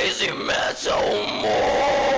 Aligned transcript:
Crazy 0.00 0.32
Metal 0.32 1.26
Mind. 1.42 2.09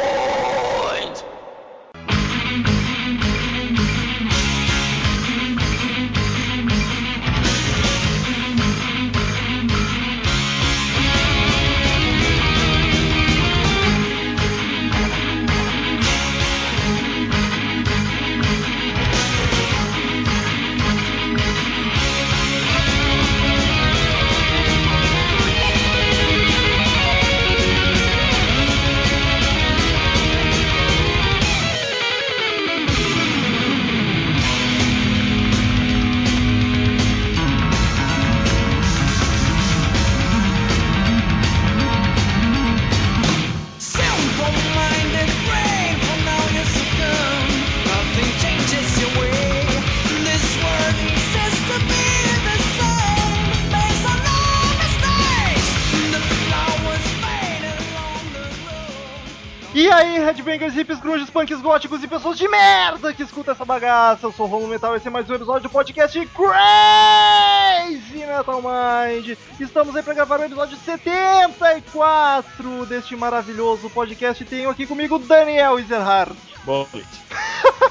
Grunges, 61.13 61.29
punks, 61.29 61.61
góticos 61.61 62.03
e 62.03 62.09
pessoas 62.09 62.39
de 62.39 62.49
merda 62.49 63.13
que 63.13 63.23
escuta 63.23 63.53
essa 63.53 63.67
bagaça. 63.67 64.27
Eu 64.27 64.33
sou 64.33 64.47
o 64.47 64.49
Romulo 64.49 64.71
Metal 64.71 64.95
e 64.95 64.97
esse 64.97 65.09
é 65.09 65.11
mais 65.11 65.29
um 65.29 65.35
episódio 65.35 65.65
do 65.65 65.69
podcast 65.69 66.19
Crazy 66.29 68.27
Metal 68.27 68.63
Mind. 68.63 69.37
Estamos 69.61 69.95
aí 69.95 70.03
pra 70.03 70.15
gravar 70.15 70.41
o 70.41 70.45
episódio 70.45 70.75
74 70.79 72.87
deste 72.87 73.15
maravilhoso 73.15 73.91
podcast. 73.91 74.43
Tenho 74.47 74.71
aqui 74.71 74.87
comigo 74.87 75.19
Daniel 75.19 75.79
Ezerhard. 75.79 76.35
Boa 76.65 76.89
noite. 76.91 77.21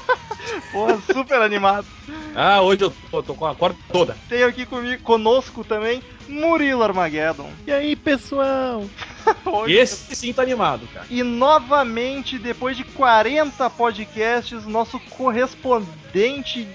Porra, 0.72 0.98
super 1.12 1.40
animado. 1.42 1.86
Ah, 2.34 2.60
hoje 2.60 2.82
eu 2.82 2.92
tô, 3.08 3.22
tô 3.22 3.36
com 3.36 3.46
a 3.46 3.54
corda 3.54 3.78
toda. 3.92 4.16
Tenho 4.28 4.48
aqui 4.48 4.66
comigo, 4.66 5.00
conosco 5.04 5.62
também, 5.62 6.02
Murilo 6.28 6.82
Armageddon. 6.82 7.48
E 7.68 7.70
aí, 7.70 7.94
pessoal? 7.94 8.84
Hoje- 9.44 9.74
Esse 9.74 10.14
sim 10.16 10.32
tá 10.32 10.42
animado, 10.42 10.86
cara. 10.92 11.06
E 11.10 11.22
novamente, 11.22 12.38
depois 12.38 12.76
de 12.76 12.84
40 12.84 13.68
podcasts, 13.70 14.64
nosso 14.66 14.98
correspondente 15.10 16.01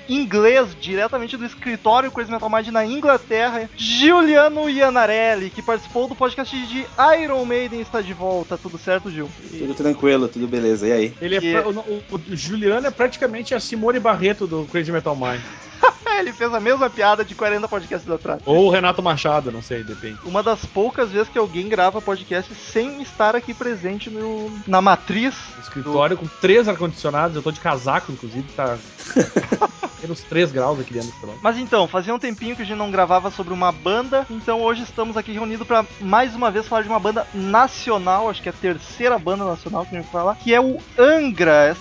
inglês, 0.08 0.76
diretamente 0.80 1.38
do 1.38 1.46
escritório 1.46 2.12
Crazy 2.12 2.32
Metal 2.32 2.50
Mind 2.50 2.68
na 2.68 2.86
Inglaterra, 2.86 3.70
Giuliano 3.76 4.70
Iannarelli, 4.70 5.50
que 5.50 5.62
participou 5.62 6.08
do 6.08 6.16
podcast 6.16 6.56
de 6.68 6.86
Iron 7.22 7.46
Maiden, 7.46 7.82
está 7.82 8.02
de 8.02 8.14
volta. 8.14 8.58
Tudo 8.58 8.78
certo, 8.78 9.10
Gil? 9.12 9.30
Tudo 9.58 9.74
tranquilo, 9.74 10.28
tudo 10.28 10.48
beleza. 10.48 10.88
E 10.88 10.92
aí? 10.92 11.14
Ele 11.22 11.36
é 11.36 11.52
pra- 11.62 11.70
o, 11.70 11.72
o- 11.80 12.04
o 12.16 12.22
Juliano 12.36 12.88
é 12.88 12.92
praticamente 12.92 13.54
a 13.54 13.60
Simone 13.60 14.00
Barreto 14.00 14.48
do 14.48 14.66
Crazy 14.66 14.92
Metal 14.92 15.16
Mind. 15.16 15.42
Ele 16.20 16.34
fez 16.34 16.52
a 16.52 16.60
mesma 16.60 16.90
piada 16.90 17.24
de 17.24 17.36
40 17.36 17.68
podcasts 17.68 18.10
atrás. 18.10 18.42
Ou 18.44 18.66
o 18.66 18.70
Renato 18.72 19.04
Machado, 19.04 19.52
não 19.52 19.62
sei, 19.62 19.84
depende. 19.84 20.18
Uma 20.26 20.42
das 20.42 20.66
poucas 20.66 21.12
vezes 21.12 21.30
que 21.30 21.38
alguém 21.38 21.70
grava 21.70 22.02
podcast 22.02 22.52
sem 22.56 23.04
estar 23.04 23.36
aqui 23.36 23.54
presente 23.54 24.10
no, 24.10 24.52
na 24.66 24.82
matriz. 24.82 25.36
Escritório 25.62 26.18
com 26.18 26.26
três 26.42 26.68
ar-condicionados, 26.68 27.36
eu 27.36 27.44
tô 27.44 27.52
de 27.52 27.60
casaco, 27.60 28.12
inclusive, 28.12 28.48
tá. 28.56 28.78
Menos 30.02 30.22
3 30.24 30.52
graus 30.52 30.80
aqui 30.80 30.94
dentro 30.94 31.12
salão. 31.20 31.36
Mas 31.42 31.58
então, 31.58 31.88
fazia 31.88 32.14
um 32.14 32.20
tempinho 32.20 32.56
que 32.56 32.62
a 32.62 32.66
gente 32.66 32.78
não 32.78 32.92
gravava 32.92 33.32
sobre 33.32 33.54
uma 33.54 33.72
banda, 33.72 34.26
então 34.30 34.62
hoje 34.62 34.84
estamos 34.84 35.18
aqui 35.18 35.32
reunidos 35.32 35.66
para 35.66 35.86
mais 36.00 36.36
uma 36.36 36.52
vez 36.52 36.68
falar 36.68 36.84
de 36.84 36.88
uma 36.88 37.00
banda 37.00 37.28
nacional, 37.34 38.30
acho 38.30 38.42
que 38.42 38.50
é 38.50 38.52
a 38.52 38.56
terceira 38.56 39.18
banda 39.18 39.44
nacional 39.46 39.86
que 39.86 39.96
a 39.96 40.00
gente 40.00 40.12
vai 40.12 40.22
falar, 40.22 40.36
que 40.36 40.54
é 40.54 40.62
o 40.62 40.78
Angra. 40.98 41.76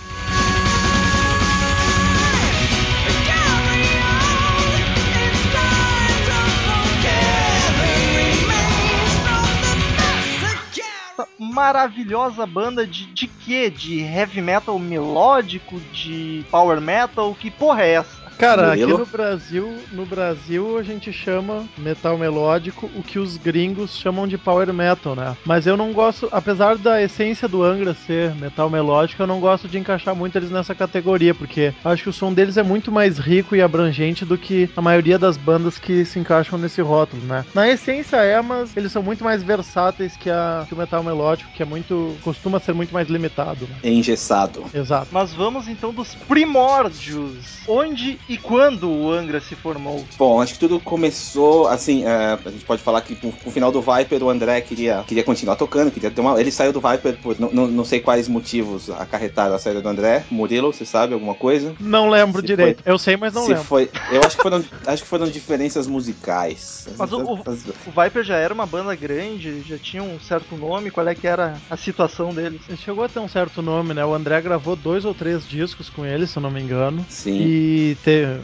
Maravilhosa 11.38 12.46
banda 12.46 12.86
de, 12.86 13.06
de 13.06 13.26
quê? 13.26 13.70
De 13.70 14.00
heavy 14.00 14.40
metal 14.40 14.78
melódico, 14.78 15.80
de 15.92 16.44
power 16.50 16.80
metal, 16.80 17.34
que 17.34 17.50
porra 17.50 17.82
é 17.82 17.92
essa? 17.92 18.25
Cara, 18.38 18.72
aqui 18.72 18.80
Murilo? 18.82 18.98
no 18.98 19.06
Brasil, 19.06 19.76
no 19.92 20.06
Brasil 20.06 20.78
a 20.78 20.82
gente 20.82 21.12
chama 21.12 21.64
metal 21.78 22.18
melódico 22.18 22.90
o 22.94 23.02
que 23.02 23.18
os 23.18 23.36
gringos 23.36 23.96
chamam 23.96 24.26
de 24.26 24.36
power 24.36 24.72
metal, 24.72 25.14
né? 25.14 25.36
Mas 25.44 25.66
eu 25.66 25.76
não 25.76 25.92
gosto, 25.92 26.28
apesar 26.30 26.76
da 26.76 27.02
essência 27.02 27.48
do 27.48 27.62
Angra 27.62 27.94
ser 27.94 28.34
metal 28.34 28.68
melódico, 28.68 29.22
eu 29.22 29.26
não 29.26 29.40
gosto 29.40 29.68
de 29.68 29.78
encaixar 29.78 30.14
muito 30.14 30.36
eles 30.36 30.50
nessa 30.50 30.74
categoria, 30.74 31.34
porque 31.34 31.72
acho 31.84 32.04
que 32.04 32.08
o 32.10 32.12
som 32.12 32.32
deles 32.32 32.56
é 32.56 32.62
muito 32.62 32.92
mais 32.92 33.18
rico 33.18 33.56
e 33.56 33.62
abrangente 33.62 34.24
do 34.24 34.36
que 34.36 34.68
a 34.76 34.82
maioria 34.82 35.18
das 35.18 35.36
bandas 35.36 35.78
que 35.78 36.04
se 36.04 36.18
encaixam 36.18 36.58
nesse 36.58 36.82
rótulo, 36.82 37.22
né? 37.24 37.44
Na 37.54 37.68
essência 37.68 38.16
é, 38.16 38.40
mas 38.42 38.76
eles 38.76 38.92
são 38.92 39.02
muito 39.02 39.24
mais 39.24 39.42
versáteis 39.42 40.16
que, 40.16 40.28
a, 40.28 40.64
que 40.68 40.74
o 40.74 40.76
metal 40.76 41.02
melódico, 41.02 41.50
que 41.52 41.62
é 41.62 41.66
muito 41.66 42.16
costuma 42.22 42.60
ser 42.60 42.74
muito 42.74 42.92
mais 42.92 43.08
limitado, 43.08 43.66
né? 43.66 43.76
É 43.82 43.90
engessado. 43.90 44.64
Exato. 44.74 45.08
Mas 45.10 45.32
vamos 45.32 45.68
então 45.68 45.92
dos 45.92 46.14
primórdios. 46.14 47.60
Onde 47.66 48.18
e 48.28 48.36
quando 48.36 48.90
o 48.90 49.10
Angra 49.10 49.40
se 49.40 49.54
formou? 49.54 50.06
Bom, 50.18 50.40
acho 50.40 50.54
que 50.54 50.58
tudo 50.60 50.80
começou 50.80 51.66
assim. 51.68 52.04
é, 52.04 52.38
a 52.44 52.50
gente 52.50 52.64
pode 52.64 52.82
falar 52.82 53.00
que 53.00 53.14
com, 53.14 53.30
com 53.30 53.48
o 53.48 53.52
final 53.52 53.70
do 53.72 53.80
Viper, 53.80 54.22
o 54.22 54.28
André 54.30 54.60
queria, 54.60 55.04
queria 55.06 55.22
continuar 55.24 55.56
tocando, 55.56 55.90
queria 55.90 56.10
ter 56.10 56.20
uma. 56.20 56.40
Ele 56.40 56.50
saiu 56.50 56.72
do 56.72 56.80
Viper 56.80 57.16
por 57.18 57.38
não, 57.38 57.50
não, 57.52 57.66
não 57.68 57.84
sei 57.84 58.00
quais 58.00 58.28
motivos 58.28 58.90
acarretaram 58.90 59.54
a 59.54 59.58
saída 59.58 59.80
do 59.82 59.88
André. 59.88 60.24
Murilo, 60.30 60.72
você 60.72 60.84
sabe 60.84 61.14
alguma 61.14 61.34
coisa? 61.34 61.74
Não 61.80 62.08
lembro 62.08 62.40
Se 62.40 62.46
direito. 62.46 62.82
Eu 62.84 62.98
sei, 62.98 63.16
mas 63.16 63.32
não 63.32 63.42
Se 63.44 63.48
lembro. 63.50 63.64
foi. 63.64 63.90
Eu 64.12 64.20
acho 64.22 64.36
que 64.36 64.42
foram, 64.42 64.64
acho 64.86 65.02
que 65.02 65.08
foram 65.08 65.26
diferenças 65.28 65.86
musicais. 65.86 66.88
Mas 66.98 67.12
o- 67.12 67.22
o- 67.22 67.40
O 67.86 68.02
Viper 68.02 68.24
já 68.24 68.36
era 68.36 68.52
uma 68.52 68.66
banda 68.66 68.94
grande, 68.94 69.62
já 69.62 69.78
tinha 69.78 70.02
um 70.02 70.18
certo 70.18 70.56
nome, 70.56 70.90
qual 70.90 71.06
é 71.06 71.14
que 71.14 71.26
era 71.26 71.56
a 71.70 71.76
situação 71.76 72.34
deles? 72.34 72.60
Ele 72.68 72.76
chegou 72.76 73.04
a 73.04 73.08
ter 73.08 73.20
um 73.20 73.28
certo 73.28 73.62
nome, 73.62 73.94
né? 73.94 74.04
O 74.04 74.14
André 74.14 74.40
gravou 74.40 74.74
dois 74.76 75.04
ou 75.04 75.14
três 75.14 75.46
discos 75.46 75.88
com 75.90 76.04
ele, 76.04 76.26
se 76.26 76.36
eu 76.38 76.42
não 76.42 76.50
me 76.50 76.60
engano. 76.60 77.04
Sim. 77.08 77.36
E 77.40 77.96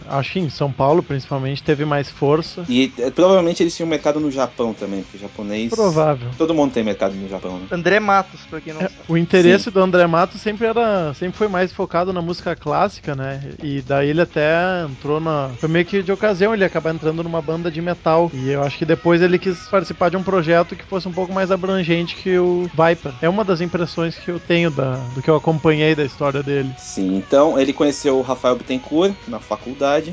acho 0.09 0.33
que 0.33 0.41
em 0.41 0.49
São 0.51 0.71
Paulo, 0.71 1.03
principalmente, 1.03 1.63
teve 1.63 1.85
mais 1.85 2.09
força. 2.11 2.65
E 2.69 2.93
é, 2.99 3.11
provavelmente 3.11 3.63
eles 3.63 3.75
tinham 3.77 3.89
mercado 3.89 4.21
no 4.21 4.31
Japão 4.31 4.73
também, 4.75 5.03
porque 5.03 5.17
o 5.17 5.21
japonês. 5.21 5.71
Provável. 5.71 6.29
Todo 6.37 6.55
mundo 6.55 6.73
tem 6.73 6.83
mercado 6.85 7.15
no 7.15 7.29
Japão, 7.29 7.59
né? 7.59 7.67
André 7.71 8.01
Matos, 8.01 8.41
pra 8.49 8.61
quem 8.61 8.73
não 8.73 8.81
É, 8.81 8.85
sabe. 8.85 8.95
o 9.09 9.17
interesse 9.17 9.71
do 9.71 9.81
André 9.81 10.07
Matos 10.07 10.41
sempre 10.41 10.67
era, 10.67 11.13
sempre 11.15 11.37
foi 11.39 11.49
mais 11.49 11.73
focado 11.73 12.13
na 12.13 12.21
música 12.23 12.55
clássica, 12.57 13.15
né? 13.15 13.41
E 13.63 13.81
daí 13.83 14.11
ele 14.11 14.21
até 14.21 14.85
entrou 14.89 15.21
na, 15.21 15.51
foi 15.59 15.69
meio 15.69 15.85
que 15.85 16.03
de 16.03 16.13
ocasião 16.13 16.53
ele 16.55 16.65
acabar 16.65 16.95
entrando 16.95 17.23
numa 17.23 17.41
banda 17.43 17.71
de 17.71 17.81
metal. 17.81 18.31
E 18.35 18.51
eu 18.51 18.63
acho 18.63 18.79
que 18.79 18.85
depois 18.85 19.21
ele 19.23 19.39
quis 19.39 19.59
participar 19.69 20.11
de 20.11 20.17
um 20.17 20.23
projeto 20.23 20.75
que 20.77 20.85
fosse 20.85 21.09
um 21.09 21.13
pouco 21.13 21.33
mais 21.33 21.51
abrangente 21.51 22.17
que 22.17 22.39
o 22.39 22.69
Viper. 22.73 23.13
É 23.21 23.29
uma 23.29 23.45
das 23.45 23.61
impressões 23.61 24.17
que 24.17 24.31
eu 24.31 24.41
tenho 24.41 24.71
da, 24.71 24.97
do 25.15 25.23
que 25.23 25.29
eu 25.31 25.37
acompanhei 25.37 25.95
da 25.95 26.05
história 26.05 26.43
dele. 26.43 26.71
Sim, 26.79 27.17
então 27.17 27.59
ele 27.59 27.73
conheceu 27.73 28.19
o 28.19 28.23
Rafael 28.23 28.57
Bittencourt 28.57 29.13
na 29.29 29.39
faculdade, 29.39 29.62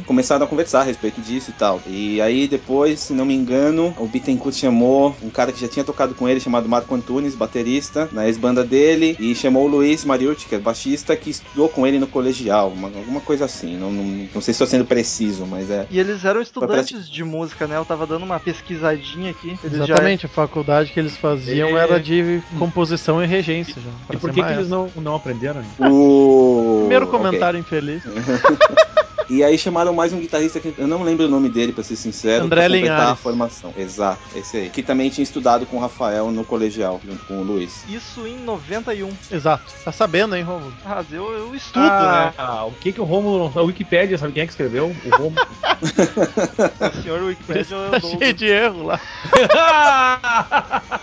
começaram 0.05 0.45
a 0.45 0.47
conversar 0.47 0.81
a 0.81 0.83
respeito 0.83 1.21
disso 1.21 1.49
e 1.51 1.53
tal. 1.53 1.81
E 1.87 2.21
aí 2.21 2.47
depois, 2.47 2.99
se 2.99 3.13
não 3.13 3.25
me 3.25 3.33
engano, 3.35 3.93
o 3.97 4.05
Bittencourt 4.07 4.55
chamou 4.55 5.15
um 5.21 5.29
cara 5.29 5.51
que 5.51 5.59
já 5.59 5.67
tinha 5.67 5.83
tocado 5.83 6.13
com 6.15 6.27
ele, 6.27 6.39
chamado 6.39 6.67
Marco 6.69 6.93
Antunes, 6.95 7.35
baterista, 7.35 8.07
na 8.11 8.27
ex-banda 8.27 8.63
dele, 8.63 9.15
e 9.19 9.33
chamou 9.35 9.65
o 9.65 9.67
Luiz 9.67 10.03
Mariucci, 10.05 10.47
que 10.47 10.55
é 10.55 10.59
baixista, 10.59 11.15
que 11.15 11.29
estudou 11.29 11.69
com 11.69 11.85
ele 11.85 11.99
no 11.99 12.07
colegial, 12.07 12.69
uma- 12.69 12.87
alguma 12.89 13.21
coisa 13.21 13.45
assim. 13.45 13.77
Não, 13.77 13.91
não, 13.91 14.03
não 14.03 14.41
sei 14.41 14.41
se 14.41 14.51
estou 14.51 14.67
sendo 14.67 14.85
preciso, 14.85 15.45
mas 15.45 15.69
é. 15.69 15.85
E 15.89 15.99
eles 15.99 16.23
eram 16.25 16.35
pra- 16.35 16.41
estudantes 16.43 17.09
de 17.09 17.23
música, 17.23 17.67
né? 17.67 17.77
Eu 17.77 17.85
tava 17.85 18.05
dando 18.05 18.23
uma 18.23 18.39
pesquisadinha 18.39 19.31
aqui. 19.31 19.57
Eles 19.63 19.77
já- 19.79 19.83
Exatamente, 19.85 20.25
a 20.25 20.29
faculdade 20.29 20.91
que 20.91 20.99
eles 20.99 21.15
faziam 21.17 21.77
É. 21.77 21.81
era 21.81 21.99
de 21.99 22.41
composição 22.57 23.23
e 23.23 23.27
regência 23.27 23.75
já. 23.75 23.89
E 23.89 24.07
pra 24.07 24.19
por 24.19 24.31
que, 24.31 24.41
que 24.43 24.51
eles 24.51 24.69
não, 24.69 24.89
não 24.95 25.15
aprenderam? 25.15 25.61
O... 25.79 26.79
Primeiro 26.81 27.07
comentário 27.07 27.59
infeliz. 27.59 28.03
E 29.29 29.43
aí 29.43 29.59
chamaram 29.59 29.93
mais 29.93 30.11
um 30.11 30.19
guitarrista 30.19 30.59
que 30.59 30.73
eu 30.75 30.87
não 30.87 31.03
lembro 31.03 31.27
o 31.27 31.29
nome 31.29 31.49
dele, 31.49 31.71
pra 31.71 31.83
ser 31.83 31.95
sincero. 31.95 32.45
André 32.45 32.61
pra 32.61 32.69
completar 32.69 32.97
Linhares. 32.97 33.11
a 33.11 33.15
formação. 33.15 33.73
Exato, 33.77 34.19
esse 34.35 34.57
aí. 34.57 34.69
Que 34.71 34.81
também 34.81 35.11
tinha 35.11 35.23
estudado 35.23 35.67
com 35.67 35.77
o 35.77 35.79
Rafael 35.79 36.31
no 36.31 36.43
colegial, 36.43 36.99
junto 37.05 37.23
com 37.25 37.39
o 37.39 37.43
Luiz. 37.43 37.83
Isso 37.87 38.25
em 38.25 38.39
91. 38.39 39.11
Exato. 39.31 39.71
Tá 39.85 39.91
sabendo, 39.91 40.35
hein, 40.35 40.41
Romulo? 40.41 40.73
Ah, 40.83 41.03
eu, 41.11 41.31
eu 41.31 41.53
estudo, 41.53 41.85
ah, 41.85 42.25
né? 42.25 42.33
ah, 42.39 42.65
o 42.65 42.71
que 42.71 42.91
que 42.91 42.99
o 42.99 43.03
Romulo? 43.03 43.51
A 43.55 43.61
Wikipédia, 43.61 44.17
sabe 44.17 44.33
quem 44.33 44.41
é 44.41 44.45
que 44.47 44.51
escreveu? 44.51 44.95
O 45.05 45.09
Romulo. 45.09 45.47
O 45.79 47.01
senhor 47.01 47.23
Wikipedia 47.23 47.77
Tá 47.91 47.99
cheio 48.01 48.33
de 48.33 48.45
erro 48.45 48.83
lá. 48.83 48.99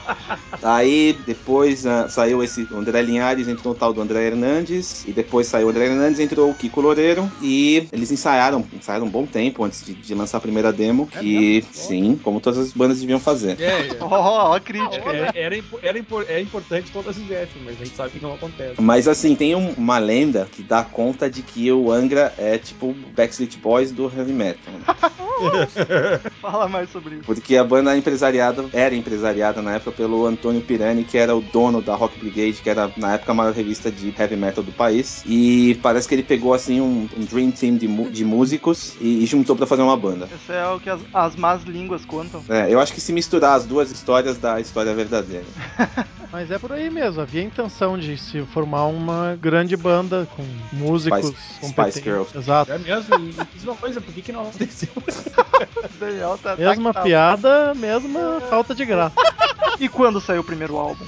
Aí 0.63 1.19
depois 1.27 1.87
ah, 1.87 2.09
saiu 2.09 2.43
esse 2.43 2.67
André 2.75 3.03
Linhares, 3.03 3.49
entrou 3.49 3.73
o 3.73 3.77
tal 3.77 3.93
do 3.93 4.01
André 4.01 4.27
Hernandes, 4.27 5.05
e 5.07 5.13
depois 5.13 5.47
saiu 5.47 5.69
o 5.69 5.71
André 5.71 5.87
Hernandes, 5.87 6.19
entrou 6.19 6.51
o 6.51 6.55
Kiko 6.55 6.81
Loureiro, 6.81 7.31
e 7.41 7.87
eles 7.93 8.11
ensaiaram, 8.17 8.65
ensaiaram 8.73 9.07
um 9.07 9.11
bom 9.11 9.27
tempo 9.27 9.63
antes 9.65 9.85
de, 9.85 9.95
de 9.95 10.15
lançar 10.15 10.39
a 10.39 10.41
primeira 10.41 10.73
demo, 10.73 11.09
É 11.15 11.21
que 11.21 11.35
mesmo? 11.65 11.71
sim, 11.73 12.21
como 12.23 12.41
todas 12.41 12.59
as 12.59 12.73
bandas 12.73 13.01
deviam 13.01 13.21
fazer. 13.21 13.61
É, 13.61 13.65
é. 13.71 13.97
Ó, 14.01 14.09
ó 14.09 14.55
a 14.55 14.61
crítica. 14.61 15.11
É, 15.11 15.33
era, 15.35 15.57
impo- 15.57 15.79
era 15.83 15.99
impo- 15.99 16.23
é 16.29 16.41
importante 16.41 16.91
todas 16.91 17.17
fizessem, 17.17 17.61
mas 17.65 17.75
a 17.81 17.85
gente 17.85 17.95
sabe 17.95 18.11
que 18.11 18.23
não 18.23 18.33
acontece. 18.35 18.81
Mas 18.81 19.07
assim, 19.07 19.35
tem 19.35 19.55
um- 19.55 19.73
uma 19.77 19.99
lenda 19.99 20.49
que 20.51 20.63
dá 20.63 20.83
conta 20.83 21.29
de 21.31 21.43
que 21.43 21.71
o 21.71 21.91
Angra 21.93 22.33
é 22.39 22.59
tipo 22.59 22.87
o 22.89 22.95
Backstreet 22.95 23.57
Boys 23.59 23.93
do 23.93 24.05
heavy 24.05 24.33
metal. 24.33 24.73
né? 24.75 24.85
Fala 26.41 26.69
mais 26.69 26.91
sobre 26.91 27.17
isso. 27.17 27.25
Porque 27.25 27.57
a 27.57 27.65
banda 27.65 27.97
empresariada 27.97 28.67
era 28.73 28.95
empresariada 28.95 29.61
na 29.63 29.75
época 29.75 29.93
pelo 29.93 30.25
Antônio 30.27 30.63
Pirani, 30.63 31.05
que 31.05 31.19
era 31.19 31.35
o 31.37 31.41
dono 31.41 31.83
da 31.83 31.95
Rock 31.95 32.19
Brigade, 32.19 32.61
que 32.63 32.71
era 32.71 32.91
na 32.97 33.15
época 33.15 33.33
a 33.33 33.35
maior 33.35 33.53
revista 33.53 33.91
de 33.91 34.15
heavy 34.19 34.37
metal 34.37 34.65
do 34.65 34.73
país. 34.73 35.23
E 35.27 35.79
parece 35.83 36.09
que 36.09 36.15
ele 36.15 36.23
pegou 36.23 36.55
assim 36.55 36.81
um, 36.81 37.09
um 37.17 37.25
dream 37.25 37.51
team 37.51 37.77
de, 37.77 37.87
de 38.11 38.25
músicos 38.25 38.95
e, 39.01 39.23
e 39.23 39.27
juntou 39.27 39.57
pra 39.57 39.67
fazer 39.67 39.83
uma 39.83 39.97
banda. 39.97 40.29
Esse 40.35 40.53
é 40.53 40.67
o 40.67 40.81
que 40.81 40.91
as, 40.91 41.01
as 41.13 41.37
más 41.37 41.65
línguas 41.65 42.05
contam. 42.05 42.43
É, 42.49 42.73
eu 42.73 42.81
acho 42.81 42.93
que 42.93 43.01
se 43.01 43.13
misturar 43.13 43.57
as 43.57 43.65
duas 43.65 43.91
histórias 43.91 44.39
dá 44.39 44.55
a 44.55 44.61
história 44.61 44.95
verdadeira. 44.95 45.45
Mas 46.33 46.51
é 46.51 46.59
por 46.59 46.73
aí 46.73 46.91
mesmo, 46.91 47.21
havia 47.21 47.41
a 47.41 47.45
intenção 47.45 47.99
de 47.99 48.19
se 48.19 48.43
formar 48.47 48.87
uma 48.87 49.37
grande 49.41 49.77
banda 49.77 50.29
com 50.37 50.43
músicos 50.73 51.29
Spice-. 51.29 51.69
Spice 51.69 52.03
Girls. 52.03 52.37
Exato. 52.37 52.73
É 52.73 52.79
mesmo, 52.79 53.15
e 53.17 53.35
diz 53.55 53.65
uma 53.65 53.77
coisa, 53.77 54.01
por 54.01 54.13
que, 54.13 54.23
que 54.23 54.33
não 54.33 54.43
aconteceu? 54.43 54.89
O 54.97 55.89
Daniel 55.99 56.39
tá, 56.43 56.57
Mesma 56.57 56.93
piada, 56.93 57.75
mesma 57.75 58.41
falta 58.49 58.75
de 58.75 58.85
graça. 58.85 59.17
E 59.79 59.91
quando 59.91 60.23
saiu 60.23 60.41
o 60.41 60.45
primeiro 60.45 60.77
álbum? 60.79 61.05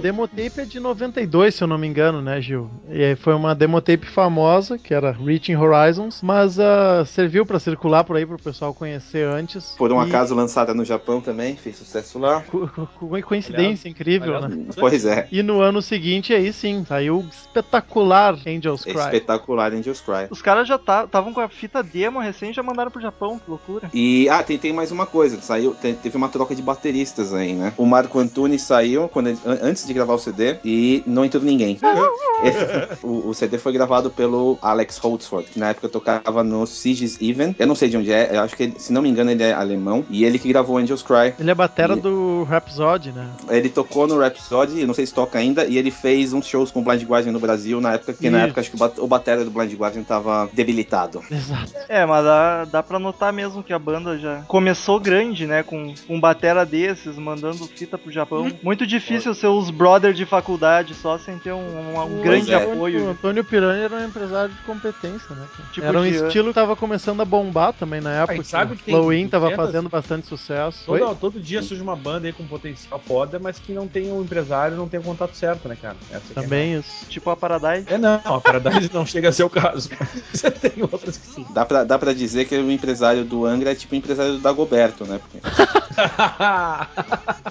Demotape 0.00 0.60
é 0.60 0.64
de 0.64 0.80
92, 0.80 1.54
se 1.54 1.62
eu 1.62 1.68
não 1.68 1.78
me 1.78 1.86
engano, 1.86 2.20
né, 2.22 2.40
Gil? 2.40 2.70
E 2.88 3.02
aí 3.02 3.16
foi 3.16 3.34
uma 3.34 3.54
demotape 3.54 4.06
famosa, 4.06 4.78
que 4.78 4.92
era 4.94 5.10
Reaching 5.12 5.56
Horizons, 5.56 6.20
mas 6.22 6.58
ah, 6.58 7.04
serviu 7.06 7.44
pra 7.46 7.58
circular 7.58 8.04
por 8.04 8.16
aí 8.16 8.24
pro 8.26 8.38
pessoal 8.38 8.72
conhecer 8.74 9.26
antes. 9.26 9.74
Por 9.78 9.92
um 9.92 10.02
E- 10.02 10.06
acaso 10.08 10.34
lançada 10.34 10.72
no 10.74 10.84
Japão 10.84 11.20
também, 11.20 11.56
fez 11.56 11.76
sucesso 11.76 12.18
lá. 12.18 12.42
co- 12.42 12.68
co- 12.68 12.86
co- 12.98 13.22
Coincidência 13.22 13.88
incrível, 13.88 14.36
aliás, 14.36 14.56
né? 14.56 14.64
Pois 14.78 15.04
é. 15.04 15.28
E 15.30 15.42
no 15.42 15.60
ano 15.60 15.82
seguinte, 15.82 16.32
aí 16.32 16.52
sim, 16.52 16.84
saiu 16.86 17.18
o 17.18 17.28
espetacular 17.28 18.36
Angels 18.46 18.84
Cry. 18.84 18.92
Espetacular 18.98 19.72
Angels 19.72 20.00
Cry. 20.00 20.26
Os 20.30 20.40
caras 20.40 20.66
já 20.68 20.76
estavam 20.76 21.32
com 21.34 21.40
a 21.40 21.48
fita 21.48 21.82
demo 21.82 22.18
recém 22.20 22.50
e 22.50 22.52
já 22.52 22.62
mandaram 22.62 22.90
pro 22.90 23.00
Japão, 23.00 23.38
que 23.38 23.50
loucura. 23.50 23.90
E, 23.92 24.28
ah, 24.28 24.42
tem, 24.42 24.56
tem 24.58 24.72
mais 24.72 24.90
uma 24.90 25.06
coisa. 25.06 25.40
Saiu, 25.40 25.74
te- 25.74 25.94
teve 25.94 26.16
uma 26.16 26.28
troca 26.28 26.54
de 26.54 26.62
bateristas 26.62 27.34
aí, 27.34 27.52
né? 27.54 27.72
O 27.76 27.84
Marco 27.84 28.18
Antunes 28.18 28.62
saiu 28.62 29.08
quando 29.08 29.28
ele- 29.28 29.38
an- 29.44 29.58
antes 29.62 29.86
de 29.88 29.94
gravar 29.94 30.14
o 30.14 30.18
CD 30.18 30.56
e 30.64 31.02
não 31.06 31.24
entrou 31.24 31.42
ninguém. 31.42 31.78
o, 33.02 33.28
o 33.28 33.34
CD 33.34 33.58
foi 33.58 33.72
gravado 33.72 34.10
pelo 34.10 34.58
Alex 34.62 34.98
Holtzford, 34.98 35.48
que 35.50 35.58
na 35.58 35.70
época 35.70 35.88
tocava 35.88 36.44
no 36.44 36.66
Sieges 36.66 37.18
Even. 37.20 37.54
Eu 37.58 37.66
não 37.66 37.74
sei 37.74 37.88
de 37.88 37.96
onde 37.96 38.12
é, 38.12 38.30
eu 38.36 38.40
acho 38.40 38.56
que, 38.56 38.72
se 38.78 38.92
não 38.92 39.02
me 39.02 39.08
engano, 39.08 39.30
ele 39.30 39.42
é 39.42 39.52
alemão. 39.52 40.04
E 40.10 40.24
ele 40.24 40.38
que 40.38 40.48
gravou 40.48 40.76
Angels 40.78 41.02
Cry. 41.02 41.34
Ele 41.38 41.50
é 41.50 41.54
batera 41.54 41.94
E- 41.96 42.00
do 42.00 42.44
Rhapsody, 42.44 43.12
né? 43.12 43.28
Ele 43.48 43.68
tocou 43.68 44.06
no 44.06 44.18
Rhapsody, 44.18 44.86
não 44.86 44.94
sei 44.94 45.06
se 45.06 45.14
toca 45.14 45.38
ainda, 45.38 45.64
e 45.64 45.76
ele 45.78 45.90
fez 45.90 46.32
uns 46.32 46.46
shows 46.46 46.70
com 46.70 46.80
o 46.80 46.84
Blind 46.84 47.02
Guardian 47.04 47.32
no 47.32 47.40
Brasil 47.40 47.80
na 47.80 47.94
época, 47.94 48.12
porque 48.12 48.30
na 48.30 48.42
época 48.44 48.60
acho 48.60 48.70
que 48.70 48.76
o 48.76 48.78
bat- 48.78 48.98
o 49.00 49.06
batera 49.06 49.44
do 49.44 49.50
Blind 49.50 49.72
Guardian 49.74 50.02
tava 50.02 50.48
debilitado. 50.52 51.22
Exato. 51.30 51.72
É, 51.88 52.04
mas 52.06 52.24
dá, 52.24 52.64
dá 52.64 52.82
pra 52.82 52.98
notar 52.98 53.32
mesmo 53.32 53.62
que 53.62 53.72
a 53.72 53.78
banda 53.78 54.18
já 54.18 54.42
começou 54.48 55.00
grande, 55.00 55.46
né? 55.46 55.62
Com 55.62 55.94
um 56.08 56.20
batera 56.20 56.64
desses, 56.64 57.16
mandando 57.16 57.66
fita 57.66 57.96
pro 57.98 58.10
Japão. 58.12 58.50
Muito 58.62 58.86
difícil 58.86 59.34
ser 59.34 59.46
os 59.48 59.70
brothers 59.78 60.16
de 60.16 60.26
faculdade 60.26 60.94
só 60.94 61.16
sem 61.18 61.38
ter 61.38 61.52
um, 61.52 61.58
um- 61.58 62.18
um 62.18 62.22
grande 62.22 62.52
é. 62.52 62.56
apoio. 62.56 63.06
O 63.06 63.10
Antônio 63.10 63.44
Piranha 63.44 63.84
era 63.84 63.94
um 63.96 64.04
empresário 64.04 64.52
de 64.52 64.60
competência, 64.62 65.34
né? 65.34 65.46
Tipo 65.72 65.86
era 65.86 65.98
um 65.98 66.02
de- 66.02 66.10
estilo 66.16 66.48
que 66.48 66.54
tava 66.54 66.74
começando 66.76 67.20
a 67.20 67.24
bombar 67.24 67.72
também 67.72 68.00
na 68.00 68.10
época. 68.22 68.40
E 68.40 68.44
sabe 68.44 68.76
que 68.76 68.82
tem 68.84 68.94
Flow 68.94 69.12
In 69.12 69.28
tava 69.28 69.46
200? 69.46 69.64
fazendo 69.66 69.88
bastante 69.88 70.26
sucesso. 70.26 70.84
Todo, 70.84 71.14
todo 71.14 71.40
dia 71.40 71.62
surge 71.62 71.82
uma 71.82 71.96
banda 71.96 72.26
aí 72.26 72.32
com 72.32 72.44
potencial 72.46 72.98
foda, 73.06 73.38
mas 73.38 73.58
que 73.58 73.72
não 73.72 73.86
tem 73.86 74.10
um 74.12 74.20
empresário, 74.22 74.76
não 74.76 74.88
tem 74.88 74.98
o 75.00 75.02
contato 75.02 75.34
certo, 75.34 75.68
né, 75.68 75.76
cara? 75.80 75.96
Essa 76.10 76.32
que 76.32 76.38
é 76.38 76.40
a 76.40 76.42
Também 76.42 76.74
isso. 76.78 77.06
Tipo 77.08 77.30
a 77.30 77.36
Paradise. 77.36 77.86
É 77.88 77.96
não, 77.96 78.20
a 78.24 78.40
Paradise 78.40 78.90
não 78.92 79.06
chega 79.06 79.28
a 79.28 79.32
ser 79.32 79.44
o 79.44 79.50
caso. 79.50 79.88
Você 80.32 80.50
tem 80.50 80.82
outras 80.82 81.16
que 81.16 81.26
sim. 81.26 81.46
Dá 81.50 81.64
pra, 81.64 81.84
dá 81.84 81.98
pra 81.98 82.12
dizer 82.12 82.44
que 82.46 82.56
o 82.56 82.70
empresário 82.70 83.24
do 83.24 83.46
Angra 83.46 83.70
é 83.72 83.74
tipo 83.74 83.94
o 83.94 83.98
empresário 83.98 84.32
do 84.34 84.38
Dagoberto, 84.40 85.04
né? 85.04 85.20
Porque 85.28 85.38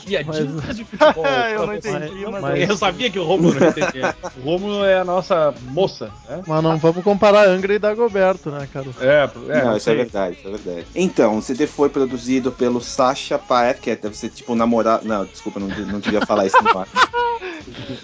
Piadinhas 0.05 0.75
de 0.75 0.85
futebol. 0.85 1.25
Eu 1.25 1.67
não 1.67 1.73
entendi, 1.75 2.16
mas- 2.25 2.41
mas- 2.41 2.69
Eu 2.69 2.77
sabia 2.77 3.09
que 3.09 3.19
o 3.19 3.23
Romulo 3.23 3.59
não 3.59 3.67
entendia. 3.67 4.15
O 4.37 4.41
Romulo 4.43 4.83
é 4.83 4.99
a 4.99 5.03
nossa 5.05 5.53
moça, 5.71 6.09
né? 6.27 6.41
Mas 6.47 6.63
não 6.63 6.77
vamos 6.77 7.03
comparar 7.03 7.47
Angra 7.47 7.73
e 7.75 7.79
Dagoberto, 7.79 8.49
né, 8.51 8.67
cara? 8.71 8.87
É, 8.99 9.29
é 9.49 9.63
não, 9.63 9.77
isso 9.77 9.89
é 9.89 9.95
verdade, 9.95 10.37
isso 10.37 10.47
é 10.47 10.51
verdade. 10.51 10.87
Então, 10.95 11.37
o 11.37 11.41
CD 11.41 11.67
foi 11.67 11.89
produzido 11.89 12.51
pelo 12.51 12.81
Sacha 12.81 13.37
Paet, 13.37 13.79
que 13.81 13.91
é- 13.91 13.95
deve 13.95 14.15
ser 14.17 14.29
tipo 14.29 14.53
o 14.53 14.55
namorado. 14.55 15.07
Não, 15.07 15.25
desculpa, 15.25 15.59
não, 15.59 15.67
não 15.67 15.99
devia 15.99 16.25
falar 16.25 16.45
isso 16.45 16.57
no 16.63 16.77
ar. 16.79 16.87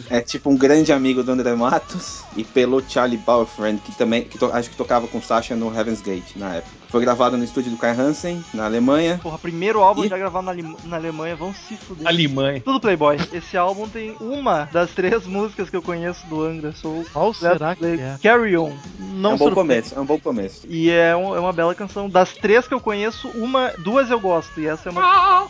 É 0.10 0.21
tipo 0.21 0.50
um 0.50 0.57
grande 0.57 0.92
amigo 0.92 1.24
do 1.24 1.31
André 1.31 1.54
Matos. 1.56 2.24
E 2.36 2.44
pelo 2.44 2.81
Charlie 2.88 3.18
Bauerfriend, 3.18 3.80
que 3.81 3.92
também 3.95 4.24
que 4.24 4.38
to- 4.38 4.51
acho 4.54 4.69
que 4.69 4.75
tocava 4.75 5.07
com 5.07 5.21
Sacha 5.21 5.56
no 5.56 5.74
Heaven's 5.75 6.01
Gate 6.01 6.36
na 6.36 6.56
época. 6.56 6.83
Foi 6.94 7.01
gravado 7.01 7.36
no 7.36 7.44
estúdio 7.44 7.72
do 7.72 7.78
Kai 7.78 7.90
Hansen, 7.90 8.45
na 8.54 8.66
Alemanha. 8.66 9.19
Porra, 9.24 9.40
primeiro 9.40 9.81
álbum 9.81 10.06
Ih. 10.06 10.10
já 10.10 10.16
gravado 10.16 10.45
na, 10.45 10.51
Alem- 10.51 10.78
na 10.84 10.95
Alemanha, 10.98 11.36
vão 11.36 11.51
se 11.51 11.75
fuder. 11.75 12.06
Alemanha. 12.07 12.62
Tudo 12.63 12.80
Playboy. 12.80 13.18
Esse 13.34 13.57
álbum 13.57 13.90
tem 13.90 14.16
uma 14.22 14.69
das 14.72 14.92
três 14.92 15.25
músicas 15.25 15.72
que 15.72 15.75
eu 15.75 15.81
conheço 15.81 16.24
do 16.28 16.44
Angra. 16.44 16.72
Sou 16.72 17.04
Qual 17.12 17.34
será 17.34 17.75
que 17.75 17.84
é? 17.84 18.16
Carry 18.22 18.56
On. 18.56 18.72
Não 19.00 19.31
é 19.31 19.34
um 19.34 19.38
bom 19.40 19.50
começo, 19.51 19.95
é 19.95 20.00
um 20.00 20.06
bom 20.06 20.19
começo. 20.19 20.68
E 20.69 20.92
é, 20.92 21.16
um- 21.16 21.36
é 21.36 21.40
uma 21.40 21.51
bela 21.51 21.74
canção. 21.74 22.07
Das 22.07 22.31
três 22.34 22.68
que 22.68 22.75
eu 22.75 22.79
conheço, 22.79 23.27
uma, 23.29 23.72
duas 23.79 24.12
eu 24.12 24.20
gosto. 24.20 24.62
E 24.62 24.68
essa 24.68 24.89
é 24.89 24.91
uma. 24.91 25.01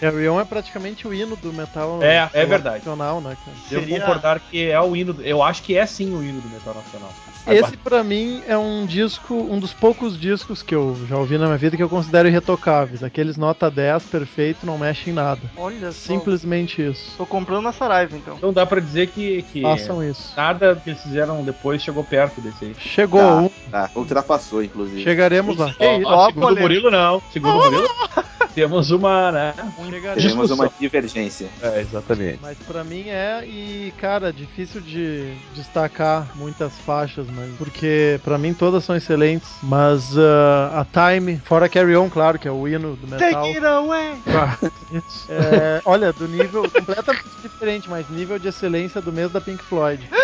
Carry 0.00 0.28
On 0.30 0.40
é 0.40 0.44
praticamente 0.46 1.06
o 1.06 1.12
hino 1.12 1.36
do 1.36 1.52
metal 1.52 1.98
É, 2.02 2.28
é 2.32 2.46
verdade. 2.46 2.78
nacional, 2.78 3.20
né, 3.20 3.36
cara? 3.44 3.56
Seria- 3.68 4.00
concordar 4.00 4.40
que 4.40 4.66
é 4.70 4.80
o 4.80 4.96
hino. 4.96 5.12
do- 5.12 5.22
Eu 5.22 5.42
acho 5.42 5.62
que 5.62 5.76
é 5.76 5.84
sim 5.84 6.14
o 6.14 6.22
hino 6.24 6.40
do 6.40 6.48
metal 6.48 6.72
nacional. 6.74 7.12
Esse 7.46 7.76
pra 7.76 8.02
mim 8.02 8.42
é 8.48 8.56
um 8.56 8.86
disco, 8.86 9.34
um 9.34 9.58
dos 9.60 9.73
poucos 9.80 10.18
discos 10.18 10.62
que 10.62 10.74
eu 10.74 10.96
já 11.08 11.16
ouvi 11.16 11.36
na 11.38 11.46
minha 11.46 11.58
vida 11.58 11.76
que 11.76 11.82
eu 11.82 11.88
considero 11.88 12.28
irretocáveis. 12.28 13.02
Aqueles 13.02 13.36
nota 13.36 13.70
10, 13.70 14.04
perfeito, 14.04 14.64
não 14.66 14.78
mexe 14.78 15.10
em 15.10 15.12
nada. 15.12 15.40
Olha 15.56 15.92
só. 15.92 16.14
Simplesmente 16.14 16.80
isso. 16.82 17.14
Tô 17.16 17.26
comprando 17.26 17.62
na 17.62 17.72
Saraiva, 17.72 18.16
então. 18.16 18.36
Então 18.36 18.52
dá 18.52 18.64
pra 18.64 18.80
dizer 18.80 19.08
que, 19.08 19.42
que 19.52 19.62
Façam 19.62 20.02
isso. 20.02 20.32
nada 20.36 20.74
que 20.82 20.90
eles 20.90 21.02
fizeram 21.02 21.42
depois 21.44 21.82
chegou 21.82 22.04
perto 22.04 22.40
desse 22.40 22.64
aí. 22.64 22.74
Chegou 22.78 23.20
Tá. 23.20 23.34
um, 23.36 23.50
Tá, 23.70 23.90
ultrapassou, 23.94 24.62
inclusive. 24.62 25.02
chegaremos 25.02 25.56
lá. 25.56 25.74
Ó, 25.78 26.00
ó, 26.04 26.26
segundo 26.26 26.56
o. 26.56 26.60
Murilo, 26.60 26.90
não. 26.90 27.22
Segundo 27.32 27.58
o 27.58 27.64
Murilo, 27.64 27.88
temos 28.54 28.90
uma, 28.90 29.32
né? 29.32 29.54
Temos 29.56 30.22
discussão. 30.22 30.56
uma 30.56 30.70
divergência. 30.78 31.48
É, 31.62 31.80
exatamente. 31.80 32.38
Mas 32.40 32.56
pra 32.58 32.84
mim 32.84 33.08
é, 33.08 33.44
e 33.44 33.92
cara, 33.98 34.32
difícil 34.32 34.80
de 34.80 35.34
destacar 35.54 36.28
muitas 36.34 36.72
faixas, 36.78 37.26
mas 37.28 37.50
porque 37.56 38.20
pra 38.22 38.38
mim 38.38 38.54
todas 38.54 38.84
são 38.84 38.96
excelentes. 38.96 39.48
Mas 39.62 40.16
ah, 40.16 40.80
a 40.80 41.10
Time, 41.10 41.40
fora 41.44 41.68
Carry 41.68 41.96
On, 41.96 42.08
claro, 42.08 42.38
que 42.38 42.46
é 42.46 42.50
o 42.50 42.68
hino 42.68 42.96
do 42.96 43.06
metal. 43.06 43.42
Take 43.42 43.56
it 43.56 43.66
away! 43.66 44.14
É, 45.28 45.80
olha, 45.84 46.12
do 46.12 46.28
nível 46.28 46.70
completamente 46.70 47.24
diferente, 47.42 47.90
mas 47.90 48.08
nível 48.08 48.38
de 48.38 48.48
excelência 48.48 49.00
do 49.00 49.12
mês 49.12 49.32
da 49.32 49.40
Pink 49.40 49.62
Floyd. 49.64 50.08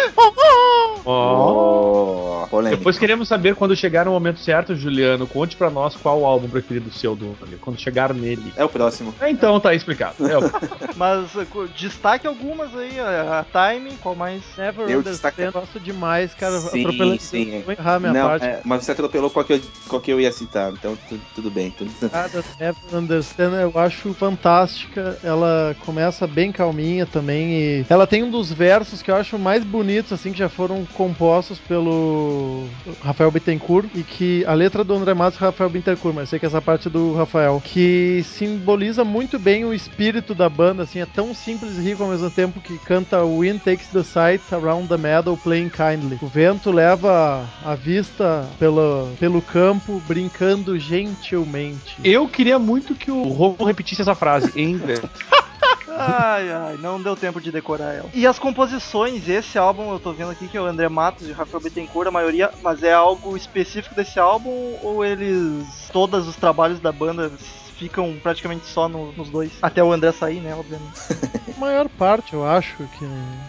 Oh, 1.05 2.47
polêmica. 2.51 2.77
Depois 2.77 2.99
queremos 2.99 3.27
saber 3.27 3.55
quando 3.55 3.75
chegar 3.75 4.05
no 4.05 4.11
momento 4.11 4.39
certo, 4.41 4.75
Juliano. 4.75 5.27
Conte 5.27 5.57
pra 5.57 5.71
nós 5.71 5.97
qual 5.97 6.21
o 6.21 6.27
álbum 6.27 6.49
preferido 6.49 6.93
seu 6.93 7.17
do 7.17 7.35
quando 7.61 7.79
chegar 7.79 8.13
nele. 8.21 8.53
É 8.57 8.65
o 8.65 8.69
próximo. 8.69 9.15
É, 9.21 9.31
Então 9.31 9.59
tá 9.59 9.75
explicado. 9.75 10.27
É, 10.29 10.37
o- 10.39 10.43
Mas 10.97 11.31
co- 11.51 11.67
destaque 11.69 12.27
algumas 12.27 12.75
aí. 12.77 12.99
A, 13.01 13.41
a 13.41 13.71
Time, 13.75 13.93
qual 14.03 14.15
mais? 14.15 14.43
Never 14.57 14.89
Eu 14.89 15.03
destaco- 15.03 15.41
gosto 15.53 15.81
demais, 15.81 16.35
cara. 16.35 16.61
Sim, 16.61 17.19
sim. 17.19 17.63
Vou 17.65 17.73
errar 17.73 17.95
a 17.97 18.01
minha 18.01 18.13
Não, 18.13 18.29
parte. 18.29 18.47
é, 18.47 18.61
mas 18.65 18.85
você 18.85 18.93
atropelou 18.93 19.31
qual 19.31 19.45
que, 19.45 19.55
eu, 19.55 19.61
qual 19.89 20.01
que 20.01 20.11
eu 20.13 20.21
ia 20.21 20.31
citar, 20.33 20.73
então 20.73 20.97
tu- 21.09 21.21
tudo 21.35 21.51
bem. 21.51 21.71
Tudo... 21.71 21.91
Nada 22.13 22.45
Never 22.59 22.77
Understand 22.93 23.55
eu 23.61 23.73
acho 23.81 24.13
fantástica. 24.15 25.19
Ela 25.23 25.75
começa 25.81 26.27
bem 26.27 26.53
calminha 26.53 27.07
também 27.07 27.53
e 27.53 27.87
ela 27.89 28.07
tem 28.07 28.23
um 28.23 28.31
dos 28.31 28.53
versos 28.53 29.03
que 29.03 29.11
eu 29.11 29.17
acho 29.17 29.39
mais 29.39 29.65
bonitos 29.65 30.13
assim 30.13 30.33
que 30.33 30.39
já 30.39 30.49
foram 30.49 30.85
compostos 30.95 31.59
pelo 31.59 32.67
Rafael 33.03 33.31
Bittencourt 33.31 33.89
e 33.95 34.03
que 34.03 34.45
a 34.47 34.55
letra 34.55 34.85
do 34.85 34.95
André 34.95 35.15
Matos 35.15 35.41
é 35.41 35.45
Rafael 35.45 35.71
Bittencourt, 35.71 36.15
mas 36.15 36.29
sei 36.29 36.39
que 36.39 36.47
essa 36.47 36.61
parte 36.61 36.89
é 36.89 36.91
do 36.91 37.15
Rafael, 37.15 37.61
que 37.65 38.10
simboliza 38.23 39.05
muito 39.05 39.39
bem 39.39 39.65
o 39.65 39.73
espírito 39.73 40.35
da 40.35 40.49
banda, 40.49 40.83
assim, 40.83 41.01
é 41.01 41.07
tão 41.07 41.35
simples 41.35 41.77
e 41.77 41.81
rico 41.81 42.03
ao 42.03 42.09
mesmo 42.09 42.31
tempo 42.31 42.61
que 42.61 42.79
canta 42.79 43.25
Wind 43.25 43.61
takes 43.63 43.89
the 43.89 44.03
sight 44.03 44.43
around 44.53 44.89
the 44.89 44.97
meadow 44.97 45.37
playing 45.37 45.71
kindly. 45.71 46.19
O 46.21 46.27
vento 46.27 46.71
leva 46.71 47.49
a 47.65 47.75
vista 47.75 48.49
pelo, 48.59 49.09
pelo 49.19 49.41
campo 49.41 50.03
brincando 50.07 50.79
gentilmente. 50.79 51.97
Eu 52.05 52.29
queria 52.29 52.59
muito 52.59 52.95
que 52.95 53.11
o 53.11 53.23
Romo 53.29 53.65
repetisse 53.65 54.03
essa 54.03 54.15
frase 54.15 54.51
em 54.59 54.73
inglês. 54.73 55.01
Ai, 56.03 56.51
ai, 56.51 56.79
não 56.79 57.03
deu 57.03 57.17
tempo 57.17 57.41
de 57.41 57.51
decorar 57.51 57.93
ela. 57.93 58.09
E 58.15 58.27
as 58.27 58.39
composições, 58.39 59.29
esse 59.29 59.59
álbum 59.59 59.93
eu 59.93 59.99
tô 59.99 60.13
vendo 60.13 60.31
aqui 60.31 60.49
que 60.49 60.57
é 60.57 60.61
o 60.61 60.65
André 60.65 60.89
Matos 60.89 61.29
e 61.29 61.33
o 61.33 61.35
Rafael 61.35 61.63
Bittencourt, 61.63 62.09
a 62.09 62.11
maioria, 62.11 62.51
mas 62.63 62.83
é 62.83 62.93
algo 62.93 63.37
específico 63.37 63.95
desse 63.95 64.19
álbum 64.19 64.79
ou 64.83 65.05
eles. 65.05 65.67
Todos 65.93 66.27
os 66.27 66.37
trabalhos 66.37 66.81
da 66.81 66.93
banda 66.93 67.31
ficam 67.81 68.15
praticamente 68.23 68.67
só 68.67 68.89
no- 68.89 69.13
nos 69.13 69.31
dois? 69.31 69.53
Até 69.63 69.83
o 69.83 69.91
André 69.91 70.13
sair, 70.13 70.41
né, 70.41 70.55
obviamente. 70.55 70.93
A 71.57 71.61
maior 71.61 71.89
parte, 71.91 72.33
eu 72.33 72.43
acho, 72.47 72.77
que 72.89 73.05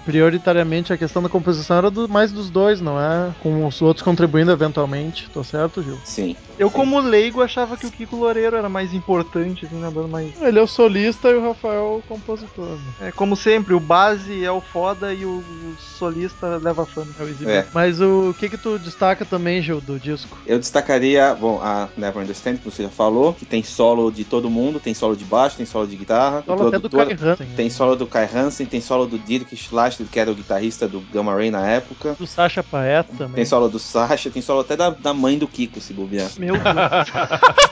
prioritariamente 0.06 0.92
a 0.92 0.98
questão 0.98 1.22
da 1.24 1.30
composição 1.30 1.78
era 1.78 1.90
do- 1.92 2.10
mais 2.10 2.32
dos 2.32 2.50
dois, 2.50 2.82
não 2.82 3.00
é? 3.00 3.34
Com 3.42 3.66
os 3.66 3.82
outros 3.82 4.04
contribuindo 4.04 4.52
eventualmente. 4.52 5.30
Tô 5.30 5.44
certo, 5.44 5.82
Gil? 5.82 5.98
Sim. 6.04 6.36
Eu, 6.62 6.70
Sim. 6.70 6.76
como 6.76 7.00
leigo, 7.00 7.42
achava 7.42 7.76
que 7.76 7.88
o 7.88 7.92
Kiko 7.92 8.16
Loureiro 8.16 8.56
era 8.56 8.70
mais 8.70 8.94
importante, 8.94 9.66
assim, 9.66 9.82
na 9.82 9.90
banda, 9.90 10.08
mas. 10.08 10.40
Ele 10.40 10.60
é 10.60 10.62
o 10.62 10.68
solista 10.68 11.28
e 11.28 11.34
o 11.34 11.42
Rafael 11.42 11.98
o 11.98 12.04
compositor. 12.08 12.68
Né? 12.68 13.08
É, 13.08 13.12
como 13.12 13.36
sempre, 13.36 13.74
o 13.74 13.80
base 13.80 14.46
é 14.46 14.52
o 14.52 14.62
foda 14.62 15.12
e 15.12 15.26
o, 15.26 15.40
o 15.40 15.76
solista 15.80 16.60
leva 16.62 16.84
a 16.84 16.86
fama. 16.86 17.12
É. 17.48 17.52
É. 17.52 17.68
Mas 17.74 18.00
o 18.00 18.36
que 18.38 18.48
que 18.48 18.60
tu 18.60 18.78
destaca 18.78 19.26
também, 19.26 19.60
Gil, 19.60 19.82
do 19.82 20.00
disco? 20.00 20.38
Eu 20.46 20.60
destacaria, 20.60 21.34
bom, 21.34 21.60
a 21.64 21.90
Never 21.98 22.22
Understand, 22.22 22.58
que 22.58 22.66
você 22.66 22.84
já 22.84 22.90
falou, 22.90 23.34
que 23.34 23.44
tem 23.44 23.64
solo 23.64 24.12
de 24.12 24.24
todo 24.24 24.48
mundo, 24.48 24.80
tem 24.80 24.94
solo 24.94 25.16
de 25.16 25.26
baixo, 25.26 25.58
tem 25.58 25.66
solo 25.66 25.88
de 25.88 25.96
guitarra. 25.96 26.44
Fala 26.44 26.66
o 26.66 26.68
até 26.68 26.78
do 26.78 26.92
Kai 26.92 27.18
Hansen. 27.20 27.48
Tem 27.56 27.70
solo 27.72 27.96
do 27.96 28.06
Kai 28.06 28.30
Hansen, 28.32 28.68
tem 28.68 28.82
solo 28.82 29.08
do 29.08 29.18
Dirk 29.18 29.56
Schlastel, 29.56 30.06
que 30.06 30.20
era 30.20 30.30
o 30.30 30.36
guitarrista 30.36 30.88
do 30.88 31.02
Gamma 31.12 31.34
Ray 31.34 31.50
na 31.50 31.68
época. 31.68 32.16
Do 32.20 32.28
Sasha 32.28 32.62
Paet 32.62 33.10
também. 33.18 33.34
Tem 33.34 33.46
solo 33.46 33.68
do 33.68 33.80
Sasha, 33.80 34.30
tem 34.30 34.44
solo 34.44 34.60
até 34.60 34.78
da, 34.78 34.92
da 34.92 35.12
mãe 35.12 35.40
do 35.40 35.48
Kiko, 35.48 35.82
se 35.82 35.92
bobear. 35.92 36.30
Meu 36.38 36.51
Deus. 36.60 37.72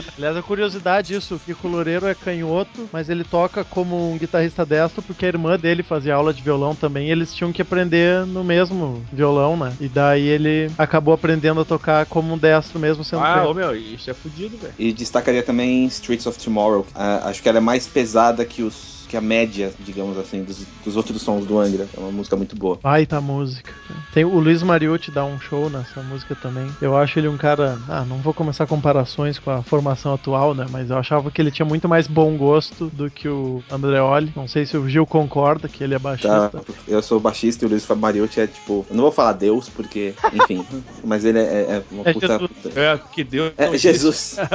Aliás, 0.16 0.36
a 0.36 0.42
curiosidade 0.42 1.14
isso, 1.14 1.34
o 1.34 1.38
Kiko 1.38 1.68
Loureiro 1.68 2.06
é 2.06 2.14
canhoto, 2.14 2.88
mas 2.92 3.08
ele 3.08 3.24
toca 3.24 3.64
como 3.64 4.12
um 4.12 4.18
guitarrista 4.18 4.64
destro 4.64 5.02
porque 5.02 5.24
a 5.24 5.28
irmã 5.28 5.58
dele 5.58 5.82
fazia 5.82 6.14
aula 6.14 6.32
de 6.32 6.42
violão 6.42 6.74
também 6.74 7.08
e 7.08 7.10
eles 7.10 7.34
tinham 7.34 7.52
que 7.52 7.62
aprender 7.62 8.26
no 8.26 8.44
mesmo 8.44 9.02
violão, 9.12 9.56
né? 9.56 9.72
E 9.80 9.88
daí 9.88 10.26
ele 10.26 10.70
acabou 10.78 11.14
aprendendo 11.14 11.60
a 11.60 11.64
tocar 11.64 12.06
como 12.06 12.34
um 12.34 12.38
destro 12.38 12.78
mesmo 12.78 13.04
sendo 13.04 13.22
Ah, 13.22 13.48
ô 13.48 13.54
meu, 13.54 13.74
isso 13.74 14.10
é 14.10 14.14
fudido, 14.14 14.56
velho. 14.56 14.74
E 14.78 14.92
destacaria 14.92 15.42
também 15.42 15.84
Streets 15.86 16.26
of 16.26 16.38
Tomorrow. 16.38 16.86
Ah, 16.94 17.22
acho 17.24 17.42
que 17.42 17.48
ela 17.48 17.58
é 17.58 17.60
mais 17.60 17.86
pesada 17.86 18.44
que 18.44 18.62
os 18.62 18.99
que 19.10 19.16
a 19.16 19.20
média, 19.20 19.72
digamos 19.80 20.16
assim, 20.16 20.44
dos, 20.44 20.64
dos 20.84 20.96
outros 20.96 21.20
sons 21.20 21.44
do 21.44 21.58
Angra. 21.58 21.84
É 21.96 21.98
uma 21.98 22.12
música 22.12 22.36
muito 22.36 22.54
boa. 22.54 22.78
Baita 22.80 23.20
música. 23.20 23.72
Tem 24.14 24.24
o 24.24 24.38
Luiz 24.38 24.62
Mariucci 24.62 25.10
dá 25.10 25.24
um 25.24 25.40
show 25.40 25.68
nessa 25.68 26.00
música 26.00 26.36
também. 26.36 26.70
Eu 26.80 26.96
acho 26.96 27.18
ele 27.18 27.26
um 27.26 27.36
cara. 27.36 27.76
Ah, 27.88 28.04
não 28.04 28.18
vou 28.18 28.32
começar 28.32 28.68
comparações 28.68 29.36
com 29.36 29.50
a 29.50 29.64
formação 29.64 30.14
atual, 30.14 30.54
né? 30.54 30.64
Mas 30.70 30.90
eu 30.90 30.96
achava 30.96 31.28
que 31.28 31.42
ele 31.42 31.50
tinha 31.50 31.66
muito 31.66 31.88
mais 31.88 32.06
bom 32.06 32.36
gosto 32.36 32.88
do 32.88 33.10
que 33.10 33.28
o 33.28 33.60
Andreoli. 33.68 34.32
Não 34.36 34.46
sei 34.46 34.64
se 34.64 34.76
o 34.76 34.88
Gil 34.88 35.04
concorda 35.04 35.68
que 35.68 35.82
ele 35.82 35.94
é 35.94 35.98
Tá? 35.98 36.02
baixista. 36.04 36.62
Eu 36.86 37.02
sou 37.02 37.18
baixista 37.18 37.64
e 37.64 37.66
o 37.66 37.68
Luiz 37.68 37.84
Mariotti 37.88 38.40
é 38.40 38.46
tipo. 38.46 38.86
Eu 38.88 38.94
não 38.94 39.02
vou 39.02 39.12
falar 39.12 39.32
Deus, 39.32 39.68
porque, 39.68 40.14
enfim. 40.32 40.64
mas 41.04 41.24
ele 41.24 41.40
é, 41.40 41.42
é 41.42 41.82
uma 41.90 42.04
É 42.08 42.12
puta. 42.12 42.28
Jesus. 42.28 42.48
puta- 42.62 42.80
É, 42.80 42.96
que 43.12 43.24
Deus. 43.24 43.52
É 43.58 43.76
Jesus. 43.76 44.36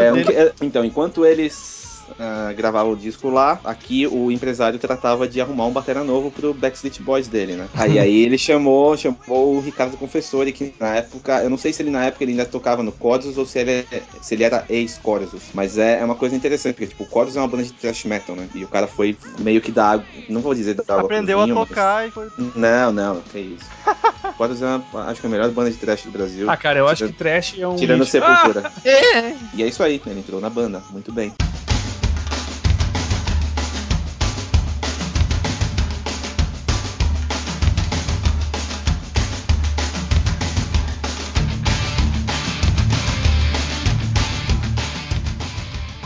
É, 0.00 0.12
um 0.12 0.16
é, 0.16 0.52
então, 0.62 0.84
enquanto 0.84 1.24
eles 1.26 1.81
ah, 2.18 2.52
gravavam 2.56 2.92
o 2.92 2.96
disco 2.96 3.28
lá, 3.30 3.60
aqui 3.64 4.06
o 4.06 4.30
empresário 4.30 4.78
tratava 4.78 5.26
de 5.28 5.40
arrumar 5.40 5.66
um 5.66 5.72
batera 5.72 6.04
novo 6.04 6.30
pro 6.30 6.54
Backstreet 6.54 7.00
Boys 7.00 7.28
dele, 7.28 7.56
né? 7.56 7.68
Aí, 7.74 7.98
aí 7.98 8.16
ele 8.24 8.38
chamou, 8.38 8.96
chamou 8.96 9.56
o 9.56 9.60
Ricardo 9.60 9.96
Confessori, 9.96 10.52
que 10.52 10.72
na 10.78 10.96
época, 10.96 11.42
eu 11.42 11.50
não 11.50 11.56
sei 11.58 11.72
se 11.72 11.82
ele 11.82 11.90
na 11.90 12.04
época 12.04 12.24
ele 12.24 12.32
ainda 12.32 12.44
tocava 12.44 12.82
no 12.82 12.92
Corsos 12.92 13.38
ou 13.38 13.46
se 13.46 13.58
ele, 13.58 13.86
se 14.20 14.34
ele 14.34 14.44
era 14.44 14.64
ex-Corsos, 14.68 15.42
mas 15.54 15.78
é, 15.78 16.00
é 16.00 16.04
uma 16.04 16.14
coisa 16.14 16.34
interessante, 16.36 16.74
porque 16.74 16.88
tipo, 16.88 17.04
o 17.04 17.06
Corsos 17.06 17.36
é 17.36 17.40
uma 17.40 17.48
banda 17.48 17.64
de 17.64 17.72
thrash 17.72 18.04
metal, 18.04 18.36
né? 18.36 18.48
E 18.54 18.64
o 18.64 18.68
cara 18.68 18.86
foi 18.86 19.16
meio 19.38 19.60
que 19.60 19.70
da 19.72 19.90
água, 19.92 20.06
não 20.28 20.40
vou 20.40 20.54
dizer 20.54 20.74
da 20.74 20.82
água 20.94 21.04
Aprendeu 21.04 21.40
a 21.40 21.44
vinho, 21.44 21.56
mas- 21.56 21.68
tocar 21.68 22.08
e 22.08 22.10
foi. 22.10 22.28
Não, 22.54 22.92
não, 22.92 23.20
que 23.20 23.38
isso. 23.38 23.66
Corsos 24.36 24.62
é 24.62 24.66
uma, 24.66 24.84
acho 25.06 25.20
que 25.20 25.26
é 25.26 25.28
a 25.28 25.32
melhor 25.32 25.50
banda 25.50 25.70
de 25.70 25.76
thrash 25.76 26.04
do 26.04 26.10
Brasil. 26.10 26.50
Ah, 26.50 26.56
cara, 26.56 26.78
eu 26.78 26.88
acho 26.88 27.06
que 27.06 27.12
trash 27.12 27.58
é 27.58 27.66
um. 27.66 27.76
Tirando 27.76 28.00
lixo. 28.00 28.12
Sepultura. 28.12 28.72
E 29.54 29.62
é 29.62 29.66
isso 29.66 29.82
aí, 29.82 30.00
ele 30.06 30.20
entrou 30.20 30.40
na 30.40 30.50
banda, 30.50 30.82
muito 30.90 31.12
bem. 31.12 31.32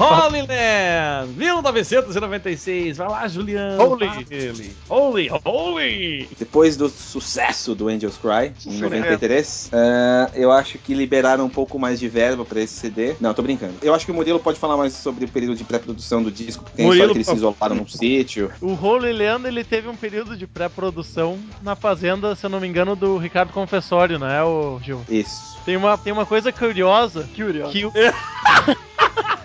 Holy 0.06 0.40
Land 0.40 1.32
1996. 1.36 2.96
Vai 2.96 3.08
lá, 3.08 3.28
Juliano. 3.28 3.82
Holy. 3.82 4.74
Holy, 4.88 5.30
holy. 5.44 6.28
Depois 6.38 6.76
do 6.76 6.88
sucesso 6.88 7.74
do 7.74 7.88
Angels 7.88 8.18
Cry, 8.18 8.52
em 8.66 8.78
93, 8.78 9.70
eh, 9.72 10.30
eu 10.34 10.52
acho 10.52 10.78
que 10.78 10.94
liberaram 10.94 11.44
um 11.44 11.48
pouco 11.48 11.78
mais 11.78 11.98
de 11.98 12.08
verba 12.08 12.44
pra 12.44 12.60
esse 12.60 12.74
CD. 12.74 13.14
Não, 13.20 13.32
tô 13.34 13.42
brincando. 13.42 13.74
Eu 13.82 13.94
acho 13.94 14.04
que 14.04 14.12
o 14.12 14.14
Murilo 14.14 14.38
pode 14.38 14.58
falar 14.58 14.76
mais 14.76 14.92
sobre 14.92 15.24
o 15.24 15.28
período 15.28 15.56
de 15.56 15.64
pré-produção 15.64 16.22
do 16.22 16.30
disco. 16.30 16.64
porque 16.64 16.76
Tem 16.76 16.86
Murilo, 16.86 17.04
história 17.04 17.12
que 17.12 17.18
eles 17.18 17.26
se 17.26 17.36
isolaram 17.36 17.76
num 17.76 17.86
sítio. 17.86 18.50
O 18.60 18.74
Holy 18.74 19.12
Leandro 19.12 19.48
ele 19.48 19.64
teve 19.64 19.88
um 19.88 19.96
período 19.96 20.36
de 20.36 20.46
pré-produção 20.46 21.38
na 21.62 21.74
fazenda, 21.74 22.34
se 22.34 22.44
eu 22.44 22.50
não 22.50 22.60
me 22.60 22.66
engano, 22.66 22.94
do 22.94 23.16
Ricardo 23.16 23.52
Confessório, 23.52 24.18
não 24.18 24.28
é, 24.28 24.42
o 24.42 24.80
Gil? 24.82 25.02
Isso. 25.08 25.56
Tem 25.64 25.76
uma, 25.76 25.98
tem 25.98 26.12
uma 26.12 26.24
coisa 26.24 26.52
curiosa. 26.52 27.28
Curiosa. 27.34 27.72
Que 27.72 27.82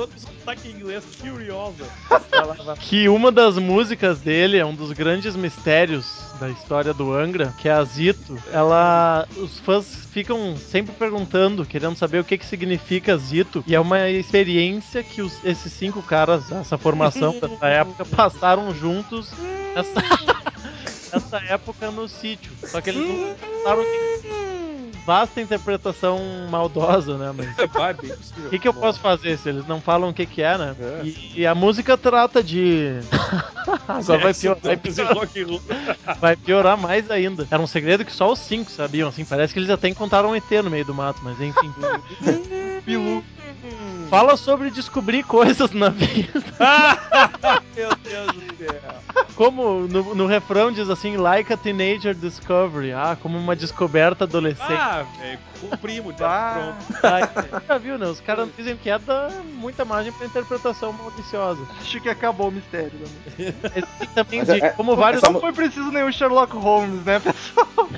o, 0.00 0.04
Ele 0.04 0.08
falou 0.08 0.08
com 0.08 0.18
sotaque 0.18 0.68
inglês, 0.68 1.04
curiosa. 1.20 1.84
que 2.80 3.08
uma 3.08 3.30
das 3.30 3.58
músicas 3.58 4.20
dele 4.20 4.56
é 4.58 4.64
um 4.64 4.74
dos 4.74 4.92
grandes 4.92 5.36
mistérios 5.36 6.06
da 6.40 6.48
história 6.48 6.94
do 6.94 7.12
Angra, 7.12 7.54
que 7.58 7.68
é 7.68 7.72
a 7.72 7.84
Zito. 7.84 8.38
Ela. 8.52 9.26
Os 9.36 9.58
fãs 9.60 10.06
ficam 10.12 10.56
sempre 10.56 10.94
perguntando, 10.94 11.64
querendo 11.66 11.96
saber 11.96 12.18
o 12.20 12.24
que, 12.24 12.38
que 12.38 12.46
significa 12.46 13.16
Zito. 13.16 13.62
E 13.66 13.74
é 13.74 13.80
uma 13.80 14.08
experiência 14.08 15.02
que 15.02 15.20
os- 15.22 15.44
esses 15.44 15.72
cinco 15.72 16.02
caras, 16.02 16.50
essa 16.50 16.78
formação 16.78 17.32
dessa 17.40 17.66
época, 17.66 18.04
passaram 18.04 18.74
juntos 18.74 19.30
nessa, 19.74 20.02
nessa 21.12 21.36
época 21.52 21.90
no 21.90 22.08
sítio. 22.08 22.52
Só 22.66 22.80
que 22.80 22.90
eles 22.90 23.06
não 23.06 23.34
passaram. 23.34 23.84
Vasta 25.04 25.40
interpretação 25.40 26.20
maldosa, 26.50 27.16
né? 27.16 27.32
Mas 27.36 27.48
o 28.46 28.50
que, 28.50 28.58
que 28.58 28.68
eu 28.68 28.74
posso 28.74 29.00
fazer 29.00 29.38
se 29.38 29.48
eles 29.48 29.66
não 29.66 29.80
falam 29.80 30.10
o 30.10 30.14
que, 30.14 30.26
que 30.26 30.42
é, 30.42 30.56
né? 30.56 30.76
É. 30.78 31.00
E, 31.04 31.32
e 31.36 31.46
a 31.46 31.54
música 31.54 31.96
trata 31.96 32.42
de. 32.42 33.00
Agora 33.86 34.18
vai 34.18 34.34
piorar, 34.34 34.60
vai, 34.62 34.76
piorar, 34.76 35.26
vai 36.20 36.36
piorar 36.36 36.76
mais 36.76 37.10
ainda. 37.10 37.46
Era 37.50 37.62
um 37.62 37.66
segredo 37.66 38.04
que 38.04 38.12
só 38.12 38.32
os 38.32 38.38
cinco 38.38 38.70
sabiam, 38.70 39.08
assim. 39.08 39.24
Parece 39.24 39.52
que 39.52 39.58
eles 39.58 39.70
até 39.70 39.88
encontraram 39.88 40.30
um 40.30 40.36
ET 40.36 40.50
no 40.62 40.70
meio 40.70 40.84
do 40.84 40.94
mato, 40.94 41.20
mas 41.22 41.40
enfim. 41.40 41.72
Pilu. 42.84 43.22
Fala 44.08 44.36
sobre 44.36 44.70
descobrir 44.70 45.22
coisas 45.22 45.70
na 45.72 45.88
vida. 45.88 46.42
Meu 47.76 47.90
Deus 47.96 48.26
do 48.32 48.56
céu. 48.56 48.80
Como 49.36 49.80
no, 49.88 50.14
no 50.14 50.26
refrão 50.26 50.70
diz 50.72 50.88
assim, 50.90 51.16
like 51.16 51.52
a 51.52 51.56
teenager 51.56 52.14
discovery. 52.14 52.92
Ah, 52.92 53.16
como 53.20 53.38
uma 53.38 53.54
descoberta 53.54 54.24
adolescente. 54.24 54.72
Ah, 54.72 55.04
velho, 55.18 55.38
o 55.62 55.76
primo, 55.78 56.12
já 56.18 56.26
Ah, 56.28 56.74
pronto. 56.74 57.06
Ah, 57.54 57.62
já 57.68 57.78
viu, 57.78 57.98
né? 57.98 58.06
Os 58.06 58.20
caras 58.20 58.48
dizem 58.56 58.76
que 58.76 58.90
é 58.90 58.98
da 58.98 59.30
muita 59.54 59.84
margem 59.84 60.12
pra 60.12 60.26
interpretação 60.26 60.92
maliciosa. 60.92 61.60
acho 61.80 62.00
que 62.00 62.08
acabou 62.08 62.48
o 62.48 62.52
mistério 62.52 62.90
também. 62.90 63.54
E 64.02 64.06
também 64.08 64.38
Mas 64.40 64.48
de 64.48 64.64
é- 64.64 64.70
como 64.70 64.96
vários. 64.96 65.22
Não 65.22 65.40
foi 65.40 65.52
preciso 65.52 65.90
nenhum 65.90 66.10
Sherlock 66.12 66.54
Holmes, 66.56 67.04
né, 67.04 67.20
pessoal? 67.20 67.88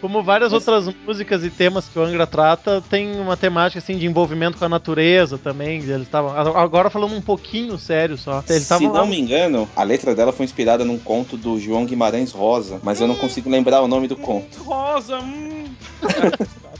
Como 0.00 0.22
várias 0.22 0.52
outras 0.52 0.88
músicas 1.06 1.44
e 1.44 1.50
temas 1.50 1.88
que 1.88 1.98
o 1.98 2.02
Angra 2.02 2.26
trata, 2.26 2.82
tem 2.90 3.18
uma 3.20 3.36
temática 3.36 3.78
assim 3.78 3.96
de 3.96 4.06
envolvimento 4.06 4.21
com 4.58 4.64
a 4.64 4.68
natureza 4.68 5.38
também. 5.38 5.78
Eles 5.82 6.02
estavam 6.02 6.30
agora 6.56 6.90
falando 6.90 7.14
um 7.14 7.20
pouquinho 7.20 7.78
sério 7.78 8.16
só. 8.18 8.42
Eles 8.48 8.64
Se 8.64 8.86
não 8.86 8.92
lá- 8.92 9.06
me 9.06 9.18
engano, 9.20 9.68
a 9.76 9.82
letra 9.82 10.14
dela 10.14 10.32
foi 10.32 10.44
inspirada 10.44 10.84
num 10.84 10.98
conto 10.98 11.36
do 11.36 11.58
João 11.58 11.84
Guimarães 11.84 12.32
Rosa, 12.32 12.80
mas 12.82 13.00
eu 13.00 13.06
não 13.08 13.14
consigo 13.16 13.48
lembrar 13.50 13.80
o 13.82 13.88
nome 13.88 14.08
do 14.08 14.16
conto. 14.16 14.62
Rosa, 14.62 15.18
hum. 15.20 15.64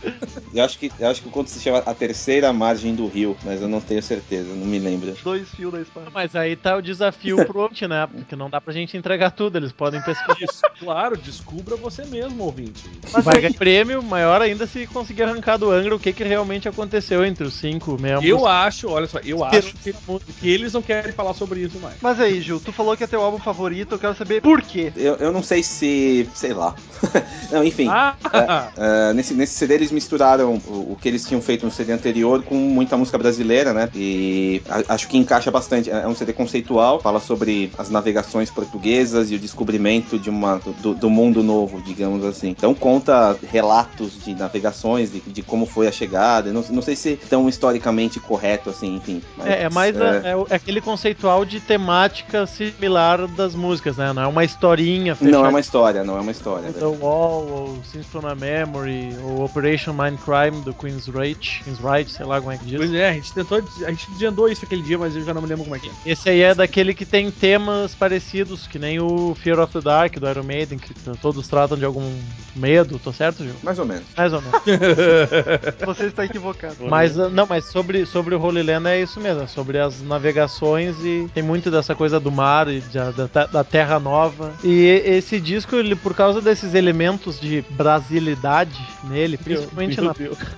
Eu 0.55 0.65
acho 0.65 0.79
que, 0.79 0.93
eu 0.99 1.09
acho 1.09 1.23
que 1.23 1.29
o 1.29 1.31
conto 1.31 1.51
se 1.51 1.61
chama 1.61 1.79
A 1.79 1.95
Terceira 1.95 2.53
Margem 2.53 2.95
do 2.95 3.07
Rio, 3.07 3.37
mas 3.45 3.63
eu 3.63 3.69
não 3.69 3.81
tenho 3.81 4.03
certeza, 4.03 4.49
não 4.55 4.67
me 4.67 4.79
lembro. 4.79 5.15
Dois 5.23 5.49
fios 5.51 5.73
da 5.73 5.81
espada. 5.81 6.09
Mas 6.13 6.37
aí 6.37 6.57
tá 6.57 6.77
o 6.77 6.83
desafio 6.83 7.45
pro 7.47 7.61
ouvinte, 7.61 7.87
né? 7.87 8.07
Porque 8.07 8.37
não 8.37 8.51
dá 8.51 8.61
pra 8.61 8.73
gente 8.73 8.97
entregar 8.97 9.31
tudo, 9.31 9.57
eles 9.57 9.73
podem 9.73 10.01
pesquisar. 10.03 10.37
Isso, 10.41 10.63
claro, 10.79 11.17
descubra 11.17 11.77
você 11.77 12.05
mesmo, 12.05 12.45
ouvinte. 12.45 12.89
Mas 13.13 13.25
Vai 13.25 13.41
ganhar 13.41 13.55
prêmio, 13.55 14.03
maior 14.03 14.43
ainda 14.43 14.67
se 14.67 14.87
conseguir 14.87 15.23
arrancar 15.23 15.57
do 15.57 15.71
Angra 15.71 15.95
o 15.95 16.01
que, 16.01 16.13
que 16.13 16.25
realmente 16.25 16.69
aconteceu 16.69 17.25
entre 17.25 17.47
os 17.47 17.55
cinco 17.55 17.99
membros. 18.01 18.29
Eu 18.29 18.47
acho, 18.47 18.89
olha 18.89 19.07
só, 19.07 19.19
eu 19.21 19.45
acho 19.45 19.75
que, 19.77 19.95
que 20.41 20.51
eles 20.51 20.73
não 20.73 20.83
querem 20.83 21.13
falar 21.13 21.35
sobre 21.35 21.61
isso 21.61 21.79
mais. 21.79 21.97
Mas 22.01 22.21
aí, 22.21 22.41
Gil, 22.41 22.61
tu 22.61 22.73
falou 22.73 22.97
que 22.97 23.05
é 23.05 23.07
teu 23.07 23.23
álbum 23.23 23.39
favorito, 23.39 23.95
eu 23.95 23.99
quero 23.99 24.15
saber 24.15 24.43
por 24.43 24.61
quê. 24.63 24.93
Eu, 24.97 25.17
eu 25.17 25.33
não 25.33 25.43
sei 25.43 25.63
se. 25.63 26.29
sei 26.35 26.53
lá. 26.53 26.75
não, 27.51 27.65
enfim. 27.65 27.89
Ah, 27.89 28.17
Ah, 28.33 29.13
nesse, 29.15 29.35
nesse 29.35 29.55
CD 29.55 29.75
eles 29.75 29.92
misturaram 29.93 30.61
o, 30.67 30.93
o 30.93 30.99
que 31.01 31.09
eles 31.09 31.25
tinham 31.25 31.41
feito 31.41 31.65
no 31.65 31.71
CD 31.73 31.93
anterior 31.93 32.43
com 32.43 32.55
muita 32.55 32.97
música 32.97 33.19
brasileira, 33.19 33.73
né? 33.73 33.89
E 33.95 34.63
a- 34.69 34.95
acho 34.95 35.09
que 35.09 35.17
encaixa 35.17 35.51
bastante. 35.51 35.91
É 35.91 36.07
um 36.07 36.15
CD 36.15 36.33
conceitual, 36.33 37.01
fala 37.01 37.21
sobre 37.21 37.71
as 37.79 37.91
navegações 37.91 38.51
portuguesas 38.51 39.31
e 39.31 39.35
o 39.35 39.39
descobrimento 39.39 40.19
de 40.19 40.31
uma, 40.31 40.61
do, 40.81 40.95
do 40.95 41.11
mundo 41.11 41.43
novo, 41.43 41.81
digamos 41.83 42.25
assim. 42.25 42.51
Então 42.51 42.75
conta 42.75 43.37
relatos 43.51 44.23
de 44.25 44.35
navegações, 44.35 45.13
de, 45.13 45.21
de 45.21 45.43
como 45.43 45.67
foi 45.67 45.87
a 45.87 45.93
chegada. 45.93 46.53
Não, 46.53 46.65
não 46.71 46.83
sei 46.83 46.97
se 46.97 47.17
tão 47.29 47.49
historicamente 47.49 48.19
correto 48.21 48.71
assim, 48.71 48.97
enfim. 48.97 49.23
mas, 49.37 49.47
É, 49.49 49.63
é 49.65 49.71
mais 49.71 50.01
a- 50.01 50.17
é, 50.17 50.33
é 50.33 50.45
é 50.51 50.55
aquele 50.57 50.81
conceitual 50.81 51.45
de 51.45 51.61
temática 51.61 52.47
similar 52.47 53.27
das 53.29 53.55
músicas, 53.55 53.97
né? 53.97 54.13
Não 54.13 54.23
é 54.23 54.27
uma 54.27 54.45
historinha 54.45 55.17
Não 55.21 55.45
é 55.45 55.49
uma 55.49 55.61
história, 55.61 56.05
não 56.05 56.17
é 56.17 56.21
uma 56.21 56.31
história. 56.31 56.73
The 56.73 56.85
Wall, 56.85 57.47
ou 57.49 58.29
a 58.29 58.35
Memory, 58.35 59.17
ou 59.25 59.45
Operation 59.45 59.82
Mindcrime 59.91 60.63
do 60.65 60.73
Queen's 60.75 61.07
Rage, 61.07 61.63
Queen's 61.65 61.79
Rage, 61.79 62.11
sei 62.11 62.27
lá 62.27 62.41
como 62.41 62.53
é 62.53 62.59
que 62.59 62.65
diz. 62.65 62.77
pois 62.77 62.93
é, 62.93 63.11
a 63.11 63.13
gente 63.13 63.33
tentou, 63.33 63.59
a 63.59 63.91
gente 63.91 64.11
desandou 64.11 64.49
isso 64.49 64.65
aquele 64.65 64.83
dia, 64.83 64.99
mas 64.99 65.15
eu 65.17 65.25
já 65.25 65.35
não 65.35 65.43
me 65.43 65.49
lembro 65.49 65.65
como 65.65 65.77
é 65.77 65.79
que 65.79 65.89
é. 65.89 65.93
Esse 66.07 66.31
aí 66.31 66.43
é 66.43 66.55
daquele 66.55 66.95
que 66.95 67.05
tem 67.05 67.31
temas 67.31 67.95
parecidos, 67.95 68.67
que 68.67 68.79
nem 68.79 69.01
o 69.01 69.35
Fear 69.35 69.59
of 69.59 69.73
the 69.73 69.81
Dark 69.81 70.19
do 70.19 70.29
Iron 70.29 70.43
Maiden, 70.43 70.79
que 70.79 70.95
todos 71.21 71.47
tratam 71.49 71.77
de 71.77 71.85
algum 71.85 72.13
medo, 72.55 72.99
tô 72.99 73.13
certo, 73.13 73.43
Gil? 73.43 73.55
Mais 73.63 73.79
ou 73.79 73.87
menos. 73.87 74.05
Mais 74.17 74.33
ou 74.33 74.41
menos. 74.41 74.61
Você 75.85 76.05
está 76.05 76.25
equivocado. 76.25 76.77
mas 76.89 77.19
ah, 77.19 77.29
não, 77.29 77.47
mas 77.47 77.67
sobre, 77.67 78.05
sobre 78.07 78.35
o 78.35 78.41
Holy 78.41 78.63
Land 78.63 78.89
é 78.89 79.01
isso 79.01 79.21
mesmo, 79.21 79.43
é 79.43 79.47
sobre 79.47 79.79
as 79.79 80.03
navegações 80.03 80.97
e 81.05 81.29
tem 81.35 81.43
muito 81.43 81.71
dessa 81.71 81.95
coisa 81.95 82.21
do 82.21 82.31
mar 82.31 82.69
e 82.69 82.81
da, 82.81 83.11
da, 83.11 83.47
da 83.47 83.65
terra 83.65 83.99
nova. 83.99 84.53
E 84.63 84.85
esse 85.05 85.41
disco, 85.41 85.77
ele, 85.77 85.95
por 85.95 86.15
causa 86.15 86.41
desses 86.41 86.75
elementos 86.75 87.41
de 87.41 87.65
brasilidade 87.71 88.81
nele, 89.05 89.37
principalmente 89.75 90.01
na, 90.01 90.15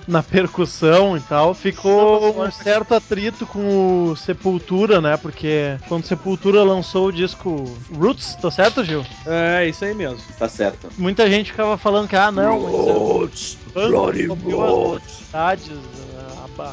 na 0.07 0.23
percussão 0.23 1.17
e 1.17 1.21
tal, 1.21 1.53
ficou 1.53 2.43
um 2.43 2.51
certo 2.51 2.93
atrito 2.93 3.45
com 3.45 4.09
o 4.09 4.15
Sepultura, 4.15 5.01
né? 5.01 5.17
Porque 5.17 5.77
quando 5.87 6.05
Sepultura 6.05 6.63
lançou 6.63 7.07
o 7.07 7.11
disco 7.11 7.77
Roots, 7.91 8.35
tô 8.35 8.51
certo, 8.51 8.83
Gil? 8.83 9.03
É, 9.25 9.67
isso 9.67 9.83
aí 9.85 9.93
mesmo. 9.93 10.19
Tá 10.37 10.47
certo. 10.47 10.89
Muita 10.97 11.29
gente 11.29 11.51
ficava 11.51 11.77
falando 11.77 12.07
que, 12.07 12.15
ah, 12.15 12.31
não, 12.31 12.61
mas 12.61 12.73
é- 12.73 13.87
Bloody 13.87 14.27
copiou 14.27 14.99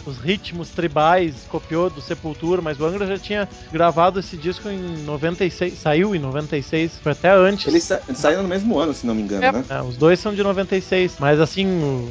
os 0.06 0.18
ritmos 0.18 0.70
tribais, 0.70 1.46
copiou 1.48 1.90
do 1.90 2.00
Sepultura, 2.00 2.62
mas 2.62 2.78
o 2.80 2.84
Angra 2.84 3.06
já 3.06 3.18
tinha 3.18 3.48
gravado 3.72 4.20
esse 4.20 4.36
disco 4.36 4.68
em 4.68 4.78
96, 5.04 5.78
saiu 5.78 6.14
em 6.14 6.18
96, 6.18 6.98
foi 7.02 7.12
até 7.12 7.30
antes. 7.32 7.66
Eles 7.66 7.82
sa 7.84 8.00
saíram 8.14 8.42
no 8.42 8.48
mesmo 8.48 8.78
ano, 8.78 8.94
se 8.94 9.06
não 9.06 9.14
me 9.14 9.22
engano, 9.22 9.44
É, 9.44 9.52
né? 9.52 9.64
é, 9.68 9.82
os 9.82 9.96
dois 9.96 10.18
são 10.20 10.34
de 10.34 10.42
96, 10.42 11.16
mas 11.18 11.40
assim, 11.40 12.10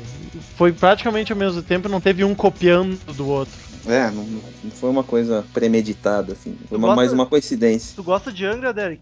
foi 0.55 0.71
praticamente 0.73 1.31
ao 1.31 1.37
mesmo 1.37 1.61
tempo, 1.61 1.87
não 1.89 2.01
teve 2.01 2.23
um 2.23 2.35
copiando 2.35 2.99
do 3.13 3.27
outro. 3.27 3.53
É, 3.87 4.11
não, 4.11 4.23
não 4.23 4.71
foi 4.71 4.89
uma 4.89 5.03
coisa 5.03 5.43
premeditada, 5.53 6.33
assim. 6.33 6.55
Foi 6.69 6.77
uma- 6.77 6.89
gosta- 6.89 6.95
mais 7.01 7.13
uma 7.13 7.25
coincidência. 7.25 7.93
Tu 7.95 8.03
gosta 8.03 8.31
de 8.31 8.45
Angra, 8.45 8.71
Derek? 8.71 9.01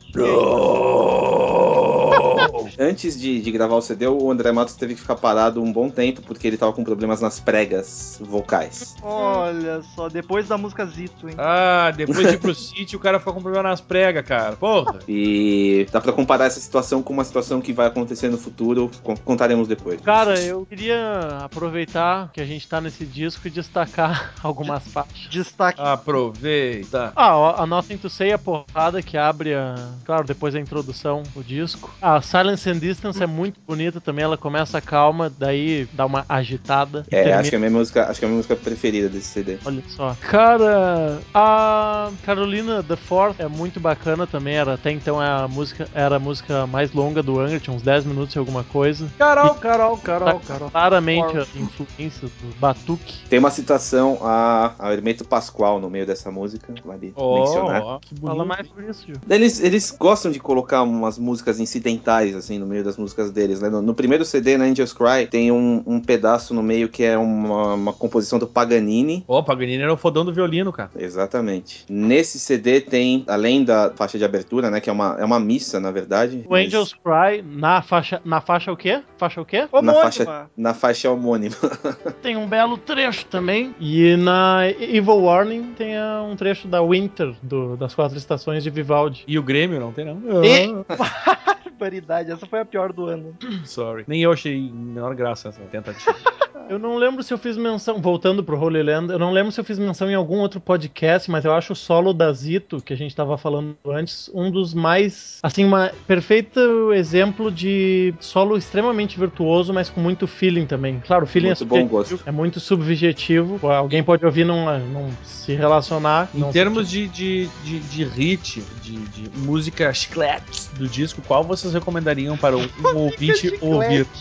Antes 2.79 3.20
de, 3.20 3.41
de 3.41 3.51
gravar 3.51 3.75
o 3.75 3.82
CD, 3.82 4.08
o 4.08 4.32
André 4.32 4.51
Matos 4.51 4.75
teve 4.75 4.96
que 4.96 5.01
ficar 5.01 5.15
parado 5.15 5.62
um 5.62 5.72
bom 5.72 5.89
tempo 5.89 6.22
porque 6.22 6.48
ele 6.48 6.58
tava 6.58 6.74
com 6.74 6.84
problemas 6.84 7.22
nas 7.22 7.39
pregas 7.39 8.20
vocais. 8.22 8.96
Olha 9.01 9.82
só, 9.95 10.10
depois 10.10 10.47
da 10.47 10.58
música 10.58 10.86
Zito, 10.86 11.28
hein? 11.30 11.36
Ah, 11.38 11.91
depois 11.95 12.19
de 12.28 12.36
ir 12.36 12.39
pro 12.39 12.54
sítio, 12.56 12.97
o 12.97 13.02
cara 13.02 13.19
ficou 13.19 13.34
com 13.34 13.41
problema 13.41 13.69
nas 13.69 13.82
pregas, 13.82 14.26
cara. 14.26 14.56
Porra. 14.56 15.00
E 15.08 15.88
dá 15.91 16.00
pra 16.02 16.12
comparar 16.13 16.45
essa 16.45 16.60
situação 16.60 17.02
com 17.04 17.13
uma 17.13 17.24
situação 17.24 17.62
que 17.62 17.74
vai 17.74 17.88
acontecer 17.88 18.30
no 18.30 18.38
futuro, 18.38 18.89
con- 19.04 19.15
contaremos 19.17 19.67
depois. 19.67 20.00
Cara, 20.02 20.39
eu 20.39 20.65
queria 20.65 21.39
aproveitar 21.41 22.32
que 22.34 22.41
a 22.41 22.45
gente 22.45 22.67
tá 22.67 22.80
nesse 22.82 23.06
disco 23.06 23.47
e 23.47 23.52
destacar 23.52 24.34
algumas 24.43 24.88
partes. 24.88 25.30
Destaque. 25.30 25.80
Aproveita. 25.82 27.12
Ah, 27.15 27.62
a 27.63 27.65
Nothing 27.65 27.97
to 27.97 28.10
Say, 28.10 28.32
a 28.32 28.38
porrada 28.38 29.02
que 29.02 29.17
abre 29.17 29.54
a. 29.54 29.76
Claro, 30.06 30.26
depois 30.26 30.56
a 30.56 30.60
introdução, 30.60 31.24
o 31.36 31.43
disco. 31.43 31.93
A 32.02 32.21
Silence 32.39 32.69
and 32.69 32.78
Distance 32.80 33.21
é 33.23 33.28
muito 33.28 33.60
bonita 33.67 33.99
também, 33.99 34.23
ela 34.23 34.38
começa 34.38 34.80
calma, 34.82 35.30
daí 35.30 35.88
dá 35.93 36.06
uma 36.06 36.25
agitada. 36.30 37.06
e 37.12 37.15
É, 37.15 37.19
termina- 37.23 37.39
acho 37.41 37.49
que 37.49 37.56
é 37.56 37.58
a 37.58 37.60
minha 37.60 37.71
música, 37.71 38.10
acho 38.10 38.19
que 38.19 38.25
é 38.25 38.28
a 38.28 38.30
minha 38.30 38.38
música 38.38 38.56
preferida 38.56 39.10
desse 39.10 39.28
CD. 39.28 39.58
Olha 39.65 39.84
só. 39.89 40.15
Cara, 40.21 41.19
a 41.34 42.10
Carolina 42.23 42.84
The 42.84 42.95
Fourth 42.95 43.39
é 43.39 43.47
muito 43.47 43.80
bacana 43.80 44.25
também. 44.28 44.56
Era, 44.56 44.75
até 44.75 44.91
então 44.91 45.21
é 45.21 45.28
a 45.28 45.47
música, 45.47 45.88
era 45.93 46.15
a 46.15 46.19
música 46.19 46.65
mais 46.67 46.91
longa 46.93 47.21
do 47.21 47.39
Angra, 47.39 47.60
tinha 47.60 47.75
uns 47.75 47.82
10 47.82 48.06
minutos 48.06 48.36
e 48.36 48.39
alguma 48.39 48.63
coisa. 48.63 49.10
Carol, 49.17 49.56
Carol, 49.56 49.97
Carol, 49.97 50.39
Tá 50.39 50.45
Carol. 50.47 50.69
claramente 50.71 51.38
a 51.38 51.45
influência 51.60 52.28
do 52.28 52.56
Batuque. 52.60 53.28
Tem 53.30 53.39
uma 53.39 53.52
citação 53.52 54.17
a, 54.21 54.73
a 54.80 54.93
Hermeto 54.93 55.25
Pascoal 55.25 55.80
no 55.80 55.89
meio 55.89 56.06
dessa 56.06 56.32
música, 56.32 56.73
vale 56.86 57.13
mencionar. 57.17 57.82
Ó, 57.82 57.99
que 57.99 58.15
Fala 58.15 58.45
mais 58.45 58.67
sobre 58.67 58.89
isso, 58.89 59.06
Gil. 59.06 59.15
Eles, 59.30 59.60
eles 59.62 59.91
gostam 59.97 60.32
de 60.32 60.39
colocar 60.39 60.84
umas 60.84 61.17
músicas 61.17 61.60
incidentais, 61.60 62.29
assim, 62.36 62.58
no 62.60 62.65
meio 62.65 62.84
das 62.84 62.98
músicas 62.98 63.32
deles, 63.32 63.62
né? 63.62 63.70
No, 63.70 63.82
no 63.82 63.94
primeiro 63.94 64.24
CD, 64.26 64.58
na 64.58 64.65
Angels 64.65 64.94
Cry, 64.94 65.28
tem 65.30 65.52
um, 65.52 65.84
um 65.86 66.00
pedaço 66.00 66.54
no 66.54 66.62
meio 66.63 66.89
que 66.89 67.04
é 67.04 67.18
uma, 67.18 67.74
uma 67.76 67.94
composição 67.94 68.39
do 68.39 68.48
Paganini. 68.48 69.24
Ó, 69.28 69.42
Paganini 69.42 69.82
era 69.84 69.94
o 69.94 69.98
fodão 69.98 70.24
do 70.26 70.34
violino, 70.34 70.72
cara. 70.72 70.92
Exatamente. 70.98 71.86
Nesse 71.89 72.39
CD 72.39 72.82
tem, 72.82 73.24
além 73.28 73.63
da 73.63 73.92
faixa 73.96 74.18
de 74.18 74.26
abertura, 74.26 74.70
né? 74.70 74.80
Que 74.80 74.89
é 74.89 74.94
uma, 74.94 75.15
é 75.20 75.26
uma 75.26 75.39
missa, 75.39 75.80
na 75.80 75.92
verdade. 75.92 76.44
O 76.48 76.52
mas 76.52 76.68
Angels 76.68 76.94
Cry, 76.94 77.42
na 77.44 77.82
faixa, 77.82 78.22
na 78.26 78.42
faixa 78.42 78.72
o 78.72 78.78
quê? 78.78 79.02
Faixa 79.18 79.42
o 79.42 79.46
quê? 79.46 79.62
Na 79.62 79.68
Homônima. 79.80 80.02
faixa, 80.04 80.50
na 80.58 80.74
faixa 80.74 81.12
homônima. 81.12 81.56
Tem 82.22 82.36
um 82.38 82.48
belo 82.48 82.78
trecho 82.78 83.26
também. 83.26 83.74
E 83.80 84.15
na 84.18 84.62
Evil 84.80 85.20
Warning 85.22 85.74
tem 85.78 85.96
ah, 85.98 86.26
um 86.30 86.36
trecho 86.36 86.68
da 86.68 86.82
Winter, 86.82 87.34
do- 87.42 87.76
das 87.78 87.94
quatro 87.96 88.18
estações 88.18 88.63
de 88.63 88.70
Vivaldi. 88.70 89.24
E 89.28 89.38
o 89.38 89.44
Grêmio 89.44 89.80
não 89.80 89.92
tem, 89.92 90.06
não? 90.06 90.20
E- 90.44 90.70
Barbaridade, 91.80 92.18
essa 92.27 92.45
foi 92.45 92.60
a 92.60 92.65
pior 92.65 92.91
do 92.91 93.05
ano. 93.05 93.36
Sorry. 93.65 94.03
Nem 94.08 94.21
eu 94.23 94.32
achei 94.32 94.60
menor 94.71 95.13
graça 95.15 95.49
essa 95.49 95.62
tentativa. 95.62 96.15
Eu 96.69 96.77
não 96.77 96.97
lembro 96.97 97.23
se 97.23 97.34
eu 97.34 97.38
fiz 97.39 97.58
menção, 97.58 97.99
voltando 97.99 98.43
pro 98.43 98.55
Holy 98.55 98.84
Land, 98.84 99.12
eu 99.12 99.17
não 99.17 99.32
lembro 99.32 99.51
se 99.51 99.60
eu 99.60 99.63
fiz 99.63 99.79
menção 99.79 100.08
em 100.08 100.13
algum 100.13 100.38
outro 100.38 100.62
podcast, 100.62 101.29
mas 101.32 101.43
eu 101.43 101.51
acho 101.51 101.73
o 101.73 101.75
solo 101.75 102.13
da 102.13 102.32
Zito, 102.32 102.79
que 102.79 102.93
a 102.93 102.95
gente 102.95 103.15
tava 103.15 103.39
falando 103.39 103.75
antes, 103.88 104.29
um 104.36 104.51
dos 104.51 104.75
mais, 104.75 105.39
assim, 105.41 105.65
uma 105.65 105.91
perfeito 106.05 106.93
exemplo 106.93 107.51
de 107.51 108.13
solo 108.19 108.55
extremamente 108.55 109.17
virtuoso, 109.17 109.73
mas 109.73 109.89
com 109.89 109.99
muito 109.99 110.27
feeling 110.27 110.67
também. 110.67 111.01
Claro, 111.08 111.23
o 111.23 111.27
feeling 111.27 111.47
Muito 111.47 111.63
é 111.63 111.65
bom 111.65 111.75
subjetivo, 111.77 111.97
gosto. 111.97 112.29
é 112.29 112.32
muito 112.32 112.60
subjetivo, 112.60 113.67
alguém 113.67 114.03
pode 114.03 114.23
ouvir 114.23 114.41
e 114.41 114.45
não, 114.45 114.79
não 114.79 115.10
se 115.23 115.55
relacionar. 115.55 116.29
Em 116.36 116.39
não 116.39 116.51
termos 116.51 116.88
de, 116.88 117.08
de, 117.08 117.49
de, 117.63 117.79
de 117.79 118.03
hit, 118.03 118.63
de, 118.84 118.95
de 118.95 119.39
música 119.39 119.91
chiclete 119.91 120.69
do 120.77 120.88
disco, 120.88 121.19
qual 121.27 121.43
vocês 121.43 121.73
recomendariam 122.10 122.38
para 122.38 122.58
um, 122.58 122.67
um 122.93 122.98
ouvinte 122.98 123.58
ouvir? 123.62 124.08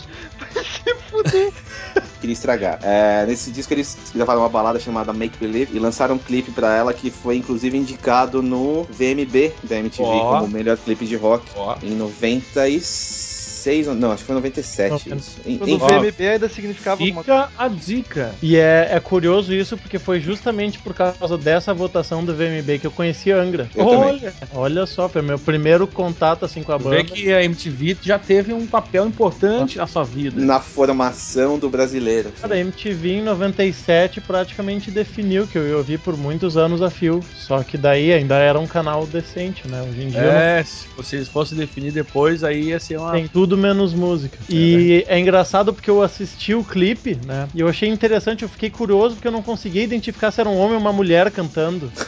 Queria 2.21 2.33
estragar. 2.33 2.79
É, 2.83 3.25
nesse 3.25 3.51
disco 3.51 3.73
eles 3.73 3.97
gravaram 4.13 4.41
uma 4.41 4.49
balada 4.49 4.79
chamada 4.79 5.13
Make 5.13 5.37
Believe 5.37 5.75
e 5.75 5.79
lançaram 5.79 6.15
um 6.15 6.19
clipe 6.19 6.51
pra 6.51 6.75
ela 6.75 6.93
que 6.93 7.09
foi 7.09 7.37
inclusive 7.37 7.77
indicado 7.77 8.41
no 8.41 8.83
VMB 8.83 9.53
da 9.63 9.77
MTV 9.77 10.03
Ó. 10.03 10.31
como 10.31 10.45
o 10.45 10.49
melhor 10.49 10.77
clipe 10.77 11.05
de 11.05 11.15
rock 11.15 11.45
Ó, 11.55 11.77
em 11.81 11.91
96. 11.91 13.28
96, 13.59 13.87
ou- 13.87 13.95
não, 13.95 14.11
acho 14.11 14.21
que 14.23 14.27
foi 14.27 14.35
97 14.35 15.09
Não, 15.09 15.17
isso. 15.17 15.39
Quando 15.57 15.73
o 15.73 15.77
VMB 15.79 16.27
ainda 16.27 16.49
significava. 16.49 16.97
Fica 17.03 17.49
a 17.57 17.67
dica. 17.67 18.31
E 18.41 18.55
é, 18.57 18.89
é 18.91 18.99
curioso 18.99 19.53
isso, 19.53 19.77
porque 19.77 19.99
foi 19.99 20.19
justamente 20.19 20.79
por 20.79 20.93
causa 20.93 21.37
dessa 21.37 21.73
votação 21.73 22.23
do 22.23 22.33
VMB 22.33 22.79
que 22.79 22.87
eu 22.87 22.91
conheci 22.91 23.31
Angra. 23.31 23.69
Eu 23.75 23.85
também. 23.85 23.99
Olha, 24.09 24.33
olha 24.53 24.85
só, 24.85 25.09
foi 25.09 25.21
meu 25.21 25.37
primeiro 25.39 25.85
contato 25.87 26.45
assim 26.45 26.63
com 26.63 26.71
a 26.71 26.77
Vê 26.77 26.83
banda. 26.83 27.03
que 27.03 27.31
a 27.33 27.43
MTV 27.43 27.97
já 28.01 28.17
teve 28.17 28.53
um 28.53 28.65
papel 28.65 29.07
importante 29.07 29.77
na 29.77 29.87
sua 29.87 30.03
vida. 30.03 30.39
na 30.41 30.59
formação 30.59 31.57
do 31.59 31.69
brasileiro. 31.69 32.31
Cara, 32.41 32.55
a 32.55 32.59
MTV 32.59 33.09
em 33.17 33.21
97 33.21 34.21
praticamente 34.21 34.89
definiu 34.91 35.45
que 35.47 35.57
eu 35.57 35.67
ia 35.67 35.77
ouvir 35.77 35.99
por 35.99 36.15
muitos 36.17 36.57
anos 36.57 36.81
a 36.81 36.89
fio. 36.89 37.21
Só 37.35 37.63
que 37.63 37.77
daí 37.77 38.13
ainda 38.13 38.35
era 38.35 38.59
um 38.59 38.67
canal 38.67 39.05
decente, 39.05 39.67
né? 39.67 39.81
Hoje 39.81 40.03
em 40.03 40.07
dia 40.09 40.21
não 40.21 40.31
É, 40.31 40.63
se 40.63 40.87
vocês 40.95 41.27
fossem 41.27 41.57
definir 41.57 41.91
depois, 41.91 42.43
aí 42.43 42.65
ia 42.69 42.79
ser 42.79 42.97
uma. 42.97 43.11
Tem 43.11 43.27
tudo 43.27 43.48
menos 43.57 43.93
música. 43.93 44.37
E 44.49 45.05
é 45.07 45.19
engraçado 45.19 45.73
porque 45.73 45.89
eu 45.89 46.01
assisti 46.01 46.53
o 46.53 46.63
clipe, 46.63 47.17
né? 47.25 47.47
E 47.53 47.59
eu 47.59 47.67
achei 47.67 47.89
interessante, 47.89 48.43
eu 48.43 48.49
fiquei 48.49 48.69
curioso 48.69 49.15
porque 49.15 49.27
eu 49.27 49.31
não 49.31 49.41
conseguia 49.41 49.83
identificar 49.83 50.31
se 50.31 50.39
era 50.39 50.49
um 50.49 50.57
homem 50.57 50.75
ou 50.75 50.81
uma 50.81 50.93
mulher 50.93 51.31
cantando. 51.31 51.91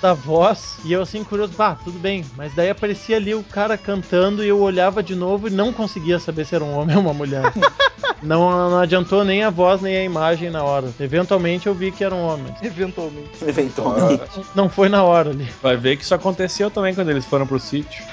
Da 0.00 0.12
voz. 0.12 0.76
E 0.84 0.92
eu 0.92 1.02
assim, 1.02 1.24
curioso, 1.24 1.52
bah, 1.56 1.76
tudo 1.82 1.98
bem. 1.98 2.24
Mas 2.36 2.54
daí 2.54 2.70
aparecia 2.70 3.16
ali 3.16 3.34
o 3.34 3.42
cara 3.42 3.76
cantando 3.76 4.44
e 4.44 4.48
eu 4.48 4.60
olhava 4.60 5.02
de 5.02 5.14
novo 5.14 5.48
e 5.48 5.50
não 5.50 5.72
conseguia 5.72 6.18
saber 6.18 6.44
se 6.44 6.54
era 6.54 6.62
um 6.62 6.76
homem 6.76 6.96
ou 6.96 7.02
uma 7.02 7.14
mulher. 7.14 7.52
não, 8.22 8.70
não 8.70 8.78
adiantou 8.78 9.24
nem 9.24 9.42
a 9.42 9.50
voz 9.50 9.80
nem 9.80 9.96
a 9.96 10.04
imagem 10.04 10.50
na 10.50 10.62
hora. 10.62 10.88
Eventualmente 11.00 11.66
eu 11.66 11.74
vi 11.74 11.90
que 11.90 12.04
era 12.04 12.14
um 12.14 12.26
homem. 12.26 12.54
Eventualmente. 12.62 13.44
Eventualmente. 13.46 14.22
Não 14.54 14.68
foi 14.68 14.88
na 14.88 15.02
hora 15.02 15.30
ali. 15.30 15.48
Vai 15.62 15.76
ver 15.76 15.96
que 15.96 16.04
isso 16.04 16.14
aconteceu 16.14 16.70
também 16.70 16.94
quando 16.94 17.10
eles 17.10 17.24
foram 17.24 17.46
pro 17.46 17.58
sítio. 17.58 18.04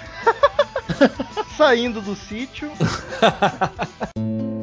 Saindo 1.57 2.01
do 2.01 2.15
sítio. 2.15 2.71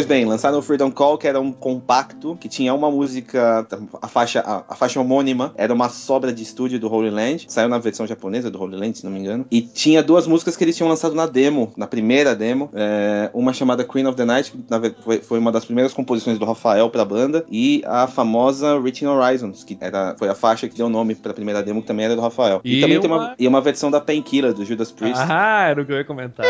Pois 0.00 0.08
bem, 0.08 0.24
lançaram 0.24 0.58
o 0.58 0.62
Freedom 0.62 0.90
Call, 0.90 1.18
que 1.18 1.26
era 1.28 1.38
um 1.38 1.52
compacto, 1.52 2.36
que 2.40 2.48
tinha 2.48 2.72
uma 2.72 2.90
música, 2.90 3.66
a 4.00 4.08
faixa, 4.08 4.40
a, 4.40 4.64
a 4.72 4.74
faixa 4.74 4.98
homônima, 4.98 5.52
era 5.56 5.74
uma 5.74 5.88
sobra 5.90 6.32
de 6.32 6.42
estúdio 6.42 6.80
do 6.80 6.90
Holy 6.90 7.10
Land, 7.10 7.44
saiu 7.48 7.68
na 7.68 7.76
versão 7.78 8.06
japonesa 8.06 8.50
do 8.50 8.58
Holy 8.58 8.76
Land, 8.76 8.96
se 8.98 9.04
não 9.04 9.12
me 9.12 9.18
engano, 9.18 9.44
e 9.50 9.60
tinha 9.60 10.02
duas 10.02 10.26
músicas 10.26 10.56
que 10.56 10.64
eles 10.64 10.74
tinham 10.76 10.88
lançado 10.88 11.14
na 11.14 11.26
demo, 11.26 11.72
na 11.76 11.86
primeira 11.86 12.34
demo, 12.34 12.70
é, 12.72 13.28
uma 13.34 13.52
chamada 13.52 13.84
Queen 13.84 14.06
of 14.06 14.16
the 14.16 14.24
Night, 14.24 14.50
que 14.52 14.58
na 14.70 14.80
foi, 15.02 15.18
foi 15.18 15.38
uma 15.38 15.52
das 15.52 15.64
primeiras 15.66 15.92
composições 15.92 16.38
do 16.38 16.46
Rafael 16.46 16.88
pra 16.88 17.04
banda, 17.04 17.44
e 17.50 17.82
a 17.86 18.06
famosa 18.06 18.80
Reaching 18.80 19.06
Horizons, 19.06 19.62
que 19.64 19.76
era, 19.80 20.14
foi 20.18 20.28
a 20.30 20.34
faixa 20.34 20.66
que 20.66 20.76
deu 20.76 20.88
nome 20.88 21.14
pra 21.14 21.34
primeira 21.34 21.62
demo, 21.62 21.82
que 21.82 21.86
também 21.88 22.06
era 22.06 22.16
do 22.16 22.22
Rafael. 22.22 22.60
E, 22.64 22.78
E 22.78 22.80
também 22.80 23.00
tem 23.00 23.10
uma- 23.10 23.16
uma, 23.18 23.34
e 23.38 23.46
uma 23.46 23.60
versão 23.60 23.90
da 23.90 24.00
Painkiller, 24.00 24.54
do 24.54 24.64
Judas 24.64 24.90
Priest. 24.90 25.20
Ah, 25.28 25.66
era 25.68 25.82
o 25.82 25.84
que 25.84 25.92
eu 25.92 25.96
ia 25.96 26.04
comentar. 26.06 26.46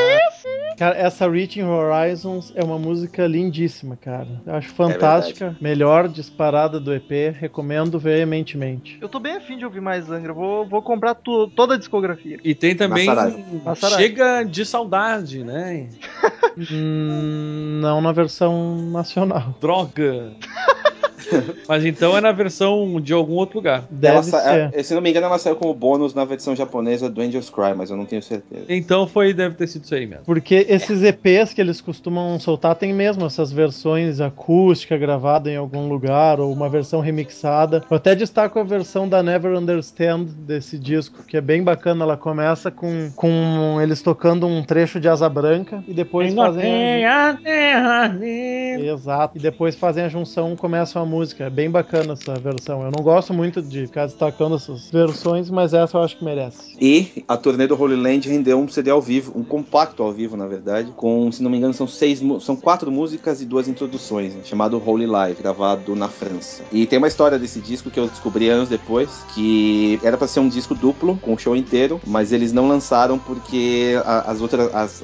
Cara, 0.76 0.96
essa 0.96 1.28
Reaching 1.28 1.62
Horizons 1.64 2.52
é 2.54 2.62
uma 2.64 2.78
música 2.78 3.26
lindíssima, 3.42 3.96
cara. 3.96 4.28
Eu 4.46 4.54
acho 4.54 4.68
fantástica. 4.70 5.56
Melhor 5.60 6.08
disparada 6.08 6.78
do 6.80 6.92
EP. 6.94 7.10
Recomendo 7.38 7.98
veementemente. 7.98 8.98
Eu 9.00 9.08
tô 9.08 9.18
bem 9.18 9.36
afim 9.36 9.56
de 9.56 9.64
ouvir 9.64 9.80
mais 9.80 10.10
Angra. 10.10 10.32
Vou, 10.32 10.66
vou 10.66 10.82
comprar 10.82 11.14
tu- 11.14 11.48
toda 11.48 11.74
a 11.74 11.78
discografia. 11.78 12.38
E 12.44 12.54
tem 12.54 12.74
também. 12.76 13.06
Chega 13.96 14.42
de 14.44 14.64
saudade, 14.64 15.42
né? 15.44 15.88
Hum, 16.70 17.78
não 17.80 18.00
na 18.00 18.12
versão 18.12 18.76
nacional. 18.90 19.54
Droga. 19.60 20.32
Mas 21.68 21.84
então 21.84 22.16
é 22.16 22.20
na 22.20 22.32
versão 22.32 23.00
de 23.00 23.12
algum 23.12 23.34
outro 23.34 23.58
lugar. 23.58 23.84
Deve 23.90 24.14
Ela 24.14 24.22
sa- 24.22 24.40
ser. 24.40 24.70
é, 24.72 24.82
se 24.82 24.94
não 24.94 25.00
me 25.00 25.10
engano, 25.10 25.26
ela 25.26 25.38
saiu 25.38 25.56
como 25.56 25.72
bônus 25.74 26.14
na 26.14 26.24
versão 26.24 26.54
japonesa 26.56 27.08
do 27.08 27.20
Angels 27.20 27.50
Cry, 27.50 27.74
mas 27.76 27.90
eu 27.90 27.96
não 27.96 28.04
tenho 28.06 28.22
certeza. 28.22 28.64
Então 28.68 29.06
foi, 29.06 29.32
deve 29.32 29.54
ter 29.54 29.66
sido 29.66 29.84
isso 29.84 29.94
aí 29.94 30.06
mesmo. 30.06 30.24
Porque 30.24 30.66
esses 30.68 31.02
EPs 31.02 31.52
que 31.54 31.60
eles 31.60 31.80
costumam 31.80 32.38
soltar 32.40 32.74
tem 32.74 32.92
mesmo 32.92 33.24
essas 33.26 33.52
versões 33.52 34.20
acústica 34.20 34.96
gravada 34.96 35.50
em 35.50 35.56
algum 35.56 35.88
lugar 35.88 36.40
ou 36.40 36.52
uma 36.52 36.68
versão 36.68 37.00
remixada. 37.00 37.82
Eu 37.90 37.96
até 37.96 38.14
destaco 38.14 38.58
a 38.58 38.62
versão 38.64 39.08
da 39.08 39.22
Never 39.22 39.56
Understand 39.56 40.24
desse 40.46 40.78
disco, 40.78 41.22
que 41.24 41.36
é 41.36 41.40
bem 41.40 41.62
bacana. 41.62 42.04
Ela 42.04 42.16
começa 42.16 42.70
com, 42.70 43.10
com 43.16 43.78
eles 43.82 44.02
tocando 44.02 44.46
um 44.46 44.62
trecho 44.62 44.98
de 45.00 45.08
Asa 45.08 45.28
Branca 45.28 45.82
e 45.86 45.92
depois 45.94 46.32
fazem. 46.34 47.04
a- 47.06 47.38
Exato. 48.78 49.36
E 49.36 49.40
depois 49.40 49.74
fazem 49.76 50.04
a 50.04 50.08
junção, 50.08 50.56
começam 50.56 51.02
a 51.02 51.06
música. 51.10 51.44
É 51.44 51.50
bem 51.50 51.68
bacana 51.68 52.12
essa 52.12 52.34
versão. 52.34 52.82
Eu 52.82 52.90
não 52.90 53.02
gosto 53.02 53.34
muito 53.34 53.60
de 53.60 53.86
ficar 53.86 54.06
destacando 54.06 54.54
essas 54.54 54.88
versões, 54.90 55.50
mas 55.50 55.74
essa 55.74 55.98
eu 55.98 56.02
acho 56.02 56.16
que 56.16 56.24
merece. 56.24 56.76
E 56.80 57.24
a 57.28 57.36
turnê 57.36 57.66
do 57.66 57.80
Holy 57.80 57.96
Land 57.96 58.28
rendeu 58.28 58.58
um 58.58 58.68
CD 58.68 58.90
ao 58.90 59.02
vivo, 59.02 59.32
um 59.36 59.44
compacto 59.44 60.02
ao 60.02 60.12
vivo, 60.12 60.36
na 60.36 60.46
verdade, 60.46 60.92
com, 60.96 61.30
se 61.30 61.42
não 61.42 61.50
me 61.50 61.58
engano, 61.58 61.74
são 61.74 61.86
seis, 61.86 62.22
são 62.40 62.56
quatro 62.56 62.90
músicas 62.90 63.42
e 63.42 63.44
duas 63.44 63.68
introduções, 63.68 64.34
né, 64.34 64.40
chamado 64.44 64.80
Holy 64.84 65.06
Live, 65.06 65.42
gravado 65.42 65.94
na 65.96 66.08
França. 66.08 66.62
E 66.72 66.86
tem 66.86 66.98
uma 66.98 67.08
história 67.08 67.38
desse 67.38 67.60
disco 67.60 67.90
que 67.90 67.98
eu 67.98 68.08
descobri 68.08 68.48
anos 68.48 68.68
depois, 68.68 69.24
que 69.34 69.98
era 70.02 70.16
pra 70.16 70.26
ser 70.26 70.40
um 70.40 70.48
disco 70.48 70.74
duplo, 70.74 71.18
com 71.20 71.34
o 71.34 71.38
show 71.38 71.56
inteiro, 71.56 72.00
mas 72.06 72.32
eles 72.32 72.52
não 72.52 72.68
lançaram 72.68 73.18
porque 73.18 73.94
as 74.26 74.40
outras, 74.40 74.74
as, 74.74 75.02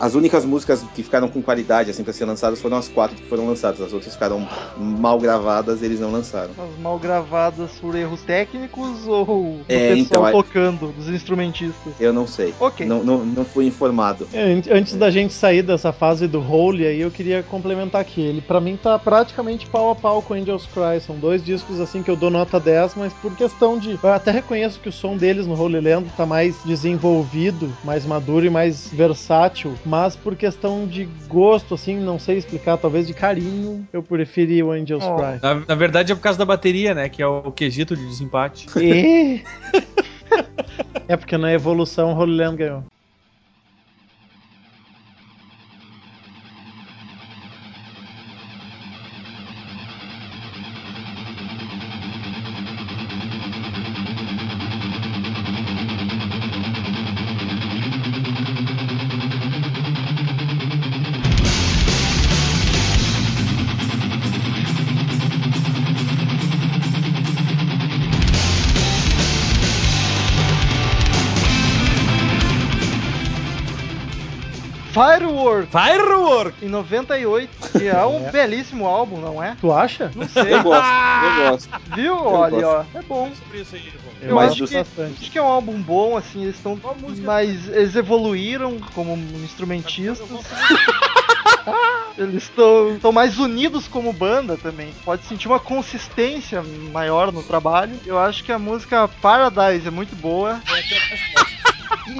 as 0.00 0.14
únicas 0.14 0.44
músicas 0.44 0.82
que 0.94 1.02
ficaram 1.02 1.28
com 1.28 1.40
qualidade, 1.42 1.90
assim, 1.90 2.02
pra 2.02 2.12
ser 2.12 2.24
lançadas 2.24 2.60
foram 2.60 2.76
as 2.76 2.88
quatro 2.88 3.16
que 3.16 3.28
foram 3.28 3.46
lançadas, 3.46 3.80
as 3.80 3.92
outras 3.92 4.12
ficaram 4.12 4.46
mal 4.76 5.18
gravadas, 5.18 5.43
eles 5.82 6.00
não 6.00 6.10
lançaram. 6.10 6.50
As 6.58 6.78
mal 6.80 6.98
gravadas 6.98 7.72
por 7.80 7.94
erros 7.94 8.22
técnicos 8.22 9.06
ou 9.06 9.24
do 9.26 9.64
É, 9.68 9.94
pessoal 9.94 10.28
então, 10.28 10.42
tocando, 10.42 10.92
dos 10.92 11.08
instrumentistas? 11.08 11.92
Eu 12.00 12.12
não 12.12 12.26
sei. 12.26 12.54
Ok. 12.58 12.86
Não, 12.86 13.02
não, 13.04 13.24
não 13.24 13.44
fui 13.44 13.66
informado. 13.66 14.26
É, 14.32 14.52
an- 14.52 14.62
Antes 14.78 14.94
da 14.96 15.10
gente 15.10 15.32
sair 15.34 15.62
dessa 15.62 15.92
fase 15.92 16.26
do 16.26 16.40
Holy 16.40 16.86
aí, 16.86 17.00
eu 17.00 17.10
queria 17.10 17.42
complementar 17.42 18.00
aqui. 18.00 18.20
Ele 18.20 18.40
pra 18.40 18.60
mim 18.60 18.76
tá 18.80 18.98
praticamente 18.98 19.66
pau 19.66 19.90
a 19.90 19.94
pau 19.94 20.22
com 20.22 20.34
Angels 20.34 20.66
Cry. 20.66 21.00
São 21.00 21.16
dois 21.16 21.44
discos 21.44 21.80
assim 21.80 22.02
que 22.02 22.10
eu 22.10 22.16
dou 22.16 22.30
nota 22.30 22.58
10, 22.58 22.94
mas 22.96 23.12
por 23.14 23.34
questão 23.36 23.78
de. 23.78 23.98
Eu 24.02 24.12
até 24.12 24.30
reconheço 24.30 24.80
que 24.80 24.88
o 24.88 24.92
som 24.92 25.16
deles 25.16 25.46
no 25.46 25.60
Holy 25.60 25.80
Land 25.80 26.10
tá 26.16 26.24
mais 26.26 26.56
desenvolvido, 26.64 27.70
mais 27.84 28.04
maduro 28.06 28.46
e 28.46 28.50
mais 28.50 28.88
versátil. 28.92 29.74
Mas 29.84 30.16
por 30.16 30.34
questão 30.36 30.86
de 30.86 31.08
gosto, 31.28 31.74
assim, 31.74 31.98
não 31.98 32.18
sei 32.18 32.38
explicar, 32.38 32.76
talvez 32.78 33.06
de 33.06 33.14
carinho, 33.14 33.86
eu 33.92 34.02
preferi 34.02 34.62
o 34.62 34.70
Angels 34.70 35.04
Oh. 35.04 35.16
Cry. 35.16 35.33
Na, 35.42 35.54
na 35.54 35.74
verdade 35.74 36.12
é 36.12 36.14
por 36.14 36.20
causa 36.20 36.38
da 36.38 36.44
bateria, 36.44 36.94
né? 36.94 37.08
Que 37.08 37.22
é 37.22 37.26
o 37.26 37.50
quesito 37.52 37.96
de 37.96 38.06
desempate. 38.06 38.66
E... 38.78 39.42
é 41.08 41.16
porque 41.16 41.36
na 41.36 41.52
evolução 41.52 42.12
o 42.12 42.16
Holy 42.16 42.36
Land 42.36 42.56
ganhou. 42.56 42.84
Firework, 74.94 75.68
Firework! 75.72 76.64
em 76.64 76.68
98, 76.68 77.50
que 77.72 77.88
é 77.88 78.04
um 78.04 78.30
belíssimo 78.30 78.86
álbum, 78.86 79.18
não 79.18 79.42
é? 79.42 79.56
Tu 79.60 79.72
acha? 79.72 80.12
Não 80.14 80.28
sei. 80.28 80.54
Eu 80.54 80.62
gosto, 80.62 80.86
eu 80.86 81.50
gosto. 81.50 81.70
Viu? 81.96 82.16
Olha, 82.16 82.68
ó. 82.68 82.84
É 82.94 83.02
bom. 83.02 83.28
Sobre 83.34 83.60
isso 83.60 83.74
aí. 83.74 83.92
Eu 84.22 84.36
Mas 84.36 84.52
acho 84.52 84.66
que, 84.66 84.74
bastante. 84.76 85.20
acho 85.20 85.30
que 85.32 85.38
é 85.38 85.42
um 85.42 85.46
álbum 85.46 85.82
bom, 85.82 86.16
assim, 86.16 86.44
eles 86.44 86.54
estão 86.54 86.78
mais. 87.24 87.68
Eles 87.68 87.96
evoluíram 87.96 88.78
como 88.94 89.16
instrumentistas. 89.42 90.28
Eles 92.16 92.44
estão 92.44 93.10
mais 93.10 93.38
unidos 93.38 93.88
como 93.88 94.12
banda 94.12 94.56
também. 94.56 94.94
Pode 95.04 95.24
sentir 95.24 95.48
uma 95.48 95.58
consistência 95.58 96.62
maior 96.92 97.32
no 97.32 97.42
trabalho. 97.42 97.98
Eu 98.06 98.18
acho 98.18 98.44
que 98.44 98.52
a 98.52 98.58
música 98.58 99.08
Paradise 99.20 99.88
é 99.88 99.90
muito 99.90 100.14
boa. 100.14 100.60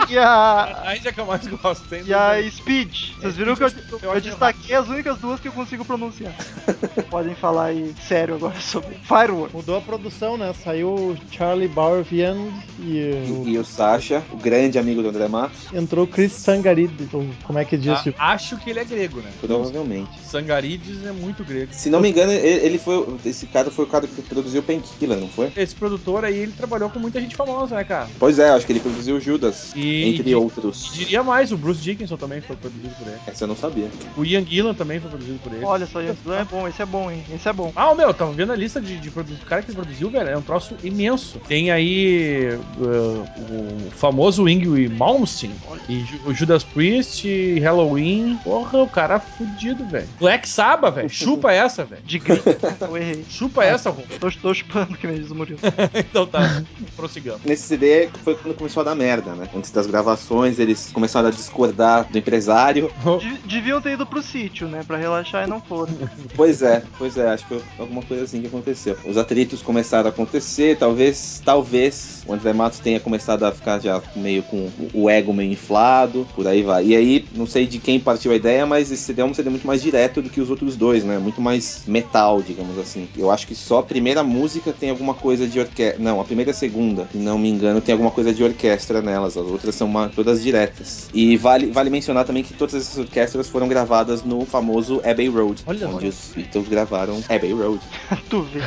E 0.08 0.18
a. 0.18 0.82
Ainda 0.86 1.12
que 1.12 1.20
eu 1.20 1.26
mais 1.26 1.46
gosto. 1.46 1.88
sem 1.88 2.04
E 2.04 2.14
a. 2.14 2.34
Speed. 2.50 3.12
Vocês 3.20 3.36
viram 3.36 3.54
que 3.56 3.62
eu, 3.64 3.68
Eu 4.02 4.14
eu 4.14 4.20
destaquei 4.20 4.74
as 4.74 4.88
únicas 4.88 5.18
duas 5.18 5.40
que 5.40 5.48
eu 5.48 5.52
consigo 5.52 5.84
pronunciar. 5.84 6.34
Podem 7.10 7.34
falar 7.34 7.66
aí 7.66 7.94
sério 8.06 8.34
agora 8.34 8.60
sobre 8.60 8.96
Firework. 9.02 9.54
Mudou 9.54 9.76
a 9.76 9.80
produção, 9.80 10.36
né? 10.36 10.52
Saiu 10.64 10.88
o 10.88 11.16
Charlie 11.30 11.68
Bauer 11.68 12.02
Viand 12.02 12.50
e, 12.80 12.96
E, 12.98 13.42
e 13.52 13.58
o 13.58 13.64
Sasha, 13.64 14.22
o 14.32 14.36
grande 14.36 14.78
amigo 14.78 15.02
do 15.02 15.08
André 15.08 15.28
Matos, 15.28 15.72
entrou 15.72 16.04
o 16.04 16.08
Chris 16.08 16.32
Sangarid. 16.32 16.90
ou 17.12 17.26
Como 17.44 17.58
é 17.58 17.64
que 17.64 17.76
diz? 17.76 18.00
tipo, 18.02 18.16
Ah, 18.20 18.32
acho 18.32 18.56
que 18.58 18.70
ele 18.70 18.80
é 18.80 18.84
grego, 18.84 19.20
né? 19.20 19.30
provavelmente. 19.40 20.10
Sangarides 20.24 21.04
é 21.06 21.12
muito 21.12 21.44
grego. 21.44 21.72
Se 21.72 21.88
não 21.90 22.00
me 22.00 22.10
engano, 22.10 22.32
ele, 22.32 22.66
ele 22.66 22.78
foi. 22.78 23.06
Esse 23.24 23.46
cara 23.46 23.70
foi 23.70 23.84
o 23.84 23.88
cara 23.88 24.06
que 24.06 24.22
produziu 24.22 24.60
o 24.60 24.64
Painkiller, 24.64 25.18
não 25.18 25.28
foi? 25.28 25.52
Esse 25.56 25.74
produtor 25.74 26.24
aí, 26.24 26.36
ele 26.38 26.52
trabalhou 26.52 26.90
com 26.90 26.98
muita 26.98 27.20
gente 27.20 27.36
famosa, 27.36 27.76
né, 27.76 27.84
cara? 27.84 28.08
Pois 28.18 28.38
é, 28.38 28.50
acho 28.50 28.66
que 28.66 28.72
ele 28.72 28.80
produziu 28.80 29.16
o 29.16 29.20
Judas, 29.20 29.72
E- 29.74 30.10
entre 30.14 30.30
e- 30.30 30.34
outros. 30.34 30.90
E 30.94 30.98
diria 30.98 31.22
mais, 31.22 31.52
o 31.52 31.56
Bruce 31.56 31.80
Dickinson 31.80 32.16
também 32.16 32.40
foi 32.40 32.56
produzido 32.56 32.94
por 32.94 33.06
ele. 33.06 33.16
Essa 33.26 33.44
eu 33.44 33.48
não 33.48 33.56
sabia. 33.56 33.88
O 34.16 34.24
Ian 34.24 34.44
Gillan 34.44 34.74
também 34.74 35.00
foi 35.00 35.10
produzido 35.10 35.38
por 35.42 35.52
ele. 35.52 35.64
Olha 35.64 35.86
só, 35.86 36.00
esse 36.00 36.12
é 36.30 36.44
bom, 36.44 36.68
esse 36.68 36.82
é 36.82 36.86
bom, 36.86 37.10
hein? 37.10 37.24
Esse 37.34 37.48
é 37.48 37.52
bom. 37.52 37.72
Ah, 37.74 37.94
meu, 37.94 38.12
tava 38.14 38.32
vendo 38.32 38.52
a 38.52 38.56
lista 38.56 38.80
de, 38.80 38.98
de 38.98 39.10
produtos. 39.10 39.42
O 39.42 39.46
cara 39.46 39.62
que 39.62 39.72
produziu, 39.72 40.10
velho, 40.10 40.28
é 40.30 40.36
um 40.36 40.42
troço 40.42 40.74
imenso. 40.82 41.38
Tem 41.48 41.70
aí 41.70 42.58
uh, 42.78 43.24
o 43.52 43.90
famoso 43.90 44.48
Ingrid 44.48 44.88
Malmsteen, 44.94 45.54
e 45.88 46.04
o 46.26 46.32
Judas 46.34 46.62
Priest, 46.64 47.26
e 47.26 47.58
Halloween. 47.60 48.38
Porra, 48.44 48.82
o 48.82 48.88
cara 48.88 49.16
é 49.16 49.20
fudido, 49.20 49.84
velho. 49.86 50.08
Black 50.18 50.48
Sabbath, 50.48 50.94
velho. 50.94 51.08
Chupa 51.10 51.52
essa, 51.52 51.84
velho. 51.84 52.02
De 52.04 52.18
grito. 52.18 52.44
Eu 52.80 52.96
errei. 52.96 53.24
Chupa 53.28 53.64
essa, 53.64 53.90
Ron. 53.90 54.02
Tô, 54.20 54.30
tô 54.30 54.54
chupando, 54.54 54.96
que 54.96 55.06
nem 55.06 55.20
diz 55.20 55.30
o 55.30 55.34
Murilo. 55.34 55.58
Então 55.94 56.26
tá, 56.26 56.62
prossigamos. 56.96 57.42
Nesse 57.44 57.62
CD 57.64 58.08
foi 58.22 58.34
quando 58.34 58.54
começou 58.54 58.80
a 58.82 58.84
dar 58.84 58.94
merda, 58.94 59.34
né? 59.34 59.48
Antes 59.64 59.72
das 59.72 59.86
gravações, 59.86 60.58
eles 60.58 60.90
começaram 60.92 61.28
a 61.28 61.30
discordar 61.30 62.06
do 62.10 62.18
empresário. 62.18 62.90
De- 63.18 63.38
Deviam 63.54 63.80
ter 63.80 63.92
ido 63.94 64.04
pro 64.04 64.22
sítio, 64.22 64.68
né? 64.68 64.82
Pra 64.86 64.98
relaxar 64.98 65.46
e 65.46 65.50
não 65.50 65.58
foram. 65.58 65.94
Pois 66.36 66.60
é, 66.62 66.82
pois 66.98 67.16
é, 67.16 67.28
acho 67.30 67.44
que 67.46 67.54
foi 67.54 67.62
alguma 67.78 68.02
coisa 68.02 68.24
assim 68.24 68.40
que 68.40 68.46
aconteceu. 68.48 68.96
Os 69.04 69.16
atritos 69.16 69.62
começaram 69.62 70.06
a 70.06 70.10
acontecer, 70.10 70.76
talvez, 70.76 71.40
talvez 71.44 72.22
o 72.26 72.32
André 72.34 72.52
Matos 72.52 72.78
tenha 72.80 72.98
começado 72.98 73.44
a 73.44 73.52
ficar 73.52 73.78
já 73.80 74.02
meio 74.16 74.42
com 74.42 74.68
o 74.92 75.08
ego 75.08 75.32
meio 75.32 75.52
inflado, 75.52 76.26
por 76.34 76.46
aí 76.46 76.62
vai. 76.62 76.86
E 76.86 76.96
aí, 76.96 77.24
não 77.32 77.46
sei 77.46 77.66
de 77.66 77.78
quem 77.78 77.98
partiu 78.00 78.32
a 78.32 78.36
ideia, 78.36 78.66
mas 78.66 78.90
esse 78.90 79.02
CD 79.04 79.22
é 79.22 79.24
um 79.24 79.32
CD 79.32 79.48
muito 79.48 79.66
mais 79.66 79.80
direto 79.80 80.20
do 80.20 80.28
que 80.28 80.40
os 80.40 80.50
outros 80.50 80.76
dois, 80.76 81.04
né? 81.04 81.18
Muito 81.18 81.40
mais 81.40 81.82
metal, 81.86 82.42
digamos 82.42 82.76
assim. 82.78 83.08
Eu 83.16 83.30
acho 83.30 83.46
que 83.46 83.54
só 83.54 83.78
a 83.78 83.82
primeira 83.82 84.22
música 84.24 84.72
tem 84.72 84.90
alguma 84.90 85.14
coisa 85.14 85.46
de 85.46 85.58
orquestra. 85.60 86.02
Não, 86.02 86.20
a 86.20 86.24
primeira 86.24 86.50
e 86.50 86.52
a 86.52 86.54
segunda, 86.54 87.08
se 87.12 87.16
não 87.18 87.38
me 87.38 87.48
engano, 87.48 87.80
tem 87.80 87.92
alguma 87.92 88.10
coisa 88.10 88.32
de 88.34 88.42
orquestra 88.42 89.00
nelas. 89.00 89.36
As 89.36 89.46
outras 89.54 89.74
são 89.74 89.86
uma- 89.88 90.08
todas 90.08 90.42
diretas. 90.42 91.08
E 91.14 91.36
vale, 91.36 91.66
vale 91.70 91.90
mencionar 91.90 92.24
também 92.24 92.42
que 92.42 92.54
todas 92.54 92.74
essas 92.74 92.98
orquestras 92.98 93.48
foram 93.48 93.66
gravadas 93.68 94.22
no 94.22 94.44
famoso 94.44 95.00
Abbey 95.04 95.28
Road, 95.28 95.62
Olha 95.66 95.88
onde 95.88 96.08
os 96.08 96.32
Beatles 96.34 96.68
gravaram 96.68 97.20
Abbey 97.28 97.52
Road. 97.52 97.80
tu 98.28 98.42
vê. 98.42 98.60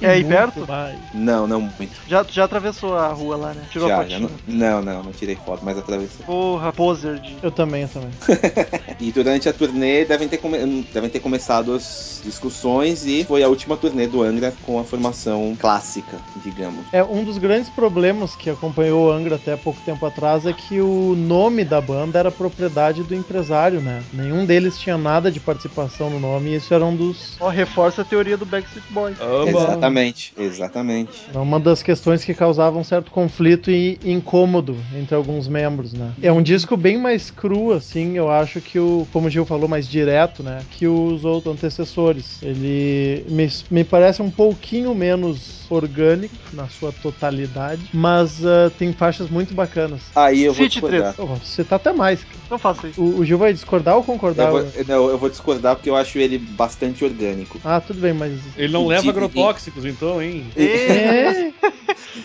É 0.00 0.10
aí 0.10 0.24
perto? 0.24 0.66
Não, 1.12 1.46
não 1.46 1.60
muito. 1.60 1.92
Já, 2.06 2.24
já 2.28 2.44
atravessou 2.44 2.96
a 2.96 3.08
rua 3.08 3.36
lá, 3.36 3.54
né? 3.54 3.62
Tirou 3.70 3.86
a 3.86 3.90
Já, 3.90 3.96
fotinha. 3.98 4.20
não, 4.20 4.30
não, 4.46 4.82
não, 4.82 5.02
não 5.04 5.12
tirei 5.12 5.34
foto, 5.36 5.60
mas 5.64 5.76
atravessei. 5.76 6.24
Porra, 6.24 6.72
poser 6.72 7.18
de. 7.18 7.36
Eu 7.42 7.50
também, 7.50 7.82
eu 7.82 7.88
também. 7.88 8.10
E 9.00 9.12
durante 9.12 9.48
a 9.48 9.52
turnê 9.52 10.04
devem 10.04 10.28
ter, 10.28 10.38
come- 10.38 10.84
devem 10.92 11.08
ter 11.10 11.20
começado 11.20 11.72
as 11.72 12.20
discussões 12.24 13.06
e 13.06 13.24
foi 13.24 13.42
a 13.42 13.48
última 13.48 13.76
turnê 13.76 14.06
do 14.06 14.22
Angra 14.22 14.52
com 14.62 14.78
a 14.78 14.84
formação 14.84 15.56
clássica, 15.58 16.18
digamos. 16.36 16.84
É 16.92 17.02
um 17.04 17.24
dos 17.24 17.38
grandes 17.38 17.68
problemas 17.70 18.34
que 18.34 18.50
acompanhou 18.50 19.06
o 19.08 19.12
Angra 19.12 19.36
até 19.36 19.56
pouco 19.56 19.80
tempo 19.88 20.04
atrás 20.04 20.44
é 20.44 20.52
que 20.52 20.82
o 20.82 21.14
nome 21.16 21.64
da 21.64 21.80
banda 21.80 22.18
era 22.18 22.30
propriedade 22.30 23.02
do 23.02 23.14
empresário, 23.14 23.80
né? 23.80 24.02
Nenhum 24.12 24.44
deles 24.44 24.78
tinha 24.78 24.98
nada 24.98 25.30
de 25.30 25.40
participação 25.40 26.10
no 26.10 26.20
nome 26.20 26.50
e 26.50 26.56
isso 26.56 26.74
era 26.74 26.84
um 26.84 26.94
dos 26.94 27.38
Ó, 27.40 27.48
reforça 27.48 28.02
a 28.02 28.04
teoria 28.04 28.36
do 28.36 28.44
Backstreet 28.44 28.84
Boys. 28.90 29.16
Exatamente, 29.46 30.34
exatamente. 30.36 31.22
É 31.32 31.38
uma 31.38 31.58
das 31.58 31.82
questões 31.82 32.22
que 32.22 32.34
causava 32.34 32.78
um 32.78 32.84
certo 32.84 33.10
conflito 33.10 33.70
e 33.70 33.98
incômodo 34.04 34.76
entre 34.94 35.14
alguns 35.14 35.48
membros, 35.48 35.94
né? 35.94 36.12
É 36.20 36.30
um 36.30 36.42
disco 36.42 36.76
bem 36.76 36.98
mais 36.98 37.30
cru, 37.30 37.72
assim, 37.72 38.18
eu 38.18 38.30
acho 38.30 38.60
que 38.60 38.78
o, 38.78 39.06
como 39.10 39.28
o 39.28 39.30
Gil 39.30 39.46
falou, 39.46 39.68
mais 39.68 39.88
direto, 39.88 40.42
né? 40.42 40.60
Que 40.72 40.86
os 40.86 41.24
outros 41.24 41.54
antecessores. 41.54 42.42
Ele 42.42 43.24
me, 43.30 43.48
me 43.70 43.84
parece 43.84 44.20
um 44.20 44.30
pouquinho 44.30 44.94
menos 44.94 45.66
orgânico 45.70 46.34
na 46.52 46.68
sua 46.68 46.92
totalidade, 46.92 47.88
mas 47.92 48.44
ah, 48.44 48.70
tem 48.76 48.92
faixas 48.92 49.30
muito 49.30 49.54
bacanas. 49.54 49.77
Aí 50.14 50.42
eu 50.42 50.52
vou 50.52 50.64
Cite 50.64 50.74
discordar. 50.80 51.14
Pô, 51.14 51.26
você 51.26 51.64
tá 51.64 51.76
até 51.76 51.92
mais. 51.92 52.24
cara. 52.24 52.40
Então 52.44 52.58
faça 52.58 52.88
isso. 52.88 53.02
O, 53.02 53.18
o 53.18 53.24
Gil 53.24 53.38
vai 53.38 53.52
discordar 53.52 53.96
ou 53.96 54.02
concordar? 54.04 54.52
Eu 54.52 54.62
vou, 54.64 54.72
não, 54.86 55.08
eu 55.10 55.18
vou 55.18 55.28
discordar 55.30 55.76
porque 55.76 55.90
eu 55.90 55.96
acho 55.96 56.18
ele 56.18 56.38
bastante 56.38 57.04
orgânico. 57.04 57.60
Ah, 57.64 57.80
tudo 57.80 58.00
bem, 58.00 58.12
mas. 58.12 58.56
Ele 58.56 58.72
não 58.72 58.86
leva 58.86 59.02
De- 59.02 59.10
agrotóxicos, 59.10 59.84
então, 59.84 60.20
hein? 60.22 60.50
É, 60.56 61.52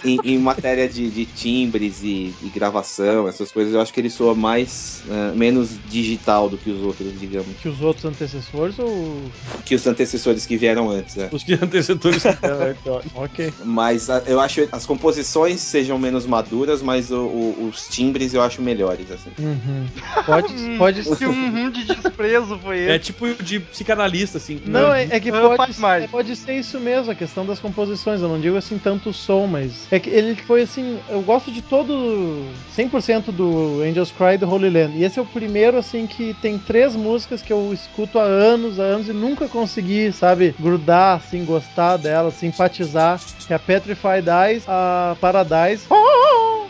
Em, 0.06 0.20
em 0.24 0.38
matéria 0.38 0.88
de, 0.88 1.10
de 1.10 1.26
timbres 1.26 2.02
e, 2.04 2.36
e 2.42 2.50
gravação, 2.50 3.28
essas 3.28 3.52
coisas, 3.52 3.74
eu 3.74 3.82
acho 3.82 3.92
que 3.94 4.00
ele 4.00 4.10
soa 4.10 4.36
mais 4.36 5.04
eh, 5.08 5.32
menos 5.36 5.80
digital 5.86 6.50
do 6.50 6.58
que 6.58 6.70
os 6.70 6.82
outros, 6.82 7.20
digamos. 7.20 7.58
que 7.60 7.68
os 7.68 7.82
outros 7.82 8.06
antecessores 8.06 8.78
ou. 8.80 9.32
Que 9.66 9.76
os 9.76 9.86
antecessores 9.88 10.46
que 10.46 10.58
vieram 10.58 10.90
antes, 10.90 11.16
né? 11.16 11.30
Os 11.32 11.44
que 11.44 11.54
antecessores. 11.54 12.24
Ok. 13.16 13.54
Mas 13.66 14.10
a- 14.10 14.24
eu 14.28 14.40
acho 14.40 14.68
as 14.72 14.86
composições 14.86 15.60
sejam 15.62 15.98
menos 15.98 16.26
maduras, 16.26 16.82
mas 16.82 17.12
o- 17.12 17.26
o- 17.26 17.43
os 17.52 17.88
timbres 17.88 18.34
eu 18.34 18.42
acho 18.42 18.62
melhores, 18.62 19.10
assim. 19.12 19.32
Uhum. 19.40 19.86
Pode, 20.26 20.54
pode 20.78 21.16
Que 21.16 21.26
um 21.26 21.70
de 21.70 21.84
desprezo 21.86 22.58
foi 22.60 22.80
é 22.80 22.96
esse. 22.96 23.06
tipo 23.06 23.34
de 23.44 23.60
psicanalista, 23.60 24.38
assim. 24.38 24.62
Não, 24.66 24.94
é, 24.94 25.08
é 25.10 25.20
que 25.20 25.32
Não, 25.32 25.42
pode, 25.42 25.58
faz 25.58 25.78
mais. 25.80 26.04
é, 26.04 26.08
pode 26.08 26.36
ser 26.36 26.54
isso 26.54 26.80
mesmo, 26.80 27.12
a 27.12 27.16
questão 27.16 27.46
das 27.46 27.60
composições. 27.60 28.22
Eu 28.22 28.28
não 28.30 28.40
digo 28.40 28.56
assim 28.58 28.78
tanto 28.78 29.10
o 29.10 29.14
som, 29.14 29.48
mas 29.48 29.88
é 29.92 30.00
que 30.00 30.10
ele 30.10 30.36
foi 30.36 30.62
assim. 30.64 31.00
Eu 31.10 31.22
gosto 31.22 31.52
de 31.52 31.62
todo 31.62 32.46
100% 32.78 33.32
do 33.32 33.82
Angels 33.82 34.12
Cry 34.12 34.38
do 34.38 34.50
Holy 34.50 34.70
Land. 34.70 34.98
E 34.98 35.04
esse 35.04 35.20
é 35.20 35.22
o 35.22 35.26
primeiro, 35.26 35.78
assim, 35.78 36.08
que 36.08 36.36
tem 36.42 36.58
três 36.58 36.96
músicas 36.96 37.42
que 37.42 37.52
eu 37.52 37.72
escuto 37.74 38.20
há 38.20 38.24
anos, 38.24 38.80
há 38.80 38.84
anos 38.84 39.08
e 39.10 39.14
nunca 39.14 39.48
consegui, 39.48 40.12
sabe, 40.12 40.54
grudar, 40.60 41.18
assim, 41.18 41.44
gostar 41.46 41.98
delas, 41.98 42.36
simpatizar. 42.36 43.20
Que 43.48 43.54
é 43.54 43.56
a 43.56 43.60
Petrified 43.60 44.26
Eyes, 44.30 44.64
a 44.68 45.16
Paradise. 45.20 45.86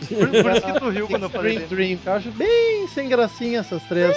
Por, 0.06 0.28
por 0.28 0.50
isso 0.52 0.66
que 0.66 0.80
tu 0.80 0.90
riu 0.90 1.08
quando 1.08 1.24
eu 1.24 1.30
falei 1.30 1.58
Dream. 1.60 1.68
Dream. 1.68 1.98
Eu 2.06 2.12
acho 2.12 2.30
bem 2.32 2.86
sem 2.88 3.08
gracinha 3.08 3.60
essas 3.60 3.82
três. 3.84 4.16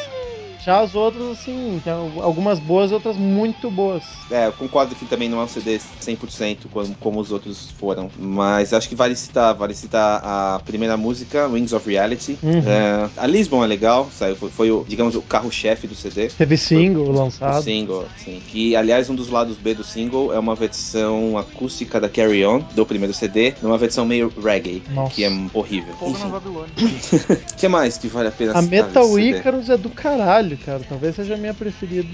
Já 0.60 0.80
as 0.82 0.96
outras, 0.96 1.24
assim, 1.32 1.80
tem 1.84 1.94
algumas 1.94 2.60
boas 2.60 2.92
e 2.92 2.94
outras 2.94 3.18
muito 3.18 3.70
boas. 3.72 4.04
É, 4.30 4.48
eu 4.48 4.52
concordo 4.54 4.96
que 4.96 5.06
também 5.06 5.30
não 5.30 5.40
é 5.40 5.44
um 5.44 5.48
CD 5.48 5.78
100% 5.78 6.68
como, 6.72 6.96
como 6.96 7.20
os 7.20 7.32
outros 7.32 7.72
foram, 7.72 8.10
mas 8.18 8.74
acho 8.74 8.90
que 8.90 8.96
vale 8.96 9.16
citar, 9.16 9.54
vale 9.56 9.74
citar 9.74 10.22
a 10.24 10.62
primeira 10.66 10.98
música, 10.98 11.48
Wings 11.48 11.74
of 11.74 11.90
Reality. 11.90 12.38
Uhum. 12.44 12.60
É, 12.68 13.10
a 13.18 13.28
Lisbon 13.28 13.64
é 13.64 13.68
legal, 13.68 14.10
saiu, 14.12 14.36
foi, 14.36 14.50
foi 14.50 14.72
o, 14.72 14.86
digamos, 14.88 15.16
o 15.16 15.22
carro-chefe 15.22 15.88
do 15.88 15.96
CD. 15.96 16.28
Teve 16.28 16.58
single 16.58 17.08
O 17.08 17.12
lançado. 17.12 17.64
single, 17.64 18.06
sim. 18.18 18.42
Que, 18.48 18.76
aliás, 18.76 19.10
um 19.10 19.16
dos 19.16 19.30
lados 19.30 19.58
B 19.58 19.74
do 19.74 19.84
single 19.84 20.34
é 20.34 20.40
uma 20.40 20.56
versão 20.56 21.38
acústica 21.38 22.00
da 22.00 22.10
Carry 22.10 22.46
On, 22.46 22.60
do 22.74 22.86
primeiro 22.86 23.14
CD, 23.14 23.54
numa 23.62 23.78
versão 23.78 24.06
meio 24.06 24.32
reggae, 24.44 24.84
Nossa. 24.90 25.14
que 25.14 25.24
é 25.24 25.32
horrível. 25.54 25.94
Fogo 25.98 26.12
na 26.12 26.20
Enfim, 26.20 26.30
Babilônia. 26.30 26.70
o 26.74 27.56
que 27.58 27.68
mais 27.68 27.98
que 27.98 28.08
vale 28.08 28.28
a 28.28 28.32
pena 28.32 28.52
A 28.52 28.62
citar 28.62 28.70
Metal? 28.86 29.20
Icarus 29.20 29.70
é 29.70 29.78
do 29.78 29.90
caralho, 29.90 30.47
cara. 30.56 30.82
Talvez 30.88 31.16
seja 31.16 31.34
a 31.34 31.38
minha 31.38 31.54
preferida. 31.54 32.08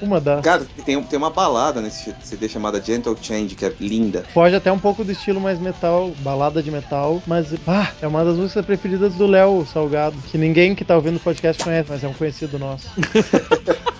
Uma 0.00 0.20
das. 0.20 0.42
Cara, 0.42 0.66
tem, 0.84 1.00
tem 1.02 1.18
uma 1.18 1.30
balada 1.30 1.80
nesse 1.80 2.14
CD 2.22 2.48
chamada 2.48 2.82
Gentle 2.82 3.16
Change, 3.20 3.54
que 3.54 3.64
é 3.64 3.72
linda. 3.78 4.24
Foge 4.32 4.56
até 4.56 4.72
um 4.72 4.78
pouco 4.78 5.04
do 5.04 5.12
estilo 5.12 5.40
mais 5.40 5.60
metal, 5.60 6.10
balada 6.20 6.62
de 6.62 6.70
metal, 6.70 7.22
mas 7.26 7.54
ah, 7.66 7.92
é 8.00 8.06
uma 8.06 8.24
das 8.24 8.36
músicas 8.36 8.64
preferidas 8.64 9.14
do 9.14 9.26
Léo 9.26 9.66
Salgado, 9.72 10.16
que 10.30 10.38
ninguém 10.38 10.74
que 10.74 10.84
tá 10.84 10.96
ouvindo 10.96 11.16
o 11.16 11.20
podcast 11.20 11.62
conhece, 11.62 11.90
mas 11.90 12.02
é 12.02 12.08
um 12.08 12.14
conhecido 12.14 12.58
nosso. 12.58 12.88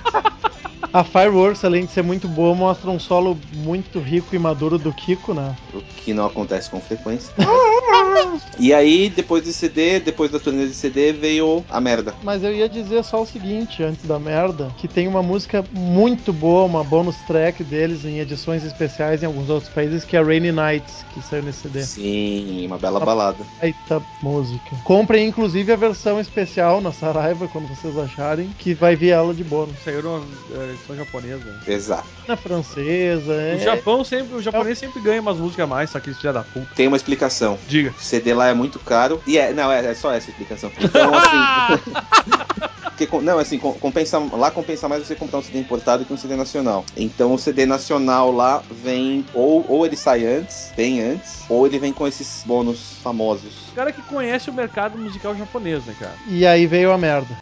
A 0.92 1.04
Fireworks, 1.04 1.64
além 1.64 1.84
de 1.84 1.92
ser 1.92 2.02
muito 2.02 2.28
boa, 2.28 2.54
mostra 2.54 2.90
um 2.90 2.98
solo 2.98 3.38
muito 3.52 3.98
rico 3.98 4.34
e 4.34 4.38
maduro 4.38 4.78
do 4.78 4.92
Kiko, 4.92 5.34
né? 5.34 5.54
o 5.76 5.80
que 5.80 6.14
não 6.14 6.26
acontece 6.26 6.70
com 6.70 6.80
frequência. 6.80 7.32
e 8.58 8.72
aí, 8.72 9.10
depois 9.10 9.44
do 9.44 9.52
CD, 9.52 10.00
depois 10.00 10.30
da 10.30 10.38
turnê 10.38 10.66
de 10.66 10.74
CD, 10.74 11.12
veio 11.12 11.64
a 11.68 11.80
merda. 11.80 12.14
Mas 12.22 12.42
eu 12.42 12.52
ia 12.52 12.68
dizer 12.68 13.02
só 13.04 13.22
o 13.22 13.26
seguinte, 13.26 13.82
antes 13.82 14.04
da 14.06 14.18
merda, 14.18 14.70
que 14.78 14.88
tem 14.88 15.06
uma 15.06 15.22
música 15.22 15.64
muito 15.72 16.32
boa, 16.32 16.64
uma 16.64 16.84
bonus 16.84 17.16
track 17.26 17.62
deles 17.64 18.04
em 18.04 18.18
edições 18.18 18.64
especiais 18.64 19.22
em 19.22 19.26
alguns 19.26 19.50
outros 19.50 19.72
países, 19.72 20.04
que 20.04 20.16
é 20.16 20.22
Rainy 20.22 20.52
Nights, 20.52 21.04
que 21.12 21.22
saiu 21.22 21.42
nesse 21.42 21.62
CD. 21.62 21.82
Sim, 21.82 22.66
uma 22.66 22.78
bela 22.78 23.00
balada. 23.00 23.44
Eita 23.60 24.02
música. 24.22 24.76
Comprem 24.84 25.28
inclusive 25.28 25.72
a 25.72 25.76
versão 25.76 26.20
especial 26.20 26.80
na 26.80 26.92
Saraiva, 26.92 27.48
quando 27.48 27.68
vocês 27.68 27.96
acharem, 27.98 28.48
que 28.58 28.74
vai 28.74 28.96
vir 28.96 29.10
ela 29.10 29.34
de 29.34 29.44
bônus. 29.44 29.76
Saíram 29.84 30.22
é, 30.52 30.74
edição 30.76 30.96
japonesa. 30.96 31.42
Exato. 31.66 32.06
Na 32.28 32.36
francesa, 32.36 33.32
O 33.32 33.40
é... 33.40 33.58
Japão 33.58 34.04
sempre, 34.04 34.36
o 34.36 34.42
japonês 34.42 34.78
sempre 34.78 35.00
ganha 35.00 35.20
umas 35.20 35.38
músicas 35.38 35.64
a 35.64 35.66
mais, 35.66 35.90
só 35.90 36.00
que 36.00 36.08
eles 36.08 36.18
filha 36.18 36.32
da 36.32 36.42
puta. 36.42 36.68
Tem 36.74 36.86
uma 36.86 36.96
explicação. 36.96 37.58
Diga. 37.66 37.92
CD 37.98 38.32
lá 38.34 38.48
é 38.48 38.54
muito 38.54 38.78
caro. 38.78 39.20
E 39.26 39.36
é, 39.38 39.52
não, 39.52 39.70
é, 39.70 39.84
é 39.84 39.94
só 39.94 40.12
essa 40.12 40.30
a 40.30 40.30
explicação. 40.30 40.70
Então, 40.80 41.12
assim. 41.14 41.82
Porque, 42.96 43.20
não, 43.20 43.38
assim, 43.38 43.58
com- 43.58 43.74
compensa, 43.74 44.18
lá 44.18 44.50
compensa 44.50 44.88
mais 44.88 45.06
você 45.06 45.14
comprar 45.14 45.40
um 45.40 45.42
CD 45.42 45.58
importado 45.58 46.06
que 46.06 46.12
um 46.12 46.16
CD 46.16 46.34
nacional. 46.34 46.82
Então 46.96 47.34
o 47.34 47.38
CD 47.38 47.66
nacional 47.66 48.32
lá 48.32 48.62
vem, 48.70 49.22
ou, 49.34 49.66
ou 49.68 49.84
ele 49.84 49.96
sai 49.96 50.24
antes, 50.24 50.72
bem 50.74 51.02
antes, 51.02 51.44
ou 51.46 51.66
ele 51.66 51.78
vem 51.78 51.92
com 51.92 52.06
esses 52.06 52.42
bônus 52.46 52.96
famosos. 53.02 53.68
O 53.70 53.74
cara 53.74 53.92
que 53.92 54.00
conhece 54.00 54.48
o 54.48 54.52
mercado 54.54 54.96
musical 54.96 55.36
japonês, 55.36 55.84
né, 55.84 55.94
cara? 56.00 56.14
E 56.26 56.46
aí 56.46 56.66
veio 56.66 56.90
a 56.90 56.96
merda. 56.96 57.36